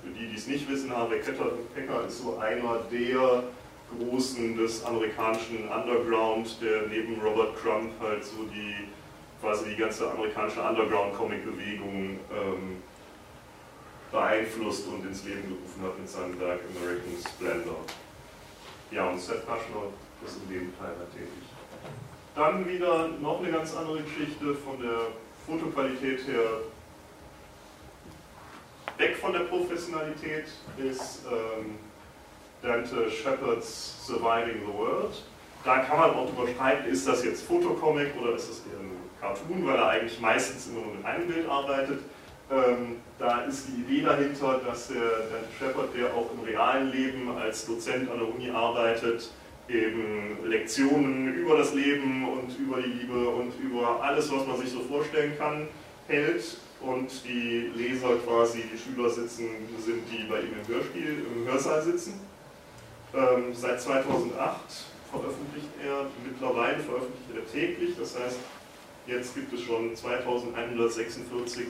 für 0.02 0.10
die, 0.10 0.28
die 0.28 0.36
es 0.36 0.46
nicht 0.46 0.68
wissen, 0.68 0.94
Harvey 0.94 1.20
Pecker 1.20 2.06
ist 2.06 2.22
so 2.22 2.36
einer 2.38 2.80
der 2.90 3.44
Großen 3.98 4.56
des 4.56 4.84
amerikanischen 4.84 5.68
Underground, 5.68 6.60
der 6.60 6.88
neben 6.88 7.20
Robert 7.20 7.56
Crumb 7.56 7.92
halt 8.00 8.24
so 8.24 8.44
die 8.52 8.88
quasi 9.40 9.70
die 9.70 9.76
ganze 9.76 10.10
amerikanische 10.10 10.62
Underground-Comic-Bewegung 10.62 12.18
ähm, 12.32 12.82
beeinflusst 14.10 14.88
und 14.88 15.06
ins 15.06 15.24
Leben 15.24 15.42
gerufen 15.42 15.82
hat 15.82 15.98
mit 15.98 16.08
seinem 16.08 16.40
Werk 16.40 16.60
American 16.74 17.12
Splendor. 17.20 17.80
Ja, 18.90 19.08
und 19.10 19.20
Seth 19.20 19.46
Kushner 19.46 19.92
ist 20.24 20.38
in 20.42 20.48
dem 20.48 20.78
Teil 20.78 20.94
halt 20.98 21.12
tätig. 21.12 21.28
Dann 22.34 22.66
wieder 22.66 23.08
noch 23.20 23.40
eine 23.40 23.50
ganz 23.50 23.76
andere 23.76 24.02
Geschichte 24.02 24.54
von 24.54 24.80
der 24.80 25.08
Fotoqualität 25.46 26.26
her 26.26 26.60
weg 28.98 29.16
von 29.16 29.32
der 29.32 29.40
Professionalität 29.40 30.46
ist 30.78 31.22
ähm, 31.30 31.78
Dante 32.62 33.10
Shepherds 33.10 34.06
Surviving 34.06 34.60
the 34.66 34.72
World. 34.72 35.22
Da 35.64 35.78
kann 35.78 35.98
man 35.98 36.10
auch 36.10 36.26
drüber 36.26 36.48
streiten, 36.48 36.88
ist 36.88 37.06
das 37.08 37.24
jetzt 37.24 37.46
Fotocomic 37.46 38.12
oder 38.20 38.36
ist 38.36 38.50
das 38.50 38.58
eher 38.58 38.80
ein 38.80 38.92
Cartoon, 39.20 39.66
weil 39.66 39.76
er 39.76 39.88
eigentlich 39.88 40.20
meistens 40.20 40.68
immer 40.68 40.80
nur 40.82 40.94
mit 40.94 41.04
einem 41.04 41.26
Bild 41.26 41.48
arbeitet. 41.48 42.00
Ähm, 42.50 42.96
da 43.18 43.40
ist 43.42 43.68
die 43.68 43.80
Idee 43.80 44.04
dahinter, 44.04 44.60
dass 44.64 44.88
der 44.88 45.00
Dante 45.00 45.48
Shepard, 45.58 45.88
der 45.96 46.14
auch 46.14 46.30
im 46.32 46.44
realen 46.44 46.92
Leben 46.92 47.36
als 47.36 47.66
Dozent 47.66 48.10
an 48.10 48.18
der 48.18 48.28
Uni 48.28 48.50
arbeitet, 48.50 49.30
eben 49.68 50.38
Lektionen 50.44 51.34
über 51.34 51.56
das 51.56 51.74
Leben 51.74 52.28
und 52.28 52.58
über 52.58 52.82
die 52.82 52.88
Liebe 52.88 53.28
und 53.28 53.52
über 53.60 54.02
alles, 54.02 54.30
was 54.30 54.46
man 54.46 54.58
sich 54.58 54.70
so 54.70 54.80
vorstellen 54.80 55.32
kann, 55.38 55.68
hält 56.06 56.58
und 56.80 57.10
die 57.24 57.70
Leser 57.74 58.16
quasi, 58.26 58.64
die 58.72 58.78
Schüler 58.78 59.08
sitzen, 59.08 59.48
sind 59.78 60.02
die 60.10 60.24
bei 60.24 60.40
ihm 60.40 60.52
im 60.60 60.68
Hörspiel, 60.68 61.24
im 61.34 61.46
Hörsaal 61.46 61.82
sitzen. 61.82 62.20
Ähm, 63.14 63.54
seit 63.54 63.80
2008 63.80 64.58
veröffentlicht 65.10 65.68
er, 65.82 66.06
mittlerweile 66.28 66.78
veröffentlicht 66.80 67.30
er 67.34 67.52
täglich, 67.52 67.96
das 67.98 68.18
heißt, 68.18 68.38
jetzt 69.06 69.34
gibt 69.34 69.52
es 69.52 69.62
schon 69.62 69.94
2146 69.94 71.66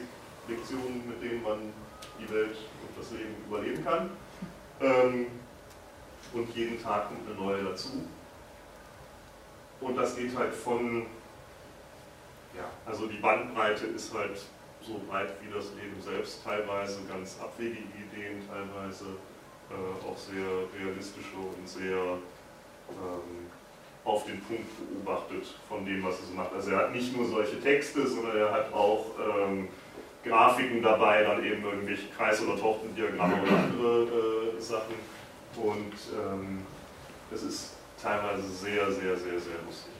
Lektionen, 0.48 1.02
mit 1.06 1.22
denen 1.22 1.42
man 1.42 1.58
die 2.18 2.32
Welt 2.32 2.56
und 2.56 2.98
das 2.98 3.10
Leben 3.12 3.34
überleben 3.46 3.84
kann. 3.84 4.10
Ähm, 4.80 5.26
und 6.32 6.54
jeden 6.56 6.82
Tag 6.82 7.08
kommt 7.08 7.28
eine 7.28 7.36
neue 7.36 7.64
dazu. 7.64 8.04
Und 9.80 9.96
das 9.96 10.16
geht 10.16 10.36
halt 10.36 10.54
von, 10.54 11.02
ja, 12.56 12.64
also 12.86 13.06
die 13.06 13.18
Bandbreite 13.18 13.86
ist 13.86 14.14
halt 14.14 14.40
so 14.80 15.00
breit 15.08 15.34
wie 15.42 15.52
das 15.52 15.66
Leben 15.74 16.00
selbst, 16.00 16.44
teilweise 16.44 17.00
ganz 17.08 17.38
abwegige 17.40 17.80
Ideen, 17.80 18.42
teilweise 18.48 19.04
äh, 19.70 20.06
auch 20.06 20.16
sehr 20.16 20.68
realistische 20.78 21.36
und 21.36 21.68
sehr 21.68 21.98
ähm, 22.90 23.50
auf 24.04 24.26
den 24.26 24.40
Punkt 24.42 24.68
beobachtet 24.78 25.54
von 25.68 25.84
dem, 25.86 26.04
was 26.04 26.18
so 26.18 26.34
macht. 26.34 26.52
Also 26.52 26.72
er 26.72 26.78
hat 26.78 26.92
nicht 26.92 27.16
nur 27.16 27.26
solche 27.26 27.60
Texte, 27.60 28.06
sondern 28.06 28.36
er 28.36 28.52
hat 28.52 28.72
auch 28.72 29.06
ähm, 29.18 29.68
Grafiken 30.22 30.82
dabei, 30.82 31.22
dann 31.22 31.44
eben 31.44 31.64
irgendwelche 31.64 32.08
Kreis- 32.16 32.42
oder 32.42 32.58
Tortendiagramme 32.58 33.42
oder 33.42 33.56
andere 33.56 34.02
äh, 34.56 34.60
Sachen. 34.60 34.94
Und 35.56 35.94
ähm, 36.12 36.60
es 37.32 37.42
ist 37.42 37.70
teilweise 38.00 38.48
sehr, 38.48 38.86
sehr, 38.92 39.16
sehr, 39.16 39.40
sehr 39.40 39.58
lustig. 39.66 39.92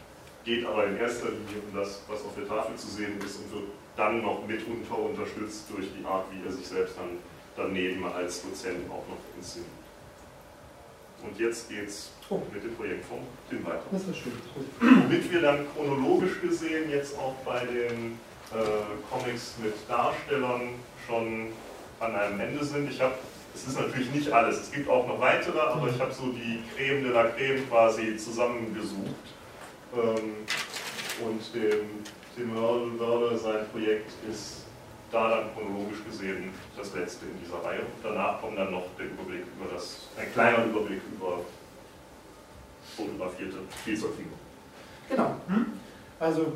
Geht 0.45 0.67
aber 0.67 0.87
in 0.87 0.97
erster 0.99 1.31
Linie 1.31 1.63
um 1.69 1.77
das, 1.77 2.03
was 2.09 2.21
auf 2.23 2.35
der 2.37 2.47
Tafel 2.47 2.77
zu 2.77 2.89
sehen 2.89 3.19
ist 3.25 3.37
und 3.37 3.53
wird 3.53 3.71
dann 3.97 4.23
noch 4.23 4.47
mitunter 4.47 4.99
unterstützt 4.99 5.65
durch 5.71 5.87
die 5.99 6.05
Art, 6.05 6.27
wie 6.33 6.47
er 6.47 6.53
sich 6.53 6.67
selbst 6.67 6.97
dann 6.99 7.19
daneben 7.57 8.05
als 8.05 8.43
Dozent 8.43 8.91
auch 8.91 9.07
noch 9.09 9.19
inszeniert. 9.37 9.71
Und 11.23 11.39
jetzt 11.39 11.69
geht 11.71 11.89
es 11.89 12.11
oh. 12.29 12.43
mit 12.53 12.63
dem 12.63 12.75
Projekt 12.75 13.05
vom 13.07 13.21
Tim 13.49 13.65
weiter. 13.65 13.83
Das 13.91 14.03
ist 14.03 14.19
schön. 14.19 14.33
Womit 14.81 15.33
wir 15.33 15.41
dann 15.41 15.67
chronologisch 15.75 16.41
gesehen 16.43 16.91
jetzt 16.91 17.17
auch 17.19 17.35
bei 17.45 17.65
den 17.65 18.19
äh, 18.53 19.11
Comics 19.11 19.55
mit 19.63 19.75
Darstellern 19.89 20.75
schon 21.07 21.49
an 22.01 22.15
einem 22.15 22.41
Ende 22.41 22.65
sind. 22.65 22.91
Ich 22.91 23.01
habe, 23.01 23.15
es 23.55 23.69
ist 23.69 23.79
natürlich 23.79 24.11
nicht 24.11 24.33
alles, 24.33 24.61
es 24.61 24.73
gibt 24.73 24.89
auch 24.89 25.07
noch 25.07 25.21
weitere, 25.21 25.59
aber 25.59 25.89
ich 25.89 26.01
habe 26.01 26.13
so 26.13 26.27
die 26.33 26.63
Creme 26.75 27.05
de 27.05 27.13
la 27.13 27.25
Creme 27.29 27.69
quasi 27.69 28.17
zusammengesucht. 28.17 29.15
Ähm, 29.95 30.35
und 31.25 31.55
dem 31.55 31.89
Tim 32.35 32.55
Wörle 32.57 33.39
sein 33.39 33.69
Projekt 33.71 34.11
ist 34.29 34.65
da 35.13 35.29
dann 35.31 35.55
chronologisch 35.55 36.05
gesehen 36.05 36.51
das 36.77 36.93
letzte 36.95 37.27
in 37.27 37.39
dieser 37.39 37.65
Reihe. 37.65 37.83
Danach 38.03 38.41
kommt 38.41 38.59
dann 38.59 38.73
noch 38.73 38.87
der 38.99 39.07
Überblick 39.07 39.45
über 39.57 39.73
das, 39.73 40.09
ein 40.19 40.33
kleiner 40.33 40.65
Überblick 40.65 41.01
über 41.15 41.41
fotografierte 42.97 43.59
Spielzeugfiguren. 43.81 44.39
Genau. 45.09 45.37
Hm? 45.47 45.67
Also, 46.19 46.53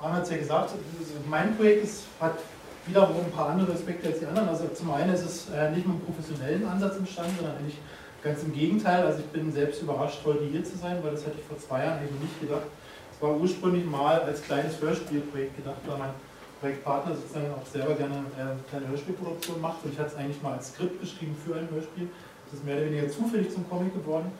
Arne 0.00 0.16
hat 0.16 0.22
es 0.24 0.30
ja 0.30 0.36
gesagt, 0.36 0.70
mein 1.28 1.56
Projekt 1.56 1.84
ist, 1.84 2.04
hat 2.20 2.38
wiederum 2.86 3.16
ein 3.16 3.30
paar 3.30 3.50
andere 3.50 3.72
Aspekte 3.72 4.08
als 4.08 4.20
die 4.20 4.26
anderen. 4.26 4.48
Also 4.48 4.68
zum 4.68 4.92
einen 4.92 5.12
ist 5.12 5.24
es 5.24 5.50
äh, 5.50 5.70
nicht 5.70 5.86
mit 5.86 5.96
einem 5.96 6.04
professionellen 6.04 6.66
Ansatz 6.66 6.96
entstanden, 6.96 7.34
sondern 7.36 7.56
eigentlich 7.56 7.78
ganz 8.22 8.42
im 8.42 8.52
Gegenteil. 8.52 9.04
Also 9.04 9.20
ich 9.20 9.26
bin 9.26 9.52
selbst 9.52 9.82
überrascht, 9.82 10.20
heute 10.24 10.44
hier 10.44 10.64
zu 10.64 10.76
sein, 10.76 10.98
weil 11.02 11.12
das 11.12 11.26
hätte 11.26 11.38
ich 11.38 11.44
vor 11.44 11.58
zwei 11.58 11.84
Jahren 11.84 11.98
eigentlich 11.98 12.20
nicht 12.20 12.40
gedacht. 12.40 12.66
Es 13.12 13.22
war 13.22 13.34
ursprünglich 13.36 13.84
mal 13.84 14.20
als 14.20 14.42
kleines 14.42 14.80
Hörspielprojekt 14.80 15.56
gedacht, 15.56 15.80
weil 15.86 15.98
mein 15.98 16.10
Projektpartner 16.60 17.14
sozusagen 17.14 17.52
auch 17.52 17.66
selber 17.66 17.94
gerne 17.94 18.24
äh, 18.36 18.56
kleine 18.70 18.88
Hörspielproduktion 18.88 19.60
macht. 19.60 19.84
Und 19.84 19.92
ich 19.92 19.98
hatte 19.98 20.10
es 20.10 20.16
eigentlich 20.16 20.42
mal 20.42 20.54
als 20.54 20.68
Skript 20.68 21.00
geschrieben 21.00 21.36
für 21.44 21.54
ein 21.54 21.68
Hörspiel. 21.70 22.08
Das 22.46 22.60
ist 22.60 22.64
mehr 22.64 22.76
oder 22.76 22.86
weniger 22.86 23.08
zufällig 23.08 23.52
zum 23.52 23.68
Comic 23.68 23.94
geworden. 23.94 24.30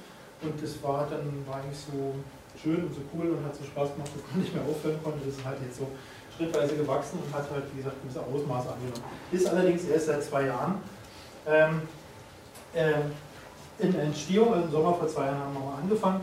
Und 0.42 0.62
das 0.62 0.82
war 0.82 1.08
dann 1.10 1.44
war 1.46 1.56
eigentlich 1.56 1.78
so 1.78 2.14
schön 2.60 2.84
und 2.84 2.94
so 2.94 3.00
cool 3.14 3.30
und 3.30 3.44
hat 3.44 3.54
so 3.54 3.64
Spaß 3.64 3.94
gemacht, 3.94 4.10
dass 4.14 4.22
man 4.30 4.40
nicht 4.40 4.54
mehr 4.54 4.64
aufhören 4.64 4.98
konnte. 5.02 5.20
Das 5.24 5.36
ist 5.36 5.44
halt 5.44 5.58
jetzt 5.64 5.78
so 5.78 5.88
schrittweise 6.36 6.76
gewachsen 6.76 7.18
und 7.24 7.34
hat 7.34 7.50
halt, 7.50 7.64
wie 7.72 7.78
gesagt, 7.78 7.96
gewisse 8.02 8.20
Ausmaße 8.20 8.68
angenommen. 8.68 9.04
Ist 9.32 9.46
allerdings 9.46 9.84
erst 9.84 10.06
seit 10.06 10.22
zwei 10.22 10.46
Jahren 10.46 10.76
ähm, 11.46 11.82
äh, 12.74 12.92
in 13.78 13.94
Entstehung, 13.98 14.52
also 14.52 14.66
im 14.66 14.70
Sommer 14.70 14.94
vor 14.94 15.08
zwei 15.08 15.26
Jahren 15.26 15.38
haben 15.38 15.54
wir 15.54 15.60
mal 15.60 15.78
angefangen. 15.82 16.20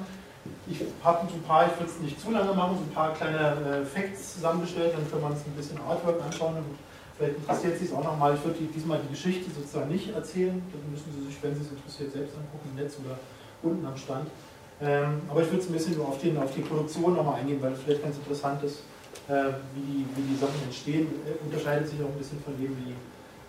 Ich 0.68 0.82
habe 1.04 1.20
ein 1.22 1.44
paar, 1.44 1.68
ich 1.68 1.80
will 1.80 1.88
es 1.88 2.00
nicht 2.00 2.20
zu 2.20 2.32
lange 2.32 2.54
machen, 2.54 2.78
so 2.78 2.84
ein 2.84 2.94
paar 2.94 3.14
kleine 3.14 3.38
äh, 3.38 3.86
Facts 3.86 4.36
zusammengestellt, 4.36 4.94
dann 4.94 5.10
kann 5.10 5.22
man 5.22 5.34
es 5.34 5.40
ein 5.46 5.54
bisschen 5.56 5.80
Artwork 5.88 6.22
anschauen 6.22 6.58
und 6.58 6.76
vielleicht 7.18 7.38
interessiert 7.38 7.78
Sie 7.80 7.86
es 7.86 7.94
auch 7.94 8.04
nochmal. 8.04 8.36
Ich 8.36 8.44
würde 8.44 8.60
diesmal 8.60 9.00
die 9.00 9.10
Geschichte 9.10 9.50
sozusagen 9.52 9.90
nicht 9.90 10.14
erzählen, 10.14 10.62
dann 10.72 10.92
müssen 10.92 11.14
Sie 11.16 11.28
sich, 11.28 11.42
wenn 11.42 11.56
Sie 11.56 11.62
es 11.62 11.72
interessiert, 11.72 12.12
selbst 12.12 12.36
angucken 12.36 12.70
im 12.72 12.84
Netz 12.84 12.96
oder 13.00 13.18
unten 13.62 13.86
am 13.86 13.96
Stand. 13.96 14.28
Ähm, 14.82 15.22
aber 15.30 15.42
ich 15.42 15.52
würde 15.52 15.64
ein 15.64 15.72
bisschen 15.72 15.96
nur 15.96 16.10
auf, 16.10 16.20
den, 16.20 16.38
auf 16.38 16.54
die 16.54 16.62
Produktion 16.62 17.16
nochmal 17.16 17.40
eingehen, 17.40 17.62
weil 17.62 17.72
es 17.72 17.80
vielleicht 17.80 18.04
ganz 18.04 18.18
interessant 18.18 18.64
ist, 18.64 18.80
äh, 19.28 19.54
wie, 19.74 19.82
die, 19.82 20.06
wie 20.16 20.34
die 20.34 20.40
Sachen 20.40 20.62
entstehen. 20.64 21.08
Äh, 21.26 21.44
unterscheidet 21.44 21.88
sich 21.88 22.02
auch 22.02 22.10
ein 22.10 22.18
bisschen 22.18 22.42
von 22.44 22.56
dem, 22.58 22.76
wie, 22.78 22.94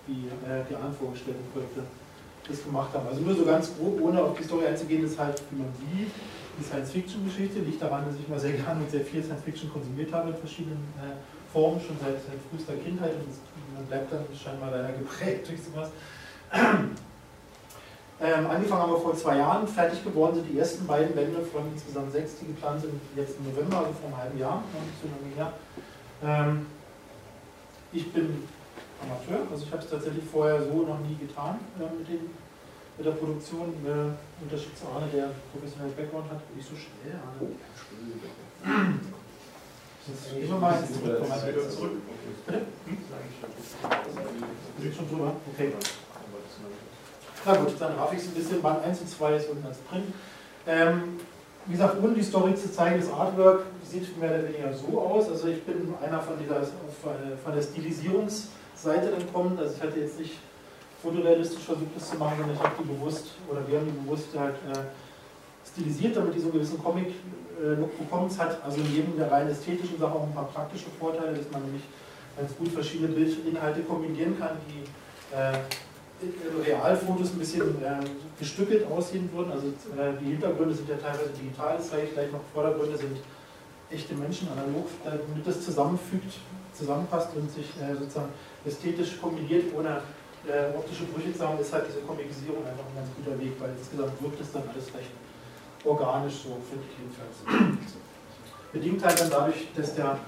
wie 0.07 0.29
äh, 0.47 0.63
die 0.69 0.75
anderen 0.75 0.95
vorgestellten 0.95 1.45
Projekte 1.53 1.83
das 2.47 2.65
gemacht 2.65 2.93
haben. 2.93 3.09
Also 3.09 3.21
nur 3.23 3.35
so 3.35 3.45
ganz 3.45 3.73
grob, 3.77 4.01
ohne 4.01 4.23
auf 4.23 4.37
die 4.37 4.45
Story 4.45 4.67
einzugehen, 4.67 5.05
ist 5.05 5.19
halt, 5.19 5.41
wie 5.51 5.63
man 5.63 5.73
sieht, 5.81 6.13
die 6.59 6.65
Science-Fiction-Geschichte. 6.65 7.61
Liegt 7.61 7.81
daran, 7.81 8.05
dass 8.07 8.17
ich 8.17 8.29
mal 8.29 8.39
sehr 8.39 8.53
gerne 8.61 8.81
und 8.81 8.91
sehr 8.91 9.05
viel 9.05 9.23
Science-Fiction 9.23 9.73
konsumiert 9.73 10.13
habe 10.13 10.31
in 10.31 10.37
verschiedenen 10.37 10.85
äh, 11.01 11.17
Formen, 11.53 11.81
schon 11.81 11.97
seit, 12.01 12.21
seit 12.21 12.39
frühester 12.51 12.75
Kindheit. 12.85 13.15
Und 13.15 13.33
man 13.75 13.87
bleibt 13.87 14.13
dann 14.13 14.25
scheinbar 14.37 14.71
leider 14.71 14.93
geprägt 14.93 15.49
durch 15.49 15.63
sowas. 15.63 15.91
Ähm, 18.25 18.47
angefangen 18.49 18.81
haben 18.81 18.93
wir 18.93 19.01
vor 19.01 19.15
zwei 19.15 19.37
Jahren, 19.37 19.69
fertig 19.69 20.03
geworden 20.03 20.37
sind 20.37 20.49
die 20.51 20.59
ersten 20.59 20.87
beiden 20.87 21.15
Bände 21.15 21.43
von 21.43 21.71
insgesamt 21.71 22.11
sechs, 22.11 22.39
die 22.41 22.47
geplant 22.47 22.81
sind 22.81 22.95
jetzt 23.15 23.37
im 23.37 23.53
November, 23.53 23.81
also 23.81 23.93
vor 23.93 24.07
einem 24.09 24.17
halben 24.17 24.39
Jahr, 24.39 24.65
her. 25.37 25.53
Ähm, 26.25 26.67
ich 27.93 28.11
bin 28.15 28.45
Amateur, 29.03 29.47
also 29.51 29.65
ich 29.67 29.71
habe 29.71 29.83
es 29.83 29.91
tatsächlich 29.91 30.25
vorher 30.25 30.63
so 30.63 30.87
noch 30.87 31.01
nie 31.01 31.17
getan 31.21 31.59
äh, 31.79 31.83
mit, 31.99 32.09
den, 32.09 32.31
mit 32.97 33.07
der 33.07 33.11
Produktion. 33.11 33.75
Äh, 33.85 34.43
Unterschied 34.43 34.79
zu 34.79 34.87
Arne, 34.89 35.07
der 35.13 35.29
professionelles 35.53 35.95
Background 35.95 36.31
hat, 36.31 36.41
nicht 36.57 36.67
so 36.67 36.75
schnell, 36.75 37.21
Arne. 37.21 37.53
Jetzt 40.09 40.31
gehen 40.33 40.49
wir 40.49 40.59
mal 40.59 40.83
Zurück. 41.69 41.93
Bitte? 42.47 42.61
Hm? 42.87 42.99
Sind 44.81 44.95
schon 44.95 45.09
drüber? 45.11 45.37
Okay. 45.53 45.73
Na 47.47 47.55
gut, 47.55 47.75
dann 47.79 47.95
raff 47.95 48.13
ich 48.13 48.21
es 48.21 48.29
ein 48.29 48.35
bisschen. 48.35 48.63
Band 48.63 48.83
1 48.85 49.01
und 49.01 49.09
2 49.09 49.37
ist 49.37 49.51
unten 49.51 49.67
als 49.67 49.79
Print. 49.79 50.07
Ähm, 50.67 51.21
wie 51.67 51.73
gesagt, 51.73 51.97
ohne 52.03 52.15
die 52.15 52.23
Story 52.23 52.55
zu 52.55 52.71
zeigen, 52.73 53.01
das 53.01 53.11
Artwork 53.11 53.65
sieht 53.85 54.19
mehr 54.19 54.31
oder 54.31 54.45
weniger 54.49 54.73
so 54.73 55.01
aus. 55.01 55.29
Also 55.29 55.49
ich 55.49 55.63
bin 55.63 55.95
einer 56.03 56.21
von, 56.21 56.39
dieser, 56.39 56.63
von 56.63 57.55
der 57.55 57.63
Stilisierungsseite 57.63 59.11
dann 59.11 59.33
kommend. 59.33 59.61
Also 59.61 59.75
ich 59.77 59.83
hatte 59.83 60.01
jetzt 60.01 60.19
nicht 60.19 60.39
fotorealistisch 61.03 61.63
versucht, 61.63 61.95
das 61.95 62.11
zu 62.11 62.17
machen, 62.17 62.35
sondern 62.39 62.57
ich 62.57 62.63
habe 62.63 62.75
die 62.81 62.89
bewusst, 62.89 63.27
oder 63.51 63.61
wir 63.69 63.79
haben 63.79 63.87
die 63.87 64.05
bewusst 64.05 64.29
halt 64.39 64.55
äh, 64.55 65.69
stilisiert, 65.69 66.17
damit 66.17 66.35
die 66.35 66.41
so 66.41 66.47
einen 66.47 66.55
gewissen 66.55 66.83
Comic-Look 66.83 67.93
äh, 67.93 68.03
bekommt. 68.03 68.33
Es 68.33 68.39
hat 68.39 68.59
also 68.65 68.81
neben 68.81 69.17
der 69.19 69.31
rein 69.31 69.49
ästhetischen 69.49 69.99
Sache 69.99 70.15
auch 70.15 70.23
ein 70.23 70.35
paar 70.35 70.49
praktische 70.49 70.87
Vorteile, 70.99 71.35
dass 71.35 71.51
man 71.51 71.63
nämlich 71.63 71.83
ganz 72.37 72.57
gut 72.57 72.69
verschiedene 72.69 73.09
Bildinhalte 73.09 73.81
kombinieren 73.83 74.39
kann, 74.39 74.57
die 74.69 74.81
äh, 75.35 75.59
Realfotos 76.65 77.33
ein 77.33 77.39
bisschen 77.39 77.83
äh, 77.83 77.97
gestückelt 78.39 78.87
aussehen 78.91 79.29
würden. 79.33 79.53
Also 79.53 79.69
äh, 79.69 80.13
die 80.21 80.33
Hintergründe 80.33 80.75
sind 80.75 80.89
ja 80.89 80.97
teilweise 80.97 81.31
digital, 81.31 81.77
das 81.77 81.91
zeige 81.91 82.07
ich 82.07 82.13
gleich 82.13 82.33
noch. 82.33 82.41
Vordergründe 82.53 82.97
sind 82.97 83.19
echte 83.91 84.15
Menschen, 84.15 84.49
analog, 84.49 84.87
damit 85.05 85.47
das 85.47 85.65
zusammenfügt, 85.65 86.33
zusammenpasst 86.73 87.29
und 87.37 87.51
sich 87.51 87.67
äh, 87.81 87.95
sozusagen 87.95 88.31
ästhetisch 88.65 89.21
kombiniert, 89.21 89.65
ohne 89.77 90.01
äh, 90.47 90.77
optische 90.77 91.05
Brüche 91.05 91.33
zu 91.33 91.47
haben, 91.47 91.59
ist 91.59 91.73
halt 91.73 91.87
diese 91.89 92.01
Komikisierung 92.01 92.65
einfach 92.67 92.85
ein 92.85 92.97
ganz 92.97 93.09
guter 93.17 93.39
Weg, 93.39 93.53
weil 93.59 93.71
insgesamt 93.79 94.21
wirkt 94.23 94.41
es 94.41 94.53
dann 94.53 94.63
alles 94.69 94.87
recht 94.95 95.11
organisch, 95.85 96.35
so 96.35 96.57
finde 96.69 96.85
ich 96.89 96.99
jedenfalls. 96.99 97.79
Bedingt 98.73 99.05
halt 99.05 99.21
dann 99.21 99.31
dadurch, 99.31 99.69
dass 99.77 99.95
der 99.95 100.19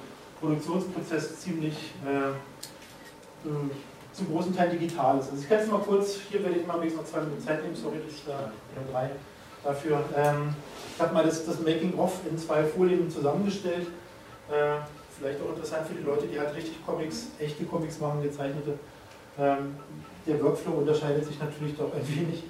Produktionsprozess 0.40 1.40
ziemlich 1.40 1.92
äh, 2.04 3.48
äh 3.48 3.70
zum 4.16 4.32
großen 4.32 4.56
Teil 4.56 4.70
digital 4.70 5.18
ist. 5.18 5.30
Also 5.30 5.42
ich 5.42 5.48
kann 5.48 5.58
es 5.58 5.66
mal 5.68 5.80
kurz, 5.80 6.16
hier 6.30 6.42
werde 6.42 6.58
ich 6.58 6.66
mal 6.66 6.78
noch 6.78 7.04
zwei 7.04 7.20
Minuten 7.20 7.42
Zeit 7.42 7.62
nehmen, 7.62 7.76
sorry, 7.76 7.98
das 8.04 8.14
ist 8.14 8.26
da 8.26 8.50
drei 8.90 9.10
dafür. 9.62 10.02
Ähm, 10.16 10.54
ich 10.94 11.02
habe 11.02 11.12
mal 11.12 11.24
das, 11.24 11.44
das 11.44 11.60
Making-of 11.60 12.20
in 12.28 12.38
zwei 12.38 12.64
Folien 12.64 13.10
zusammengestellt. 13.10 13.88
Äh, 14.48 14.78
vielleicht 15.18 15.40
auch 15.42 15.50
interessant 15.50 15.86
für 15.86 15.94
die 15.94 16.02
Leute, 16.02 16.26
die 16.26 16.38
halt 16.38 16.54
richtig 16.54 16.84
Comics, 16.86 17.28
echte 17.38 17.64
Comics 17.64 18.00
machen, 18.00 18.22
gezeichnete. 18.22 18.78
Ähm, 19.38 19.76
der 20.26 20.42
Workflow 20.42 20.72
unterscheidet 20.72 21.26
sich 21.26 21.38
natürlich 21.38 21.76
doch 21.76 21.92
ein 21.94 22.08
wenig 22.08 22.44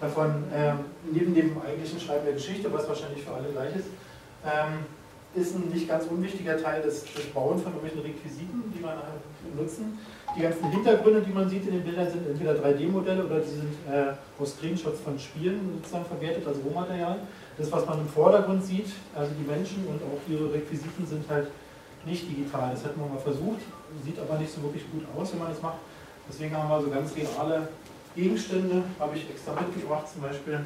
davon, 0.00 0.44
ähm, 0.54 0.78
neben 1.10 1.34
dem 1.34 1.60
eigentlichen 1.60 2.00
Schreiben 2.00 2.24
der 2.24 2.34
Geschichte, 2.34 2.72
was 2.72 2.88
wahrscheinlich 2.88 3.24
für 3.24 3.34
alle 3.34 3.48
gleich 3.48 3.74
ist, 3.74 3.88
ähm, 4.44 4.86
ist 5.34 5.56
ein 5.56 5.68
nicht 5.68 5.88
ganz 5.88 6.04
unwichtiger 6.06 6.60
Teil 6.62 6.82
das, 6.82 7.02
das 7.12 7.24
Bauen 7.34 7.58
von 7.58 7.72
irgendwelchen 7.72 8.00
Requisiten, 8.00 8.72
die 8.74 8.80
man 8.80 8.98
benutzen. 9.52 9.98
Die 10.36 10.42
ganzen 10.42 10.70
Hintergründe, 10.70 11.22
die 11.22 11.32
man 11.32 11.48
sieht 11.48 11.66
in 11.66 11.72
den 11.72 11.82
Bildern, 11.82 12.10
sind 12.10 12.26
entweder 12.26 12.52
3D-Modelle 12.52 13.24
oder 13.24 13.40
die 13.40 13.48
sind 13.48 13.72
äh, 13.90 14.12
aus 14.40 14.52
Screenshots 14.54 15.00
von 15.00 15.18
Spielen 15.18 15.72
sozusagen 15.76 16.04
verwertet, 16.04 16.46
also 16.46 16.60
Rohmaterial. 16.60 17.18
Das, 17.56 17.72
was 17.72 17.86
man 17.86 17.98
im 18.00 18.08
Vordergrund 18.08 18.62
sieht, 18.64 18.86
also 19.14 19.32
die 19.38 19.46
Menschen 19.48 19.86
und 19.86 20.00
auch 20.02 20.20
ihre 20.30 20.52
Requisiten 20.52 21.06
sind 21.06 21.28
halt 21.28 21.48
nicht 22.04 22.28
digital. 22.30 22.70
Das 22.70 22.84
hat 22.84 22.96
man 22.96 23.08
mal 23.08 23.18
versucht, 23.18 23.60
sieht 24.04 24.18
aber 24.18 24.38
nicht 24.38 24.52
so 24.52 24.62
wirklich 24.62 24.84
gut 24.92 25.04
aus, 25.16 25.32
wenn 25.32 25.40
man 25.40 25.48
das 25.48 25.62
macht. 25.62 25.78
Deswegen 26.28 26.56
haben 26.56 26.68
wir 26.68 26.80
so 26.80 26.90
ganz 26.90 27.12
reale 27.16 27.68
Gegenstände, 28.14 28.82
habe 29.00 29.16
ich 29.16 29.28
extra 29.30 29.52
mitgebracht, 29.52 30.06
zum 30.12 30.22
Beispiel. 30.22 30.60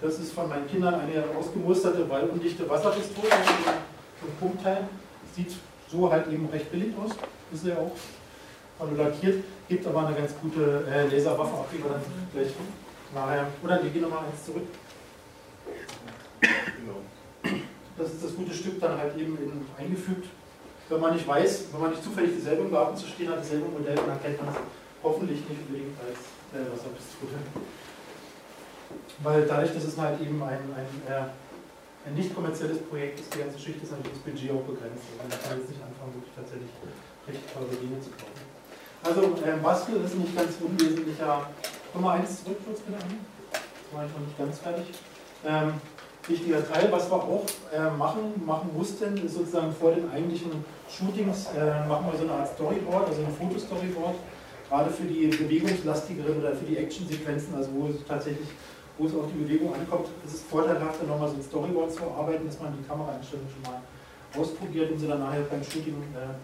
Das 0.00 0.18
ist 0.18 0.32
von 0.32 0.48
meinen 0.48 0.66
Kindern 0.66 0.94
eine 0.94 1.24
ausgemusterte, 1.38 2.08
weil 2.08 2.24
undichte 2.24 2.68
Wasserpistole, 2.68 3.28
so 3.28 4.26
ein 4.26 4.36
Pumpteil. 4.38 4.88
Sieht 5.34 5.52
so 5.88 6.10
halt 6.10 6.26
eben 6.28 6.46
recht 6.46 6.70
billig 6.70 6.94
aus, 7.02 7.12
ist 7.52 7.66
ja 7.66 7.76
auch 7.76 7.92
und 8.80 8.96
lackiert, 8.96 9.44
gibt 9.68 9.86
aber 9.86 10.06
eine 10.06 10.16
ganz 10.16 10.32
gute 10.40 10.84
äh, 10.90 11.06
Laserwaffe, 11.06 11.54
auf 11.54 11.66
die 11.72 11.82
wir 11.82 11.90
dann 11.90 12.02
gleich 12.32 12.52
nachher. 13.14 13.46
Oder 13.62 13.82
wir 13.82 13.90
gehen 13.90 14.02
nochmal 14.02 14.24
eins 14.24 14.44
zurück. 14.44 14.66
Genau. 16.40 17.00
Das 17.96 18.12
ist 18.12 18.24
das 18.24 18.34
gute 18.34 18.54
Stück 18.54 18.80
dann 18.80 18.98
halt 18.98 19.16
eben 19.16 19.36
in, 19.36 19.66
eingefügt. 19.76 20.26
Wenn 20.88 21.00
man 21.00 21.14
nicht 21.14 21.28
weiß, 21.28 21.66
wenn 21.72 21.80
man 21.80 21.90
nicht 21.90 22.02
zufällig 22.02 22.32
dieselbe 22.34 22.62
im 22.62 22.72
Garten 22.72 22.96
zu 22.96 23.06
stehen 23.06 23.28
hat, 23.28 23.38
dasselbe 23.38 23.68
Modell, 23.68 23.94
dann 23.94 24.20
kennt 24.22 24.42
man 24.42 24.52
es 24.52 24.60
hoffentlich 25.02 25.38
nicht 25.48 25.60
unbedingt 25.68 25.94
als 26.00 26.18
äh, 26.50 26.66
Wasserpistole. 26.66 27.38
Weil 29.22 29.46
dadurch, 29.46 29.72
dass 29.72 29.84
es 29.84 29.96
halt 29.96 30.20
eben 30.20 30.42
ein, 30.42 30.58
ein, 30.74 30.90
äh, 31.06 31.30
ein 32.08 32.14
nicht 32.14 32.34
kommerzielles 32.34 32.78
Projekt 32.82 33.20
ist, 33.20 33.32
die 33.34 33.38
ganze 33.38 33.54
Geschichte 33.56 33.84
ist 33.84 33.92
natürlich 33.92 34.18
das 34.18 34.26
Budget 34.26 34.50
auch 34.50 34.66
begrenzt. 34.66 35.04
Also 35.14 35.28
man 35.28 35.30
kann 35.30 35.58
jetzt 35.60 35.70
nicht 35.70 35.82
anfangen, 35.82 36.14
wirklich 36.16 36.34
tatsächlich 36.34 36.72
recht 37.28 37.42
teure 37.54 37.76
Dinge 37.76 38.00
zu 38.00 38.10
kaufen. 38.10 38.49
Also 39.02 39.22
ähm, 39.22 39.62
Bastel 39.62 40.04
ist 40.04 40.14
nicht 40.14 40.36
ganz 40.36 40.52
unwesentlicher. 40.60 41.46
Nummer 41.94 42.12
1 42.12 42.44
zurück, 42.44 42.58
kurz 42.64 42.80
bitte. 42.80 42.98
Das 43.50 43.60
war 43.92 44.04
ich 44.04 44.12
noch 44.12 44.20
nicht 44.20 44.38
ganz 44.38 44.58
fertig. 44.58 44.84
Ähm, 45.44 45.72
wichtiger 46.28 46.68
Teil, 46.70 46.92
was 46.92 47.10
wir 47.10 47.16
auch 47.16 47.44
äh, 47.74 47.90
machen, 47.96 48.42
machen 48.44 48.70
mussten, 48.76 49.16
ist 49.24 49.34
sozusagen 49.34 49.72
vor 49.72 49.92
den 49.92 50.10
eigentlichen 50.10 50.64
Shootings 50.88 51.48
äh, 51.56 51.88
machen 51.88 52.06
wir 52.12 52.18
so 52.18 52.24
eine 52.24 52.40
Art 52.40 52.48
Storyboard, 52.54 53.08
also 53.08 53.22
ein 53.22 53.32
Fotostoryboard, 53.32 54.16
gerade 54.68 54.90
für 54.90 55.04
die 55.04 55.28
bewegungslastigeren 55.28 56.38
oder 56.38 56.54
für 56.54 56.66
die 56.66 56.76
Actionsequenzen, 56.76 57.54
also 57.54 57.70
wo 57.74 57.88
es 57.88 58.06
tatsächlich, 58.06 58.48
wo 58.98 59.06
es 59.06 59.14
auf 59.14 59.26
die 59.32 59.42
Bewegung 59.42 59.74
ankommt, 59.74 60.08
ist 60.26 60.34
es 60.34 60.42
vorteilhafter, 60.42 61.06
nochmal 61.06 61.30
so 61.30 61.36
ein 61.36 61.42
Storyboard 61.42 61.90
zu 61.90 62.02
erarbeiten, 62.02 62.46
dass 62.46 62.60
man 62.60 62.76
die 62.76 62.86
Kameraeinstellungen 62.86 63.48
schon 63.50 63.72
mal 63.72 63.80
ausprobiert, 64.38 64.92
um 64.92 64.98
sie 64.98 65.08
dann 65.08 65.20
nachher 65.20 65.40
beim 65.50 65.64
Shooting 65.64 65.96
äh, 66.14 66.36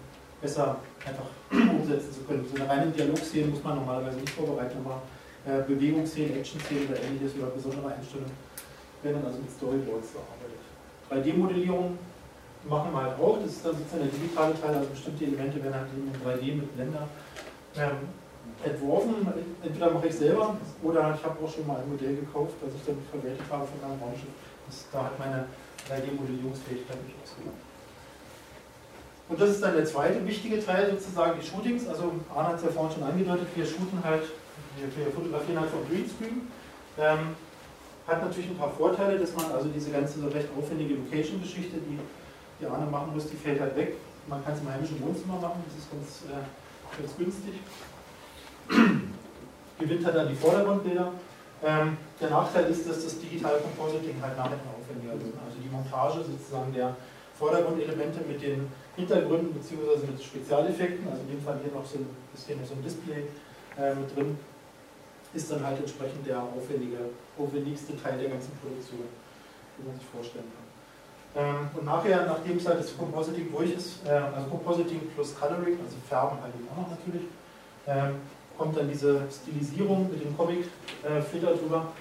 besser 0.47 0.77
einfach 1.05 1.29
umsetzen 1.51 2.13
zu 2.15 2.21
können. 2.23 2.47
So 2.47 2.55
eine 2.55 2.71
reine 2.71 2.91
Dialogszene 2.93 3.49
muss 3.49 3.63
man 3.65 3.77
normalerweise 3.77 4.19
nicht 4.19 4.31
vorbereiten, 4.31 4.79
aber 4.85 5.03
äh, 5.43 5.63
Bewegungsszenen, 5.67 6.39
Action-Szenen 6.39 6.87
oder 6.89 7.03
ähnliches 7.03 7.35
oder 7.39 7.51
besondere 7.51 7.91
Einstellungen 7.91 8.31
werden 9.03 9.19
dann 9.23 9.27
also 9.27 9.43
mit 9.43 9.51
Storyboards 9.51 10.15
gearbeitet. 10.15 10.63
3D-Modellierung 11.11 11.99
machen 12.69 12.93
wir 12.93 13.03
halt 13.03 13.19
auch, 13.19 13.39
das 13.43 13.51
ist 13.59 13.67
dann 13.67 13.75
sozusagen 13.75 14.07
der 14.07 14.15
digitale 14.15 14.55
Teil, 14.61 14.75
also 14.75 14.91
bestimmte 14.91 15.25
Elemente 15.25 15.63
werden 15.63 15.75
halt 15.75 15.91
in 15.95 16.11
3D 16.23 16.45
mit 16.63 16.69
Blender 16.75 17.07
ähm, 17.77 18.11
entworfen. 18.63 19.15
Entweder 19.63 19.91
mache 19.91 20.07
ich 20.07 20.15
selber 20.15 20.57
oder 20.83 21.15
ich 21.15 21.23
habe 21.27 21.37
auch 21.43 21.51
schon 21.51 21.67
mal 21.67 21.79
ein 21.83 21.91
Modell 21.91 22.17
gekauft, 22.17 22.55
das 22.63 22.71
ich 22.75 22.85
dann 22.87 22.99
verwertet 23.11 23.47
habe 23.51 23.67
von 23.67 23.79
meinem 23.83 23.99
Raumschiff. 24.03 24.35
Da 24.91 25.11
hat 25.11 25.19
meine 25.19 25.47
3D-Modellierungsfähigkeit 25.87 26.99
mich 27.07 27.15
ausgemacht. 27.23 27.66
Und 29.29 29.41
das 29.41 29.51
ist 29.51 29.63
dann 29.63 29.75
der 29.75 29.85
zweite 29.85 30.25
wichtige 30.25 30.65
Teil 30.65 30.91
sozusagen, 30.91 31.39
die 31.41 31.47
Shootings. 31.47 31.89
Also 31.89 32.13
Arne 32.35 32.49
hat 32.51 32.57
es 32.57 32.63
ja 32.63 32.71
vorhin 32.71 32.95
schon 32.95 33.03
angedeutet, 33.03 33.49
wir 33.55 33.67
shooten 33.67 33.99
halt, 34.05 34.23
wir, 34.79 35.13
fotografieren 35.13 35.61
halt 35.61 35.71
vom 35.71 35.83
Greenscreen. 35.89 36.47
Ähm, 36.99 37.35
hat 38.07 38.23
natürlich 38.23 38.51
ein 38.51 38.57
paar 38.57 38.71
Vorteile, 38.71 39.19
dass 39.19 39.35
man 39.35 39.51
also 39.51 39.69
diese 39.69 39.91
ganze 39.91 40.23
recht 40.33 40.49
aufwendige 40.57 40.95
Location-Geschichte, 40.95 41.79
die, 41.79 41.99
die 42.61 42.67
Arne 42.67 42.87
machen 42.87 43.13
muss, 43.13 43.29
die 43.29 43.37
fällt 43.37 43.61
halt 43.61 43.77
weg. 43.77 43.97
Man 44.29 44.45
kann 44.45 44.55
es 44.55 44.61
im 44.61 44.71
heimischen 44.71 45.03
Wohnzimmer 45.03 45.41
machen, 45.41 45.63
das 45.67 45.75
ist 45.75 45.91
ganz, 45.91 46.23
äh, 46.31 47.03
ganz 47.03 47.17
günstig. 47.17 47.55
Gewinnt 49.79 50.07
halt 50.07 50.17
dann 50.17 50.29
die 50.29 50.37
Vordergrundbilder. 50.37 51.13
Ähm, 51.65 51.97
der 52.21 52.31
Nachteil 52.31 52.67
ist, 52.71 52.89
dass 52.89 53.03
das 53.03 53.19
digitale 53.19 53.59
Compositing 53.59 54.15
halt 54.23 54.37
nachher 54.37 54.59
aufwendiger 54.71 55.15
ist. 55.15 55.35
Also 55.35 55.59
die 55.59 55.69
Montage 55.69 56.23
sozusagen 56.23 56.73
der 56.73 56.95
Vordergrundelemente 57.39 58.21
mit 58.27 58.43
den 58.43 58.69
Hintergründen 58.97 59.53
bzw. 59.53 60.07
mit 60.11 60.23
Spezialeffekten, 60.23 61.07
also 61.09 61.21
in 61.23 61.37
dem 61.37 61.43
Fall 61.43 61.59
hier 61.63 61.73
noch 61.73 61.85
so 61.85 61.99
ein 61.99 62.09
bisschen 62.33 62.65
so 62.65 62.75
ein 62.75 62.83
Display 62.83 63.29
äh, 63.79 63.95
mit 63.95 64.17
drin, 64.17 64.39
ist 65.35 65.51
dann 65.51 65.65
halt 65.65 65.79
entsprechend 65.79 66.27
der 66.27 66.41
aufwendige, 66.41 67.13
aufwendigste 67.37 68.01
Teil 68.01 68.19
der 68.19 68.31
ganzen 68.31 68.53
Produktion, 68.57 69.05
wie 69.77 69.87
man 69.87 69.99
sich 69.99 70.09
vorstellen 70.09 70.49
kann. 70.49 70.67
Ähm, 71.37 71.69
und 71.77 71.85
nachher, 71.85 72.25
nachdem 72.25 72.57
es 72.57 72.67
halt 72.67 72.81
das 72.81 72.97
Compositing 72.97 73.53
durch 73.53 73.73
ist, 73.73 74.07
äh, 74.07 74.11
also 74.11 74.49
Compositing 74.49 75.01
plus 75.15 75.39
Coloring, 75.39 75.77
also 75.85 75.97
Färben 76.09 76.41
halt 76.41 76.55
eben 76.57 76.67
auch 76.73 76.89
noch 76.89 76.91
natürlich, 76.97 77.29
ähm, 77.87 78.17
kommt 78.57 78.77
dann 78.79 78.89
diese 78.89 79.21
Stilisierung 79.31 80.11
mit 80.11 80.25
dem 80.25 80.35
Comic-Filter 80.35 81.53
äh, 81.53 81.57
drüber. 81.57 81.93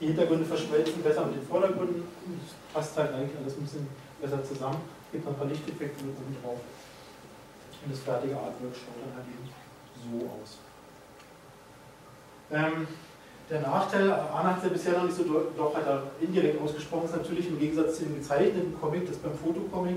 Die 0.00 0.06
Hintergründe 0.06 0.46
verschmelzen 0.46 1.02
besser 1.02 1.26
mit 1.26 1.36
den 1.36 1.46
Vordergründen. 1.46 2.04
Das 2.24 2.54
passt 2.72 2.96
halt 2.96 3.12
eigentlich 3.12 3.36
alles 3.38 3.54
ein 3.58 3.62
bisschen 3.62 3.86
besser 4.20 4.44
zusammen 4.44 4.80
gibt 5.12 5.24
noch 5.24 5.32
ein 5.32 5.38
paar 5.38 5.46
Lichteffekte 5.48 6.04
mit 6.04 6.16
oben 6.16 6.36
drauf. 6.42 6.60
Und 7.84 7.92
das 7.92 8.00
fertige 8.00 8.34
Artwork 8.34 8.74
schaut 8.74 8.98
dann 9.02 9.14
halt 9.16 9.26
eben 9.26 9.48
so 9.96 10.26
aus. 10.28 10.58
Ähm, 12.52 12.86
der 13.48 13.60
Nachteil, 13.62 14.10
Anna 14.10 14.54
hat 14.54 14.58
es 14.58 14.64
ja 14.64 14.70
bisher 14.70 14.92
noch 14.94 15.04
nicht 15.04 15.16
so 15.16 15.24
doch 15.24 15.74
hat 15.74 15.86
er 15.86 16.02
indirekt 16.20 16.60
ausgesprochen, 16.60 17.06
ist 17.06 17.16
natürlich 17.16 17.48
im 17.48 17.58
Gegensatz 17.58 17.98
zu 17.98 18.04
dem 18.04 18.16
gezeichneten 18.16 18.78
Comic, 18.80 19.06
das 19.08 19.16
beim 19.16 19.34
Fotocomic 19.34 19.96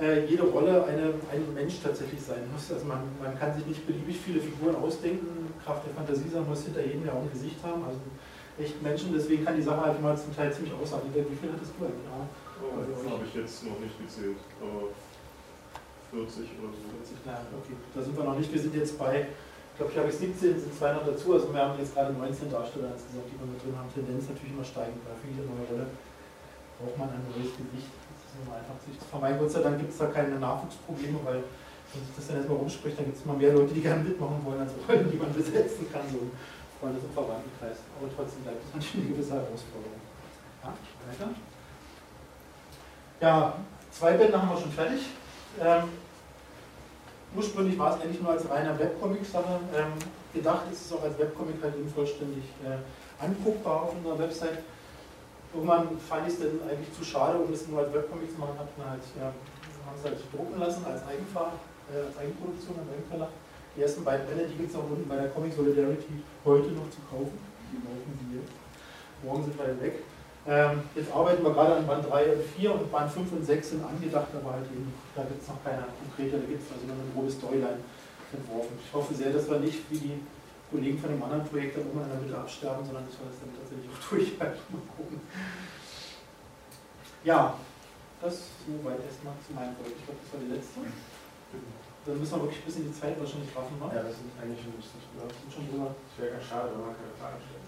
äh, 0.00 0.24
jede 0.24 0.44
Rolle 0.44 0.84
eine, 0.84 1.12
ein 1.30 1.54
Mensch 1.54 1.80
tatsächlich 1.82 2.20
sein 2.22 2.48
muss. 2.52 2.72
Also 2.72 2.86
man, 2.86 3.02
man 3.20 3.38
kann 3.38 3.52
sich 3.54 3.66
nicht 3.66 3.86
beliebig 3.86 4.16
viele 4.18 4.40
Figuren 4.40 4.76
ausdenken, 4.76 5.52
Kraft 5.64 5.84
der 5.86 5.92
Fantasie 5.94 6.30
sein 6.32 6.48
muss 6.48 6.64
hinter 6.64 6.80
jedem 6.80 7.04
ja 7.04 7.12
auch 7.12 7.22
ein 7.22 7.32
Gesicht 7.32 7.56
haben, 7.62 7.84
also 7.84 7.98
echt 8.58 8.80
Menschen, 8.82 9.12
deswegen 9.12 9.44
kann 9.44 9.56
die 9.56 9.62
Sache 9.62 9.80
halt 9.80 10.00
mal 10.00 10.16
zum 10.16 10.34
Teil 10.34 10.52
ziemlich 10.52 10.72
aussagen. 10.72 11.12
Wie 11.12 11.36
viel 11.36 11.52
hattest 11.52 11.72
du 11.78 11.84
eigentlich? 11.84 12.08
Oh, 12.62 13.10
habe 13.10 13.26
ich 13.26 13.34
jetzt 13.34 13.66
noch 13.66 13.78
nicht 13.82 13.98
gezählt, 13.98 14.38
aber 14.62 14.94
40 16.14 16.46
oder 16.62 16.70
so. 16.70 16.86
40, 17.02 17.26
na, 17.26 17.42
okay, 17.58 17.74
da 17.94 17.98
sind 18.02 18.14
wir 18.16 18.24
noch 18.24 18.38
nicht. 18.38 18.52
Wir 18.52 18.62
sind 18.62 18.74
jetzt 18.76 18.94
bei, 18.98 19.26
ich 19.26 19.76
glaube, 19.76 19.90
ich 19.90 19.98
habe 19.98 20.12
17, 20.12 20.60
sind 20.60 20.74
zwei 20.74 20.92
noch 20.94 21.02
dazu. 21.02 21.34
Also 21.34 21.50
wir 21.50 21.58
haben 21.58 21.74
jetzt 21.78 21.94
gerade 21.94 22.14
19 22.14 22.52
Darsteller 22.52 22.94
insgesamt, 22.94 23.26
die 23.26 23.36
wir 23.40 23.48
mit 23.50 23.58
drin 23.58 23.74
haben. 23.74 23.90
Tendenz 23.90 24.30
natürlich 24.30 24.54
immer 24.54 24.64
steigend, 24.64 25.02
weil 25.02 25.18
für 25.18 25.28
jede 25.32 25.48
neue 25.50 25.66
Rolle 25.66 25.86
braucht 26.78 26.96
man 27.02 27.10
ein 27.10 27.24
neues 27.34 27.50
Gesicht. 27.58 27.90
Das 27.90 28.20
ist 28.30 28.38
immer 28.38 28.54
einfach 28.54 28.78
sich 28.86 28.94
zu 28.94 29.06
vermeiden. 29.10 29.42
Gott 29.42 29.50
sei 29.50 29.60
Dank 29.66 29.76
gibt 29.82 29.90
es 29.90 29.98
da 29.98 30.06
keine 30.06 30.38
Nachwuchsprobleme, 30.38 31.18
weil 31.26 31.42
wenn 31.42 32.00
sich 32.06 32.14
das 32.14 32.24
dann 32.30 32.36
erstmal 32.40 32.62
rumspricht, 32.62 32.96
dann 32.96 33.06
gibt 33.10 33.18
es 33.18 33.24
immer 33.26 33.36
mehr 33.36 33.52
Leute, 33.52 33.74
die 33.74 33.82
gerne 33.82 34.06
mitmachen 34.06 34.40
wollen, 34.46 34.62
als 34.62 34.72
Rollen, 34.86 35.10
die 35.10 35.18
man 35.18 35.32
besetzen 35.34 35.84
kann, 35.90 36.06
so 36.08 36.20
im 36.24 36.32
Freundes- 36.78 37.04
und 37.04 37.12
Verwandtenkreis. 37.12 37.84
Aber 37.98 38.08
trotzdem 38.12 38.46
bleibt 38.46 38.64
es 38.64 38.70
natürlich 38.72 39.08
eine 39.08 39.12
gewisse 39.12 39.34
Herausforderung. 39.36 40.00
Ja, 40.62 40.72
weiter. 40.72 41.28
Ja, 43.22 43.54
zwei 43.92 44.14
Bände 44.14 44.36
haben 44.36 44.50
wir 44.50 44.60
schon 44.60 44.72
fertig. 44.72 45.06
Ähm, 45.60 45.84
ursprünglich 47.36 47.78
war 47.78 47.94
es 47.94 48.02
eigentlich 48.02 48.20
nur 48.20 48.32
als 48.32 48.50
reiner 48.50 48.76
Webcomic-Sache 48.76 49.60
ähm, 49.78 49.92
gedacht. 50.34 50.62
Es 50.72 50.80
ist 50.80 50.92
auch 50.92 51.04
als 51.04 51.16
Webcomic 51.20 51.62
halt 51.62 51.76
eben 51.76 51.88
vollständig 51.88 52.42
äh, 52.66 52.82
anguckbar 53.24 53.82
auf 53.82 53.94
unserer 53.94 54.18
Website. 54.18 54.58
Irgendwann 55.54 55.96
fand 56.00 56.26
ich 56.26 56.34
es 56.34 56.40
dann 56.40 56.68
eigentlich 56.68 56.92
zu 56.98 57.04
schade, 57.04 57.38
um 57.38 57.52
es 57.52 57.68
nur 57.68 57.78
als 57.78 57.94
Webcomic 57.94 58.34
zu 58.34 58.40
machen, 58.40 58.58
hat 58.58 58.76
man 58.76 58.90
halt, 58.90 59.06
ja, 59.14 59.30
haben 59.30 59.96
es 59.96 60.04
halt 60.04 60.18
drucken 60.34 60.58
lassen 60.58 60.84
als, 60.84 61.06
Eigenfahr, 61.06 61.52
äh, 61.94 62.02
als 62.02 62.18
Eigenproduktion, 62.18 62.74
als 62.74 62.90
Eigenverlag. 62.90 63.30
Die 63.76 63.82
ersten 63.82 64.02
beiden 64.02 64.26
Bände, 64.26 64.50
die 64.50 64.58
gibt 64.58 64.70
es 64.70 64.74
auch 64.74 64.90
unten 64.90 65.06
bei 65.06 65.14
der 65.14 65.30
Comic 65.30 65.54
Solidarity 65.54 66.26
heute 66.44 66.74
noch 66.74 66.90
zu 66.90 66.98
kaufen. 67.06 67.38
Die 67.70 67.78
laufen 67.86 68.18
sie 68.18 68.42
jetzt. 68.42 68.50
Morgen 69.22 69.44
sind 69.44 69.56
wir 69.56 69.80
weg. 69.80 70.02
Ähm, 70.44 70.82
jetzt 70.96 71.12
arbeiten 71.12 71.44
wir 71.44 71.52
gerade 71.52 71.76
an 71.76 71.86
Band 71.86 72.10
3 72.10 72.34
und 72.34 72.42
4 72.42 72.74
und 72.74 72.90
Band 72.90 73.12
5 73.12 73.32
und 73.32 73.44
6 73.46 73.70
sind 73.70 73.84
angedacht, 73.84 74.26
aber 74.34 74.54
halt 74.54 74.66
eben, 74.66 74.92
da 75.14 75.22
gibt 75.22 75.40
es 75.40 75.48
noch 75.48 75.62
keine 75.62 75.86
konkrete, 76.02 76.38
da 76.42 76.46
gibt 76.46 76.62
es 76.62 76.72
also 76.72 76.82
nur 76.82 76.98
eine 76.98 77.06
grobe 77.14 77.30
Storyline 77.30 77.78
entworfen. 78.32 78.74
Ich 78.82 78.90
hoffe 78.92 79.14
sehr, 79.14 79.30
dass 79.30 79.48
wir 79.48 79.60
nicht 79.60 79.86
wie 79.90 79.98
die 79.98 80.18
Kollegen 80.66 80.98
von 80.98 81.10
dem 81.14 81.22
anderen 81.22 81.46
Projekt 81.46 81.78
dann 81.78 81.86
immer 81.86 82.02
in 82.02 82.10
der 82.10 82.18
Mitte 82.18 82.34
absterben, 82.34 82.82
sondern 82.82 83.06
dass 83.06 83.14
wir 83.22 83.30
das 83.30 83.38
dann 83.38 83.54
tatsächlich 83.54 83.86
auch 83.86 84.02
durchhalten. 84.10 84.62
Mal 84.74 84.82
gucken. 84.98 85.20
Ja, 87.22 87.54
das 88.18 88.34
soweit 88.66 88.98
erstmal 88.98 89.38
zu 89.46 89.54
meinem 89.54 89.78
Projekt. 89.78 90.02
Ich 90.02 90.06
glaube, 90.10 90.18
das 90.26 90.30
war 90.34 90.40
die 90.42 90.50
letzte. 90.58 90.82
Dann 92.02 92.18
müssen 92.18 92.34
wir 92.34 92.42
wirklich 92.42 92.62
ein 92.62 92.66
bisschen 92.66 92.86
die 92.90 92.98
Zeit 92.98 93.14
wahrscheinlich 93.14 93.54
raffen. 93.54 93.78
Ne? 93.78 93.86
Ja, 93.94 94.02
das 94.02 94.18
sind 94.18 94.34
eigentlich 94.42 94.58
schon 94.58 94.74
ein 94.74 94.82
bisschen 94.82 95.70
drüber. 95.70 95.94
Das 95.94 96.14
wäre 96.18 96.34
ganz 96.34 96.50
schade, 96.50 96.66
wenn 96.74 96.82
man 96.82 96.98
keine 96.98 97.14
Fragen 97.14 97.38
stellt. 97.46 97.62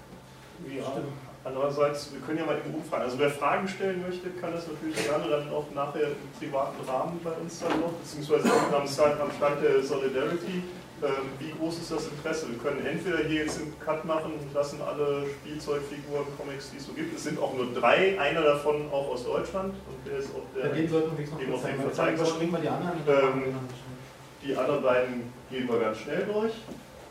Ja. 0.75 0.91
Stimmt. 0.91 1.34
Andererseits, 1.45 2.11
wir 2.11 2.21
können 2.23 2.39
ja 2.39 2.47
mal 2.47 2.57
eben 2.57 2.75
umfragen. 2.75 3.05
Also 3.05 3.19
wer 3.19 3.31
Fragen 3.31 3.69
stellen 3.69 4.01
möchte, 4.01 4.31
kann 4.41 4.53
das 4.53 4.67
natürlich 4.67 4.97
gerne 5.05 5.29
dann 5.29 5.53
auch 5.53 5.67
nachher 5.75 6.09
im 6.09 6.31
privaten 6.39 6.83
Rahmen 6.89 7.21
bei 7.23 7.33
uns 7.33 7.61
dann 7.61 7.81
noch, 7.81 7.93
beziehungsweise 7.93 8.51
am 8.75 8.89
Stand, 8.89 9.21
am 9.21 9.31
Stand 9.31 9.63
der 9.63 9.83
Solidarity. 9.83 10.63
Ähm, 11.03 11.11
wie 11.39 11.51
groß 11.59 11.81
ist 11.81 11.91
das 11.91 12.07
Interesse? 12.09 12.49
Wir 12.49 12.59
können 12.59 12.87
entweder 12.87 13.19
hier 13.19 13.43
jetzt 13.43 13.61
einen 13.61 13.79
Cut 13.79 14.07
machen 14.07 14.33
und 14.41 14.55
lassen 14.55 14.81
alle 14.81 15.27
Spielzeugfiguren, 15.43 16.25
Comics, 16.39 16.71
die 16.71 16.79
es 16.79 16.87
so 16.87 16.95
gibt. 16.95 17.15
Es 17.15 17.25
sind 17.25 17.39
auch 17.39 17.53
nur 17.53 17.67
drei, 17.75 18.19
einer 18.19 18.41
davon 18.41 18.89
auch 18.91 19.11
aus 19.11 19.25
Deutschland. 19.25 19.75
Und 19.75 20.11
der 20.11 20.21
ist 20.21 20.31
auch 20.31 20.47
der, 20.57 20.73
den 20.73 20.89
sollten 20.89 21.19
wir 21.19 21.49
noch 21.49 21.61
zeigen. 21.61 21.93
zeigen 21.93 22.53
wir 22.53 22.59
die 22.59 22.69
anderen. 22.69 22.99
Ähm, 23.07 23.55
die 24.43 24.57
anderen 24.57 24.83
beiden 24.83 25.33
gehen 25.51 25.69
wir 25.69 25.79
ganz 25.79 25.99
schnell 25.99 26.25
durch. 26.25 26.53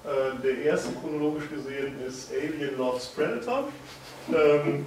Äh, 0.05 0.41
der 0.41 0.57
erste 0.63 0.91
chronologisch 0.93 1.49
gesehen 1.49 1.95
ist 2.07 2.31
Alien 2.31 2.77
Loves 2.77 3.07
Predator. 3.07 3.67
Ähm, 4.31 4.85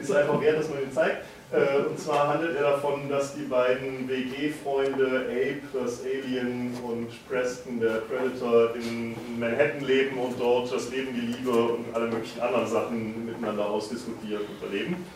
ist 0.00 0.12
einfach 0.12 0.40
wert, 0.40 0.58
dass 0.58 0.70
man 0.70 0.82
ihn 0.82 0.92
zeigt. 0.92 1.24
Äh, 1.50 1.88
und 1.88 1.98
zwar 1.98 2.28
handelt 2.28 2.56
er 2.56 2.72
davon, 2.72 3.08
dass 3.08 3.34
die 3.34 3.44
beiden 3.44 4.06
WG-Freunde 4.06 5.26
Ape, 5.30 5.62
das 5.72 6.02
Alien, 6.04 6.76
und 6.82 7.08
Preston, 7.28 7.80
der 7.80 8.02
Predator, 8.02 8.74
in 8.74 9.14
Manhattan 9.38 9.80
leben 9.80 10.18
und 10.18 10.38
dort 10.38 10.72
das 10.72 10.90
Leben, 10.90 11.14
die 11.14 11.32
Liebe 11.32 11.50
und 11.50 11.86
alle 11.94 12.08
möglichen 12.08 12.40
anderen 12.40 12.66
Sachen 12.66 13.26
miteinander 13.26 13.66
ausdiskutiert 13.66 14.42
und 14.42 14.62
erleben. 14.62 15.06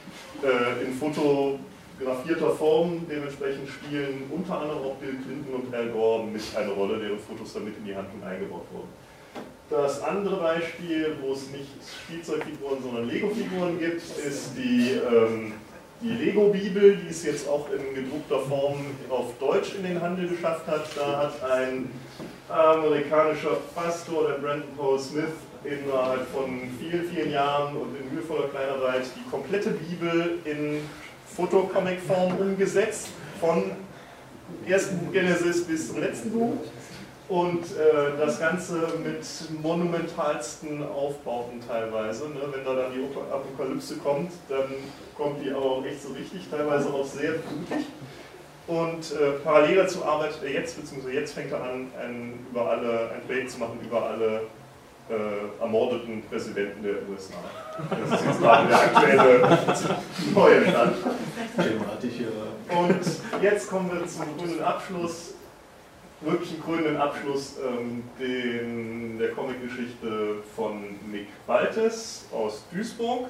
Äh, 0.43 0.85
in 0.87 0.95
fotografierter 0.95 2.51
Form 2.51 3.07
dementsprechend 3.11 3.69
spielen 3.69 4.25
unter 4.31 4.59
anderem 4.59 4.83
auch 4.85 4.95
Bill 4.97 5.17
Clinton 5.23 5.55
und 5.55 5.75
Al 5.75 5.89
Gore 5.89 6.25
mit 6.25 6.43
eine 6.57 6.73
Rolle, 6.73 6.99
deren 6.99 7.19
Fotos 7.19 7.53
damit 7.53 7.77
in 7.77 7.85
die 7.85 7.95
Handlung 7.95 8.23
eingebaut 8.25 8.67
wurden. 8.73 8.89
Das 9.73 10.03
andere 10.03 10.37
Beispiel, 10.37 11.17
wo 11.23 11.33
es 11.33 11.49
nicht 11.49 11.71
Spielzeugfiguren, 12.05 12.83
sondern 12.83 13.09
Lego-Figuren 13.09 13.79
gibt, 13.79 14.03
ist 14.03 14.51
die, 14.55 14.91
ähm, 14.91 15.55
die 16.03 16.11
Lego-Bibel, 16.11 16.97
die 16.97 17.09
es 17.09 17.25
jetzt 17.25 17.49
auch 17.49 17.69
in 17.71 17.95
gedruckter 17.95 18.41
Form 18.41 18.85
auf 19.09 19.39
Deutsch 19.41 19.75
in 19.75 19.85
den 19.85 20.03
Handel 20.03 20.29
geschafft 20.29 20.67
hat. 20.67 20.85
Da 20.95 21.17
hat 21.21 21.51
ein 21.51 21.91
amerikanischer 22.51 23.57
Pastor, 23.75 24.29
der 24.29 24.35
Brandon 24.35 24.69
Paul 24.77 25.01
Smith, 25.01 25.33
innerhalb 25.65 26.29
von 26.29 26.69
vielen, 26.79 27.09
vielen 27.09 27.33
Jahren 27.33 27.75
und 27.75 27.97
in 27.99 28.15
mühevoller 28.15 28.49
Kleinarbeit 28.49 29.05
die 29.17 29.31
komplette 29.31 29.71
Bibel 29.71 30.39
in 30.45 30.81
Fotocomic-Form 31.35 32.37
umgesetzt, 32.37 33.09
von 33.41 33.71
ersten 34.69 35.11
Genesis 35.11 35.65
bis 35.65 35.89
zum 35.89 36.01
letzten 36.01 36.31
Buch 36.31 36.59
und 37.33 37.65
äh, 37.65 38.19
das 38.19 38.39
Ganze 38.39 38.75
mit 39.03 39.25
monumentalsten 39.63 40.87
Aufbauten 40.87 41.61
teilweise. 41.67 42.25
Ne? 42.25 42.41
Wenn 42.53 42.63
da 42.63 42.75
dann 42.75 42.93
die 42.93 43.03
Apokalypse 43.33 43.97
kommt, 43.97 44.33
dann 44.51 44.75
kommt 45.17 45.43
die 45.43 45.51
aber 45.51 45.65
auch 45.65 45.85
echt 45.87 46.03
so 46.03 46.13
richtig, 46.13 46.51
teilweise 46.51 46.93
auch 46.93 47.07
sehr 47.07 47.33
blutig. 47.33 47.87
Und 48.67 49.13
äh, 49.13 49.39
parallel 49.43 49.77
dazu 49.77 50.05
arbeitet 50.05 50.43
er 50.45 50.51
jetzt, 50.51 50.79
beziehungsweise 50.79 51.15
jetzt 51.15 51.33
fängt 51.33 51.53
er 51.53 51.63
an, 51.63 51.91
ein, 51.99 52.47
über 52.51 52.69
alle, 52.69 53.11
ein 53.13 53.27
Projekt 53.27 53.51
zu 53.51 53.61
machen 53.61 53.81
über 53.83 54.11
alle 54.11 54.43
äh, 55.09 55.63
ermordeten 55.63 56.23
Präsidenten 56.29 56.83
der 56.83 56.97
USA. 57.11 57.33
Das 58.11 58.21
ist 58.21 58.27
jetzt 58.27 58.41
gerade 58.41 58.69
der 58.69 58.79
aktuelle 58.79 59.59
neue 60.35 60.69
Stand. 60.69 60.97
Und 62.69 63.43
jetzt 63.43 63.71
kommen 63.71 63.91
wir 63.91 64.07
zum 64.07 64.37
grünen 64.37 64.63
Abschluss, 64.63 65.33
wirklichen 66.25 66.61
grünen 66.63 66.97
Abschluss 66.97 67.57
ähm, 67.59 68.05
den, 68.19 69.19
der 69.19 69.31
Comicgeschichte 69.33 70.37
von 70.55 70.83
Mick 71.11 71.27
Baltes 71.47 72.27
aus 72.33 72.65
Duisburg. 72.73 73.29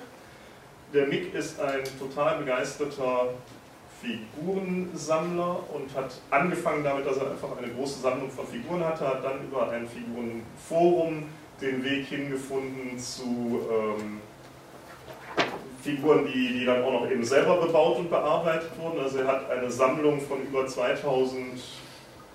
Der 0.93 1.07
Mick 1.07 1.35
ist 1.35 1.59
ein 1.61 1.83
total 1.99 2.39
begeisterter 2.39 3.31
Figurensammler 4.03 5.61
und 5.73 5.95
hat 5.97 6.13
angefangen 6.31 6.85
damit, 6.85 7.07
dass 7.07 7.17
er 7.17 7.31
einfach 7.31 7.57
eine 7.57 7.73
große 7.73 8.01
Sammlung 8.01 8.31
von 8.31 8.47
Figuren 8.47 8.85
hatte, 8.85 9.07
hat 9.07 9.25
dann 9.25 9.45
über 9.45 9.71
ein 9.71 9.87
Figurenforum 9.89 11.25
den 11.61 11.85
Weg 11.85 12.07
hingefunden 12.09 12.99
zu 12.99 13.61
ähm, 13.71 14.21
Figuren, 15.83 16.27
die, 16.27 16.59
die 16.59 16.65
dann 16.65 16.83
auch 16.83 16.93
noch 16.93 17.11
eben 17.11 17.25
selber 17.25 17.57
bebaut 17.65 17.99
und 17.99 18.11
bearbeitet 18.11 18.71
wurden. 18.79 19.01
Also 19.01 19.19
er 19.19 19.29
hat 19.29 19.51
eine 19.51 19.71
Sammlung 19.71 20.21
von 20.21 20.43
über 20.43 20.67
2000 20.67 21.61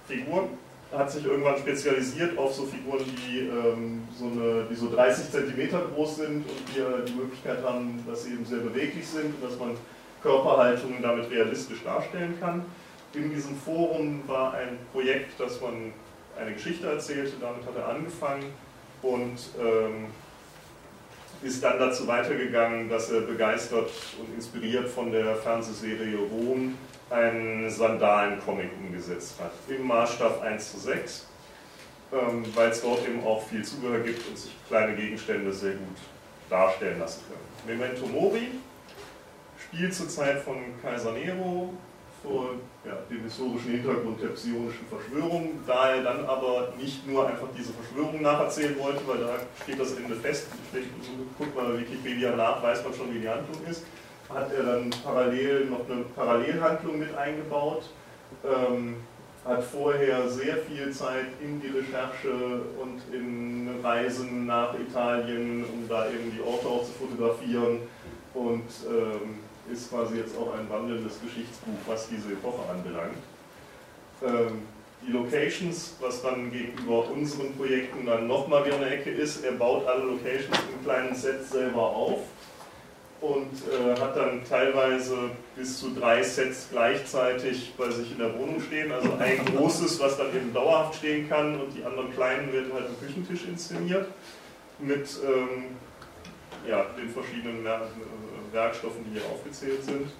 Figuren. 0.08 0.49
Er 0.91 0.99
hat 0.99 1.12
sich 1.12 1.26
irgendwann 1.26 1.58
spezialisiert 1.58 2.38
auf 2.38 2.53
so 2.53 2.64
Figuren, 2.64 3.03
die, 3.05 3.39
ähm, 3.39 4.08
so, 4.18 4.26
eine, 4.26 4.66
die 4.70 4.76
so 4.76 4.89
30 4.89 5.32
cm 5.32 5.70
groß 5.93 6.16
sind 6.16 6.38
und 6.38 6.62
die 6.70 7.12
die 7.12 7.18
Möglichkeit 7.18 7.62
haben, 7.62 8.03
dass 8.08 8.24
sie 8.24 8.34
eben 8.34 8.45
sehr 8.45 8.60
beweglich 8.60 9.05
sind 9.05 9.26
und 9.26 9.43
dass 9.43 9.60
man 9.60 9.72
Körperhaltungen 10.24 11.01
damit 11.01 11.30
realistisch 11.30 11.84
darstellen 11.84 12.36
kann. 12.39 12.64
In 13.14 13.34
diesem 13.34 13.55
Forum 13.58 14.22
war 14.28 14.53
ein 14.53 14.78
Projekt, 14.93 15.39
dass 15.39 15.60
man 15.60 15.93
eine 16.39 16.53
Geschichte 16.53 16.88
erzählte, 16.88 17.34
damit 17.41 17.66
hat 17.66 17.76
er 17.76 17.89
angefangen 17.89 18.45
und 19.01 19.38
ähm, 19.60 20.05
ist 21.43 21.64
dann 21.64 21.80
dazu 21.80 22.08
weitergegangen, 22.08 22.89
dass 22.89 23.12
er 23.12 23.22
begeistert 23.22 23.89
und 24.20 24.34
inspiriert 24.36 24.88
von 24.88 25.12
der 25.12 25.36
Fernsehserie 25.36 26.18
Rom 26.18 26.76
einen 27.10 27.70
Sandalen-Comic 27.70 28.70
umgesetzt 28.80 29.36
hat, 29.41 29.51
im 29.68 29.88
Maßstab 29.88 30.41
1 30.41 30.72
zu 30.72 30.80
6, 30.80 31.28
ähm, 32.14 32.43
weil 32.53 32.70
es 32.70 32.82
dort 32.82 33.08
eben 33.08 33.24
auch 33.26 33.47
viel 33.47 33.64
Zubehör 33.64 33.99
gibt 33.99 34.28
und 34.28 34.38
sich 34.38 34.55
kleine 34.68 34.95
Gegenstände 34.95 35.51
sehr 35.53 35.74
gut 35.74 35.97
darstellen 36.49 36.99
lassen 36.99 37.22
können. 37.28 37.80
Memento 37.80 38.05
Mori 38.08 38.49
spielt 39.58 39.93
zur 39.93 40.10
Zeit 40.10 40.39
von 40.39 40.58
Kaiser 40.82 41.12
Nero, 41.14 41.74
vor 42.24 42.55
ja, 42.86 42.93
dem 43.10 43.24
historischen 43.24 43.72
Hintergrund 43.72 44.22
der 44.22 44.30
psionischen 44.30 44.86
Verschwörung, 44.88 45.51
da 45.66 45.95
er 45.95 46.03
dann 46.03 46.26
aber 46.26 46.74
nicht 46.78 47.05
nur 47.08 47.28
einfach 47.28 47.47
diese 47.58 47.74
Verschwörung 47.74 48.22
nacherzählen 48.22 48.78
wollte, 48.80 49.01
weil 49.08 49.20
da 49.20 49.36
steht 49.64 49.80
das 49.80 49.93
Ende 49.93 50.16
fest, 50.16 50.47
guckt 51.38 51.55
mal 51.55 51.74
bei 51.74 51.80
Wikipedia 51.80 52.36
nach, 52.36 52.62
weiß 52.64 52.84
man 52.84 52.93
schon, 52.93 53.14
wie 53.14 53.20
die 53.20 53.30
Handlung 53.30 53.64
ist, 53.70 53.84
hat 54.34 54.53
er 54.53 54.63
dann 54.63 54.89
parallel 55.03 55.65
noch 55.65 55.89
eine 55.89 56.03
Parallelhandlung 56.15 56.99
mit 56.99 57.15
eingebaut, 57.15 57.89
ähm, 58.43 58.97
hat 59.45 59.63
vorher 59.63 60.28
sehr 60.28 60.57
viel 60.57 60.91
Zeit 60.91 61.28
in 61.41 61.61
die 61.61 61.67
Recherche 61.67 62.61
und 62.82 63.01
in 63.13 63.80
Reisen 63.82 64.45
nach 64.45 64.73
Italien, 64.78 65.63
um 65.63 65.88
da 65.88 66.07
eben 66.09 66.32
die 66.36 66.41
Orte 66.41 66.67
auch 66.67 66.84
zu 66.84 66.91
fotografieren 66.91 67.80
und 68.34 68.65
ähm, 68.89 69.39
ist 69.71 69.89
quasi 69.89 70.17
jetzt 70.17 70.38
auch 70.38 70.53
ein 70.53 70.69
wandelndes 70.69 71.19
Geschichtsbuch, 71.21 71.78
was 71.86 72.09
diese 72.09 72.34
Epoche 72.34 72.69
anbelangt. 72.69 73.17
Ähm, 74.21 74.63
die 75.05 75.11
Locations, 75.11 75.95
was 76.01 76.21
dann 76.21 76.51
gegenüber 76.51 77.09
unseren 77.09 77.55
Projekten 77.55 78.05
dann 78.05 78.28
nochmal 78.28 78.65
wieder 78.65 78.78
eine 78.78 78.89
Ecke 78.89 79.11
ist, 79.11 79.45
er 79.45 79.53
baut 79.53 79.88
alle 79.88 80.03
Locations 80.03 80.57
im 80.73 80.84
kleinen 80.84 81.15
Set 81.15 81.45
selber 81.45 81.84
auf 81.84 82.19
und 83.22 83.51
äh, 83.68 83.99
hat 83.99 84.15
dann 84.15 84.43
teilweise 84.47 85.32
bis 85.55 85.80
zu 85.80 85.93
drei 85.93 86.22
Sets 86.22 86.68
gleichzeitig 86.72 87.74
bei 87.78 87.89
sich 87.89 88.11
in 88.11 88.20
der 88.20 88.38
Wohnung 88.38 88.61
stehen. 88.61 88.91
Also 88.91 89.13
ein 89.20 89.43
großes, 89.55 89.99
was 89.99 90.18
dann 90.18 90.28
eben 90.36 90.53
dauerhaft 90.53 90.95
stehen 90.95 91.28
kann 91.28 91.59
und 91.59 91.76
die 91.76 91.84
anderen 91.84 92.13
kleinen 92.13 92.53
werden 92.53 92.72
halt 92.74 92.86
im 92.88 93.07
Küchentisch 93.07 93.45
inszeniert 93.47 94.07
mit 94.80 95.09
ähm, 95.26 95.76
ja, 96.68 96.86
den 96.97 97.09
verschiedenen 97.09 97.65
Werkstoffen, 98.51 99.03
die 99.05 99.20
hier 99.20 99.30
aufgezählt 99.30 99.84
sind. 99.84 100.11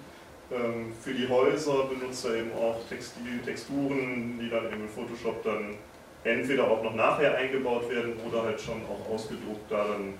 Ähm, 0.50 0.92
für 1.00 1.12
die 1.12 1.28
Häuser 1.28 1.84
benutzt 1.84 2.24
er 2.24 2.36
eben 2.36 2.52
auch 2.52 2.80
Textil, 2.88 3.38
Texturen, 3.44 4.38
die 4.40 4.48
dann 4.48 4.66
eben 4.66 4.82
in 4.82 4.88
Photoshop 4.88 5.44
dann 5.44 5.76
entweder 6.24 6.68
auch 6.68 6.82
noch 6.82 6.94
nachher 6.94 7.36
eingebaut 7.36 7.88
werden 7.90 8.14
oder 8.26 8.42
halt 8.42 8.60
schon 8.60 8.82
auch 8.86 9.14
ausgedruckt 9.14 9.70
da 9.70 9.84
dann 9.84 10.14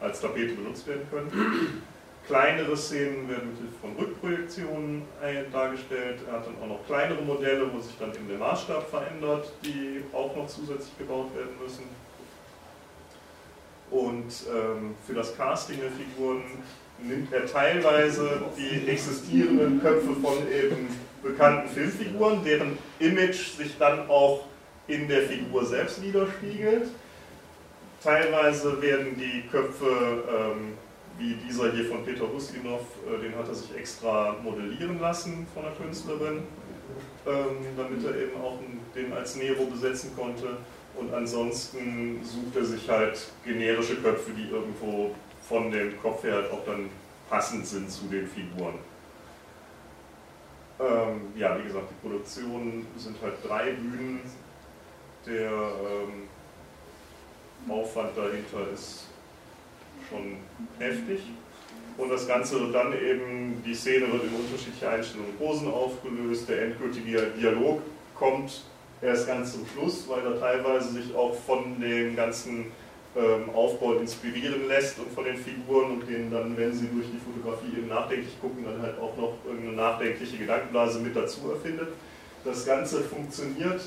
als 0.00 0.20
Tapete 0.20 0.54
benutzt 0.54 0.86
werden 0.86 1.06
können. 1.10 1.82
Kleinere 2.26 2.76
Szenen 2.76 3.28
werden 3.28 3.50
mit 3.50 3.58
Hilfe 3.58 3.74
von 3.80 3.96
Rückprojektionen 3.96 5.02
dargestellt. 5.52 6.20
Er 6.28 6.34
hat 6.34 6.46
dann 6.46 6.54
auch 6.62 6.78
noch 6.78 6.86
kleinere 6.86 7.22
Modelle, 7.22 7.72
wo 7.72 7.80
sich 7.80 7.96
dann 7.98 8.14
eben 8.14 8.28
der 8.28 8.38
Maßstab 8.38 8.88
verändert, 8.88 9.52
die 9.64 10.04
auch 10.12 10.34
noch 10.36 10.46
zusätzlich 10.46 10.96
gebaut 10.96 11.34
werden 11.34 11.56
müssen. 11.60 11.84
Und 13.90 14.32
ähm, 14.54 14.94
für 15.04 15.14
das 15.14 15.36
Casting 15.36 15.80
der 15.80 15.90
Figuren 15.90 16.44
nimmt 17.02 17.32
er 17.32 17.46
teilweise 17.46 18.42
die 18.56 18.88
existierenden 18.88 19.80
Köpfe 19.80 20.14
von 20.22 20.36
eben 20.48 20.88
bekannten 21.22 21.68
Filmfiguren, 21.68 22.44
deren 22.44 22.78
Image 22.98 23.56
sich 23.56 23.76
dann 23.78 24.08
auch 24.08 24.44
in 24.86 25.08
der 25.08 25.22
Figur 25.22 25.64
selbst 25.64 26.02
widerspiegelt. 26.02 26.88
Teilweise 28.02 28.80
werden 28.80 29.16
die 29.18 29.42
Köpfe, 29.50 30.24
ähm, 30.28 30.74
wie 31.20 31.34
dieser 31.34 31.70
hier 31.72 31.84
von 31.84 32.02
Peter 32.04 32.32
Ustinov, 32.32 32.80
äh, 33.06 33.20
den 33.20 33.36
hat 33.36 33.46
er 33.46 33.54
sich 33.54 33.76
extra 33.76 34.36
modellieren 34.42 34.98
lassen 35.00 35.46
von 35.52 35.64
der 35.64 35.72
Künstlerin, 35.72 36.42
ähm, 37.26 37.56
damit 37.76 38.04
er 38.04 38.16
eben 38.16 38.40
auch 38.40 38.58
den 38.94 39.12
als 39.12 39.36
Nero 39.36 39.66
besetzen 39.66 40.12
konnte. 40.16 40.56
Und 40.96 41.12
ansonsten 41.12 42.20
sucht 42.24 42.56
er 42.56 42.64
sich 42.64 42.88
halt 42.88 43.30
generische 43.44 43.96
Köpfe, 43.96 44.32
die 44.32 44.48
irgendwo 44.50 45.14
von 45.46 45.70
dem 45.70 46.00
Kopf 46.00 46.24
her 46.24 46.36
halt 46.36 46.50
auch 46.50 46.64
dann 46.64 46.88
passend 47.28 47.66
sind 47.66 47.90
zu 47.90 48.06
den 48.06 48.26
Figuren. 48.26 48.74
Ähm, 50.80 51.32
ja, 51.36 51.58
wie 51.58 51.64
gesagt, 51.64 51.90
die 51.90 52.08
Produktionen 52.08 52.86
sind 52.96 53.16
halt 53.22 53.34
drei 53.46 53.72
Bühnen. 53.72 54.20
Der 55.26 55.50
ähm, 55.50 56.28
Aufwand 57.68 58.16
dahinter 58.16 58.72
ist 58.72 59.09
schon 60.08 60.36
heftig. 60.78 61.20
Und 61.96 62.08
das 62.08 62.26
Ganze 62.26 62.60
wird 62.60 62.74
dann 62.74 62.92
eben, 62.94 63.62
die 63.64 63.74
Szene 63.74 64.10
wird 64.12 64.24
in 64.24 64.34
unterschiedliche 64.34 64.88
Einstellungen 64.88 65.36
Posen 65.36 65.68
aufgelöst, 65.68 66.48
der 66.48 66.62
endgültige 66.62 67.32
Dialog 67.38 67.82
kommt 68.14 68.64
erst 69.02 69.26
ganz 69.26 69.52
zum 69.52 69.66
Schluss, 69.66 70.08
weil 70.08 70.24
er 70.24 70.38
teilweise 70.38 70.92
sich 70.92 71.14
auch 71.14 71.34
von 71.34 71.80
den 71.80 72.16
ganzen 72.16 72.66
ähm, 73.16 73.50
Aufbau 73.54 73.94
inspirieren 73.94 74.68
lässt 74.68 74.98
und 74.98 75.12
von 75.12 75.24
den 75.24 75.36
Figuren 75.36 75.92
und 75.92 76.08
denen 76.08 76.30
dann, 76.30 76.56
wenn 76.56 76.72
sie 76.72 76.86
durch 76.86 77.06
die 77.12 77.18
Fotografie 77.18 77.78
eben 77.78 77.88
nachdenklich 77.88 78.40
gucken, 78.40 78.64
dann 78.64 78.80
halt 78.80 78.98
auch 78.98 79.16
noch 79.16 79.34
irgendeine 79.44 79.76
nachdenkliche 79.76 80.38
Gedankenblase 80.38 81.00
mit 81.00 81.16
dazu 81.16 81.50
erfindet. 81.50 81.88
Das 82.44 82.64
Ganze 82.64 83.02
funktioniert 83.02 83.80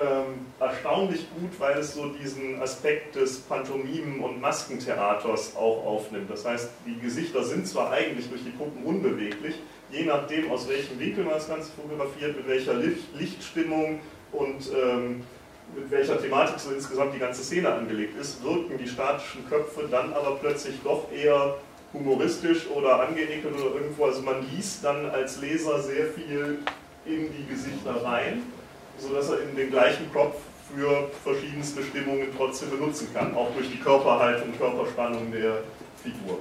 ähm, 0.00 0.46
erstaunlich 0.58 1.26
gut, 1.38 1.50
weil 1.58 1.78
es 1.78 1.94
so 1.94 2.08
diesen 2.08 2.60
Aspekt 2.62 3.14
des 3.14 3.40
Pantomimen- 3.40 4.20
und 4.20 4.40
Maskentheaters 4.40 5.54
auch 5.56 5.84
aufnimmt. 5.84 6.30
Das 6.30 6.44
heißt, 6.44 6.70
die 6.86 6.98
Gesichter 6.98 7.42
sind 7.42 7.66
zwar 7.66 7.90
eigentlich 7.90 8.28
durch 8.28 8.42
die 8.42 8.50
Puppen 8.50 8.84
unbeweglich, 8.84 9.56
je 9.90 10.04
nachdem, 10.04 10.50
aus 10.50 10.68
welchem 10.68 10.98
Winkel 10.98 11.24
man 11.24 11.34
das 11.34 11.48
Ganze 11.48 11.70
fotografiert, 11.72 12.36
mit 12.36 12.48
welcher 12.48 12.74
Lichtstimmung 12.74 14.00
und 14.32 14.70
ähm, 14.72 15.24
mit 15.76 15.90
welcher 15.90 16.20
Thematik 16.20 16.58
so 16.58 16.70
insgesamt 16.70 17.14
die 17.14 17.18
ganze 17.18 17.42
Szene 17.42 17.72
angelegt 17.72 18.18
ist, 18.18 18.42
wirken 18.42 18.78
die 18.78 18.88
statischen 18.88 19.46
Köpfe 19.48 19.88
dann 19.90 20.12
aber 20.12 20.36
plötzlich 20.36 20.76
doch 20.82 21.10
eher 21.12 21.56
humoristisch 21.92 22.66
oder 22.68 23.00
angeekelt 23.00 23.54
oder 23.54 23.74
irgendwo. 23.74 24.06
Also 24.06 24.22
man 24.22 24.46
liest 24.50 24.84
dann 24.84 25.10
als 25.10 25.40
Leser 25.40 25.82
sehr 25.82 26.06
viel 26.06 26.58
in 27.04 27.28
die 27.32 27.46
Gesichter 27.46 28.02
rein, 28.02 28.42
sodass 29.02 29.30
er 29.30 29.42
in 29.42 29.56
den 29.56 29.70
gleichen 29.70 30.12
Kopf 30.12 30.36
für 30.74 31.10
verschiedenste 31.22 31.82
Stimmungen 31.82 32.28
trotzdem 32.36 32.70
benutzen 32.70 33.08
kann, 33.12 33.34
auch 33.34 33.50
durch 33.54 33.70
die 33.70 33.78
Körperhaltung, 33.78 34.56
Körperspannung 34.56 35.30
der 35.32 35.58
Figur. 36.02 36.38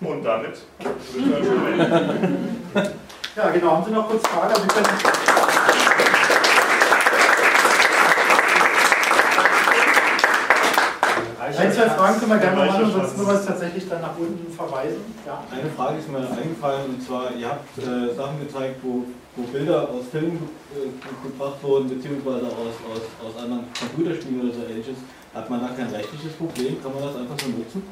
Und 0.00 0.24
damit. 0.24 0.58
Ja, 3.36 3.50
genau. 3.50 3.70
Haben 3.70 3.84
Sie 3.84 3.90
noch 3.92 4.08
kurz 4.08 4.26
Fragen? 4.26 4.54
Sie 4.60 4.66
können 4.66 4.86
Einzige 11.38 11.67
zwei 11.78 11.88
Fragen 11.90 12.18
können 12.18 12.32
wir 12.32 12.38
gerne 12.38 12.66
machen 12.66 12.84
und 12.84 12.92
sonst 12.92 13.16
müssen 13.16 13.30
wir 13.30 13.38
es 13.38 13.46
tatsächlich 13.46 13.88
dann 13.88 14.00
nach 14.00 14.18
unten 14.18 14.52
verweisen. 14.52 15.14
Ja. 15.26 15.42
Eine 15.50 15.70
Frage 15.70 15.98
ist 15.98 16.10
mir 16.10 16.18
eingefallen 16.18 16.86
und 16.90 17.02
zwar, 17.02 17.30
ihr 17.34 17.48
habt 17.48 17.78
äh, 17.78 18.14
Sachen 18.14 18.40
gezeigt, 18.40 18.80
wo, 18.82 19.04
wo 19.36 19.42
Bilder 19.46 19.88
aus 19.88 20.10
Filmen 20.10 20.48
äh, 20.74 20.90
gebracht 21.22 21.62
wurden, 21.62 21.88
beziehungsweise 21.88 22.46
aus, 22.46 22.74
aus, 22.90 23.04
aus 23.22 23.42
anderen 23.42 23.64
Computerspielen 23.78 24.42
oder 24.42 24.54
so 24.54 24.62
ähnliches. 24.68 24.98
Hat 25.34 25.48
man 25.50 25.60
da 25.60 25.68
kein 25.68 25.88
rechtliches 25.94 26.32
Problem? 26.32 26.82
Kann 26.82 26.92
man 26.94 27.04
das 27.04 27.16
einfach 27.16 27.38
so 27.38 27.48
nutzen? 27.48 27.82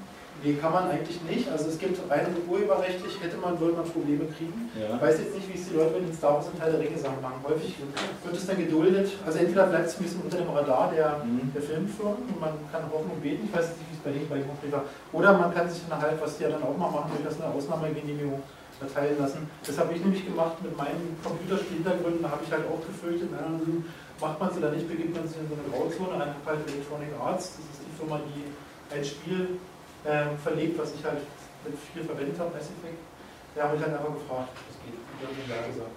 Nee, 0.43 0.55
kann 0.55 0.72
man 0.72 0.91
eigentlich 0.91 1.20
nicht. 1.22 1.49
Also 1.51 1.68
es 1.68 1.78
gibt 1.78 1.99
rein 2.11 2.26
urheberrechtlich, 2.49 3.20
hätte 3.20 3.37
man, 3.39 3.59
würde 3.59 3.74
man 3.74 3.84
Probleme 3.84 4.26
kriegen. 4.37 4.70
Ja. 4.78 4.97
Ich 4.97 5.03
weiß 5.03 5.18
jetzt 5.18 5.34
nicht, 5.34 5.49
wie 5.49 5.59
es 5.59 5.68
die 5.68 5.74
Leute 5.74 5.99
mit 5.99 6.09
den 6.09 6.14
Star 6.14 6.34
Wars 6.34 6.47
und 6.49 6.59
Teil 6.59 6.72
der 6.72 6.80
Ringe 6.80 6.99
Sachen 6.99 7.20
machen. 7.22 7.41
Häufig 7.43 7.74
wird 8.24 8.37
es 8.37 8.47
dann 8.47 8.59
geduldet. 8.59 9.11
Also 9.24 9.39
entweder 9.39 9.66
bleibt 9.66 9.87
es 9.89 9.97
ein 9.97 10.03
bisschen 10.03 10.20
unter 10.22 10.39
dem 10.39 10.51
Radar 10.51 10.93
der, 10.93 11.24
mhm. 11.24 11.51
der 11.55 11.62
Filmfirmen 11.62 12.28
und 12.28 12.41
man 12.41 12.53
kann 12.70 12.84
hoffen 12.93 13.11
und 13.11 13.22
beten. 13.22 13.49
Ich 13.49 13.57
weiß 13.57 13.74
nicht, 13.74 13.91
wie 13.91 13.97
es 13.97 14.03
bei 14.05 14.12
denen 14.12 14.28
bei 14.28 14.39
Jungen 14.39 14.72
war. 14.72 14.84
Oder 15.12 15.32
man 15.32 15.55
kann 15.55 15.68
sich 15.70 15.82
dann 15.89 16.01
halt, 16.01 16.20
was 16.20 16.37
die 16.37 16.45
ja 16.45 16.51
dann 16.51 16.62
auch 16.62 16.76
mal 16.76 16.91
machen, 16.91 17.11
durchaus 17.16 17.41
eine 17.41 17.53
Ausnahmegenehmigung 17.53 18.43
erteilen 18.80 19.16
lassen. 19.18 19.49
Das 19.64 19.78
habe 19.78 19.95
ich 19.95 20.05
nämlich 20.05 20.24
gemacht 20.24 20.61
mit 20.62 20.76
meinen 20.76 21.16
Computerspielhintergründen. 21.24 22.22
Da 22.22 22.30
habe 22.30 22.45
ich 22.45 22.53
halt 22.53 22.64
auch 22.68 22.84
gefürchtet, 22.84 23.30
na, 23.32 23.41
macht 24.20 24.41
man 24.41 24.51
es 24.51 24.57
oder 24.59 24.70
nicht, 24.70 24.89
begibt 24.89 25.16
man 25.16 25.26
sich 25.26 25.39
in 25.41 25.49
so 25.49 25.57
eine 25.57 25.64
Grauzone. 25.72 26.22
Einfach 26.22 26.45
halt 26.45 26.61
Electronic 26.68 27.09
Arts, 27.20 27.57
das 27.57 27.64
ist 27.72 27.80
die 27.89 27.95
Firma, 27.97 28.20
die 28.20 28.45
ein 28.95 29.05
Spiel 29.05 29.59
ähm, 30.07 30.38
verlegt, 30.38 30.78
was 30.78 30.94
ich 30.94 31.04
halt 31.04 31.20
mit 31.64 31.74
viel 31.92 32.04
verwendet 32.04 32.38
habe, 32.38 32.50
Mass 32.54 32.70
Effect. 32.70 33.00
Da 33.54 33.64
habe 33.64 33.76
ich 33.76 33.82
halt 33.82 33.94
einfach 33.94 34.14
gefragt, 34.14 34.50
was 34.54 34.76
geht. 34.84 34.94
Und 34.94 35.18
dann 35.22 35.32
ja 35.48 35.66
gesagt. 35.66 35.96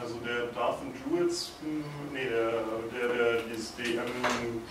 Also 0.00 0.14
der 0.24 0.46
Darth 0.56 0.80
and 0.80 0.96
Druids, 0.96 1.52
hm, 1.60 1.84
nee, 2.12 2.24
der, 2.24 2.64
der, 2.88 3.08
der 3.14 3.42
dieses 3.42 3.76
DM, 3.76 4.08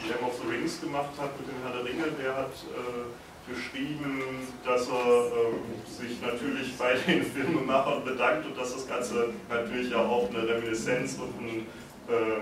DM 0.02 0.26
of 0.26 0.34
the 0.42 0.50
Rings 0.50 0.82
gemacht 0.82 1.14
hat 1.22 1.38
mit 1.38 1.48
dem 1.48 1.62
Herr 1.62 1.74
der 1.74 1.86
Ringe, 1.86 2.10
der 2.18 2.36
hat 2.36 2.54
äh, 2.74 3.54
geschrieben, 3.54 4.48
dass 4.66 4.88
er 4.90 4.96
äh, 4.96 5.86
sich 5.86 6.20
natürlich 6.22 6.76
bei 6.78 6.94
den 7.08 7.24
Filmemachern 7.24 8.04
bedankt 8.04 8.48
und 8.48 8.58
dass 8.58 8.74
das 8.74 8.88
Ganze 8.88 9.30
natürlich 9.50 9.92
ja 9.92 10.00
auch 10.00 10.30
eine 10.30 10.48
Reminiszenz 10.48 11.20
und 11.20 11.40
ein 11.40 11.68
äh, 12.08 12.42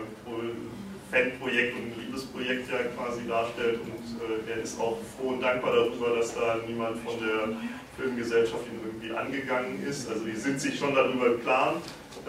Fanprojekt 1.12 1.76
und 1.76 1.86
ein 1.86 1.94
Liebesprojekt 2.00 2.70
ja 2.72 2.80
quasi 2.96 3.28
darstellt 3.28 3.80
und 3.82 4.48
äh, 4.48 4.52
er 4.52 4.64
ist 4.64 4.80
auch 4.80 4.98
froh 5.18 5.30
und 5.30 5.42
dankbar 5.42 5.76
darüber, 5.76 6.16
dass 6.16 6.34
da 6.36 6.58
niemand 6.68 6.98
von 7.00 7.14
der 7.20 7.56
Filmgesellschaft 7.98 8.64
ihn 8.68 8.80
irgendwie 8.86 9.12
angegangen 9.16 9.86
ist. 9.88 10.10
Also 10.10 10.26
die 10.26 10.36
sind 10.36 10.60
sich 10.60 10.78
schon 10.78 10.94
darüber 10.94 11.28
im 11.28 11.42
Klaren. 11.42 11.78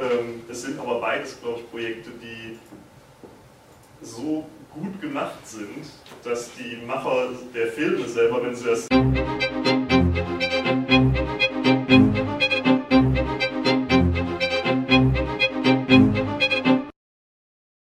Ähm, 0.01 0.43
es 0.49 0.63
sind 0.63 0.79
aber 0.79 1.01
beides, 1.01 1.41
glaube 1.41 1.61
ich, 1.61 1.71
Projekte, 1.71 2.11
die 2.23 2.59
so 4.01 4.47
gut 4.73 5.01
gemacht 5.01 5.45
sind, 5.45 5.85
dass 6.23 6.51
die 6.55 6.79
Macher 6.87 7.31
der 7.55 7.69
Filme 7.69 8.07
selber, 8.07 8.43
wenn 8.45 8.55
sie 8.55 8.67
das 8.67 8.87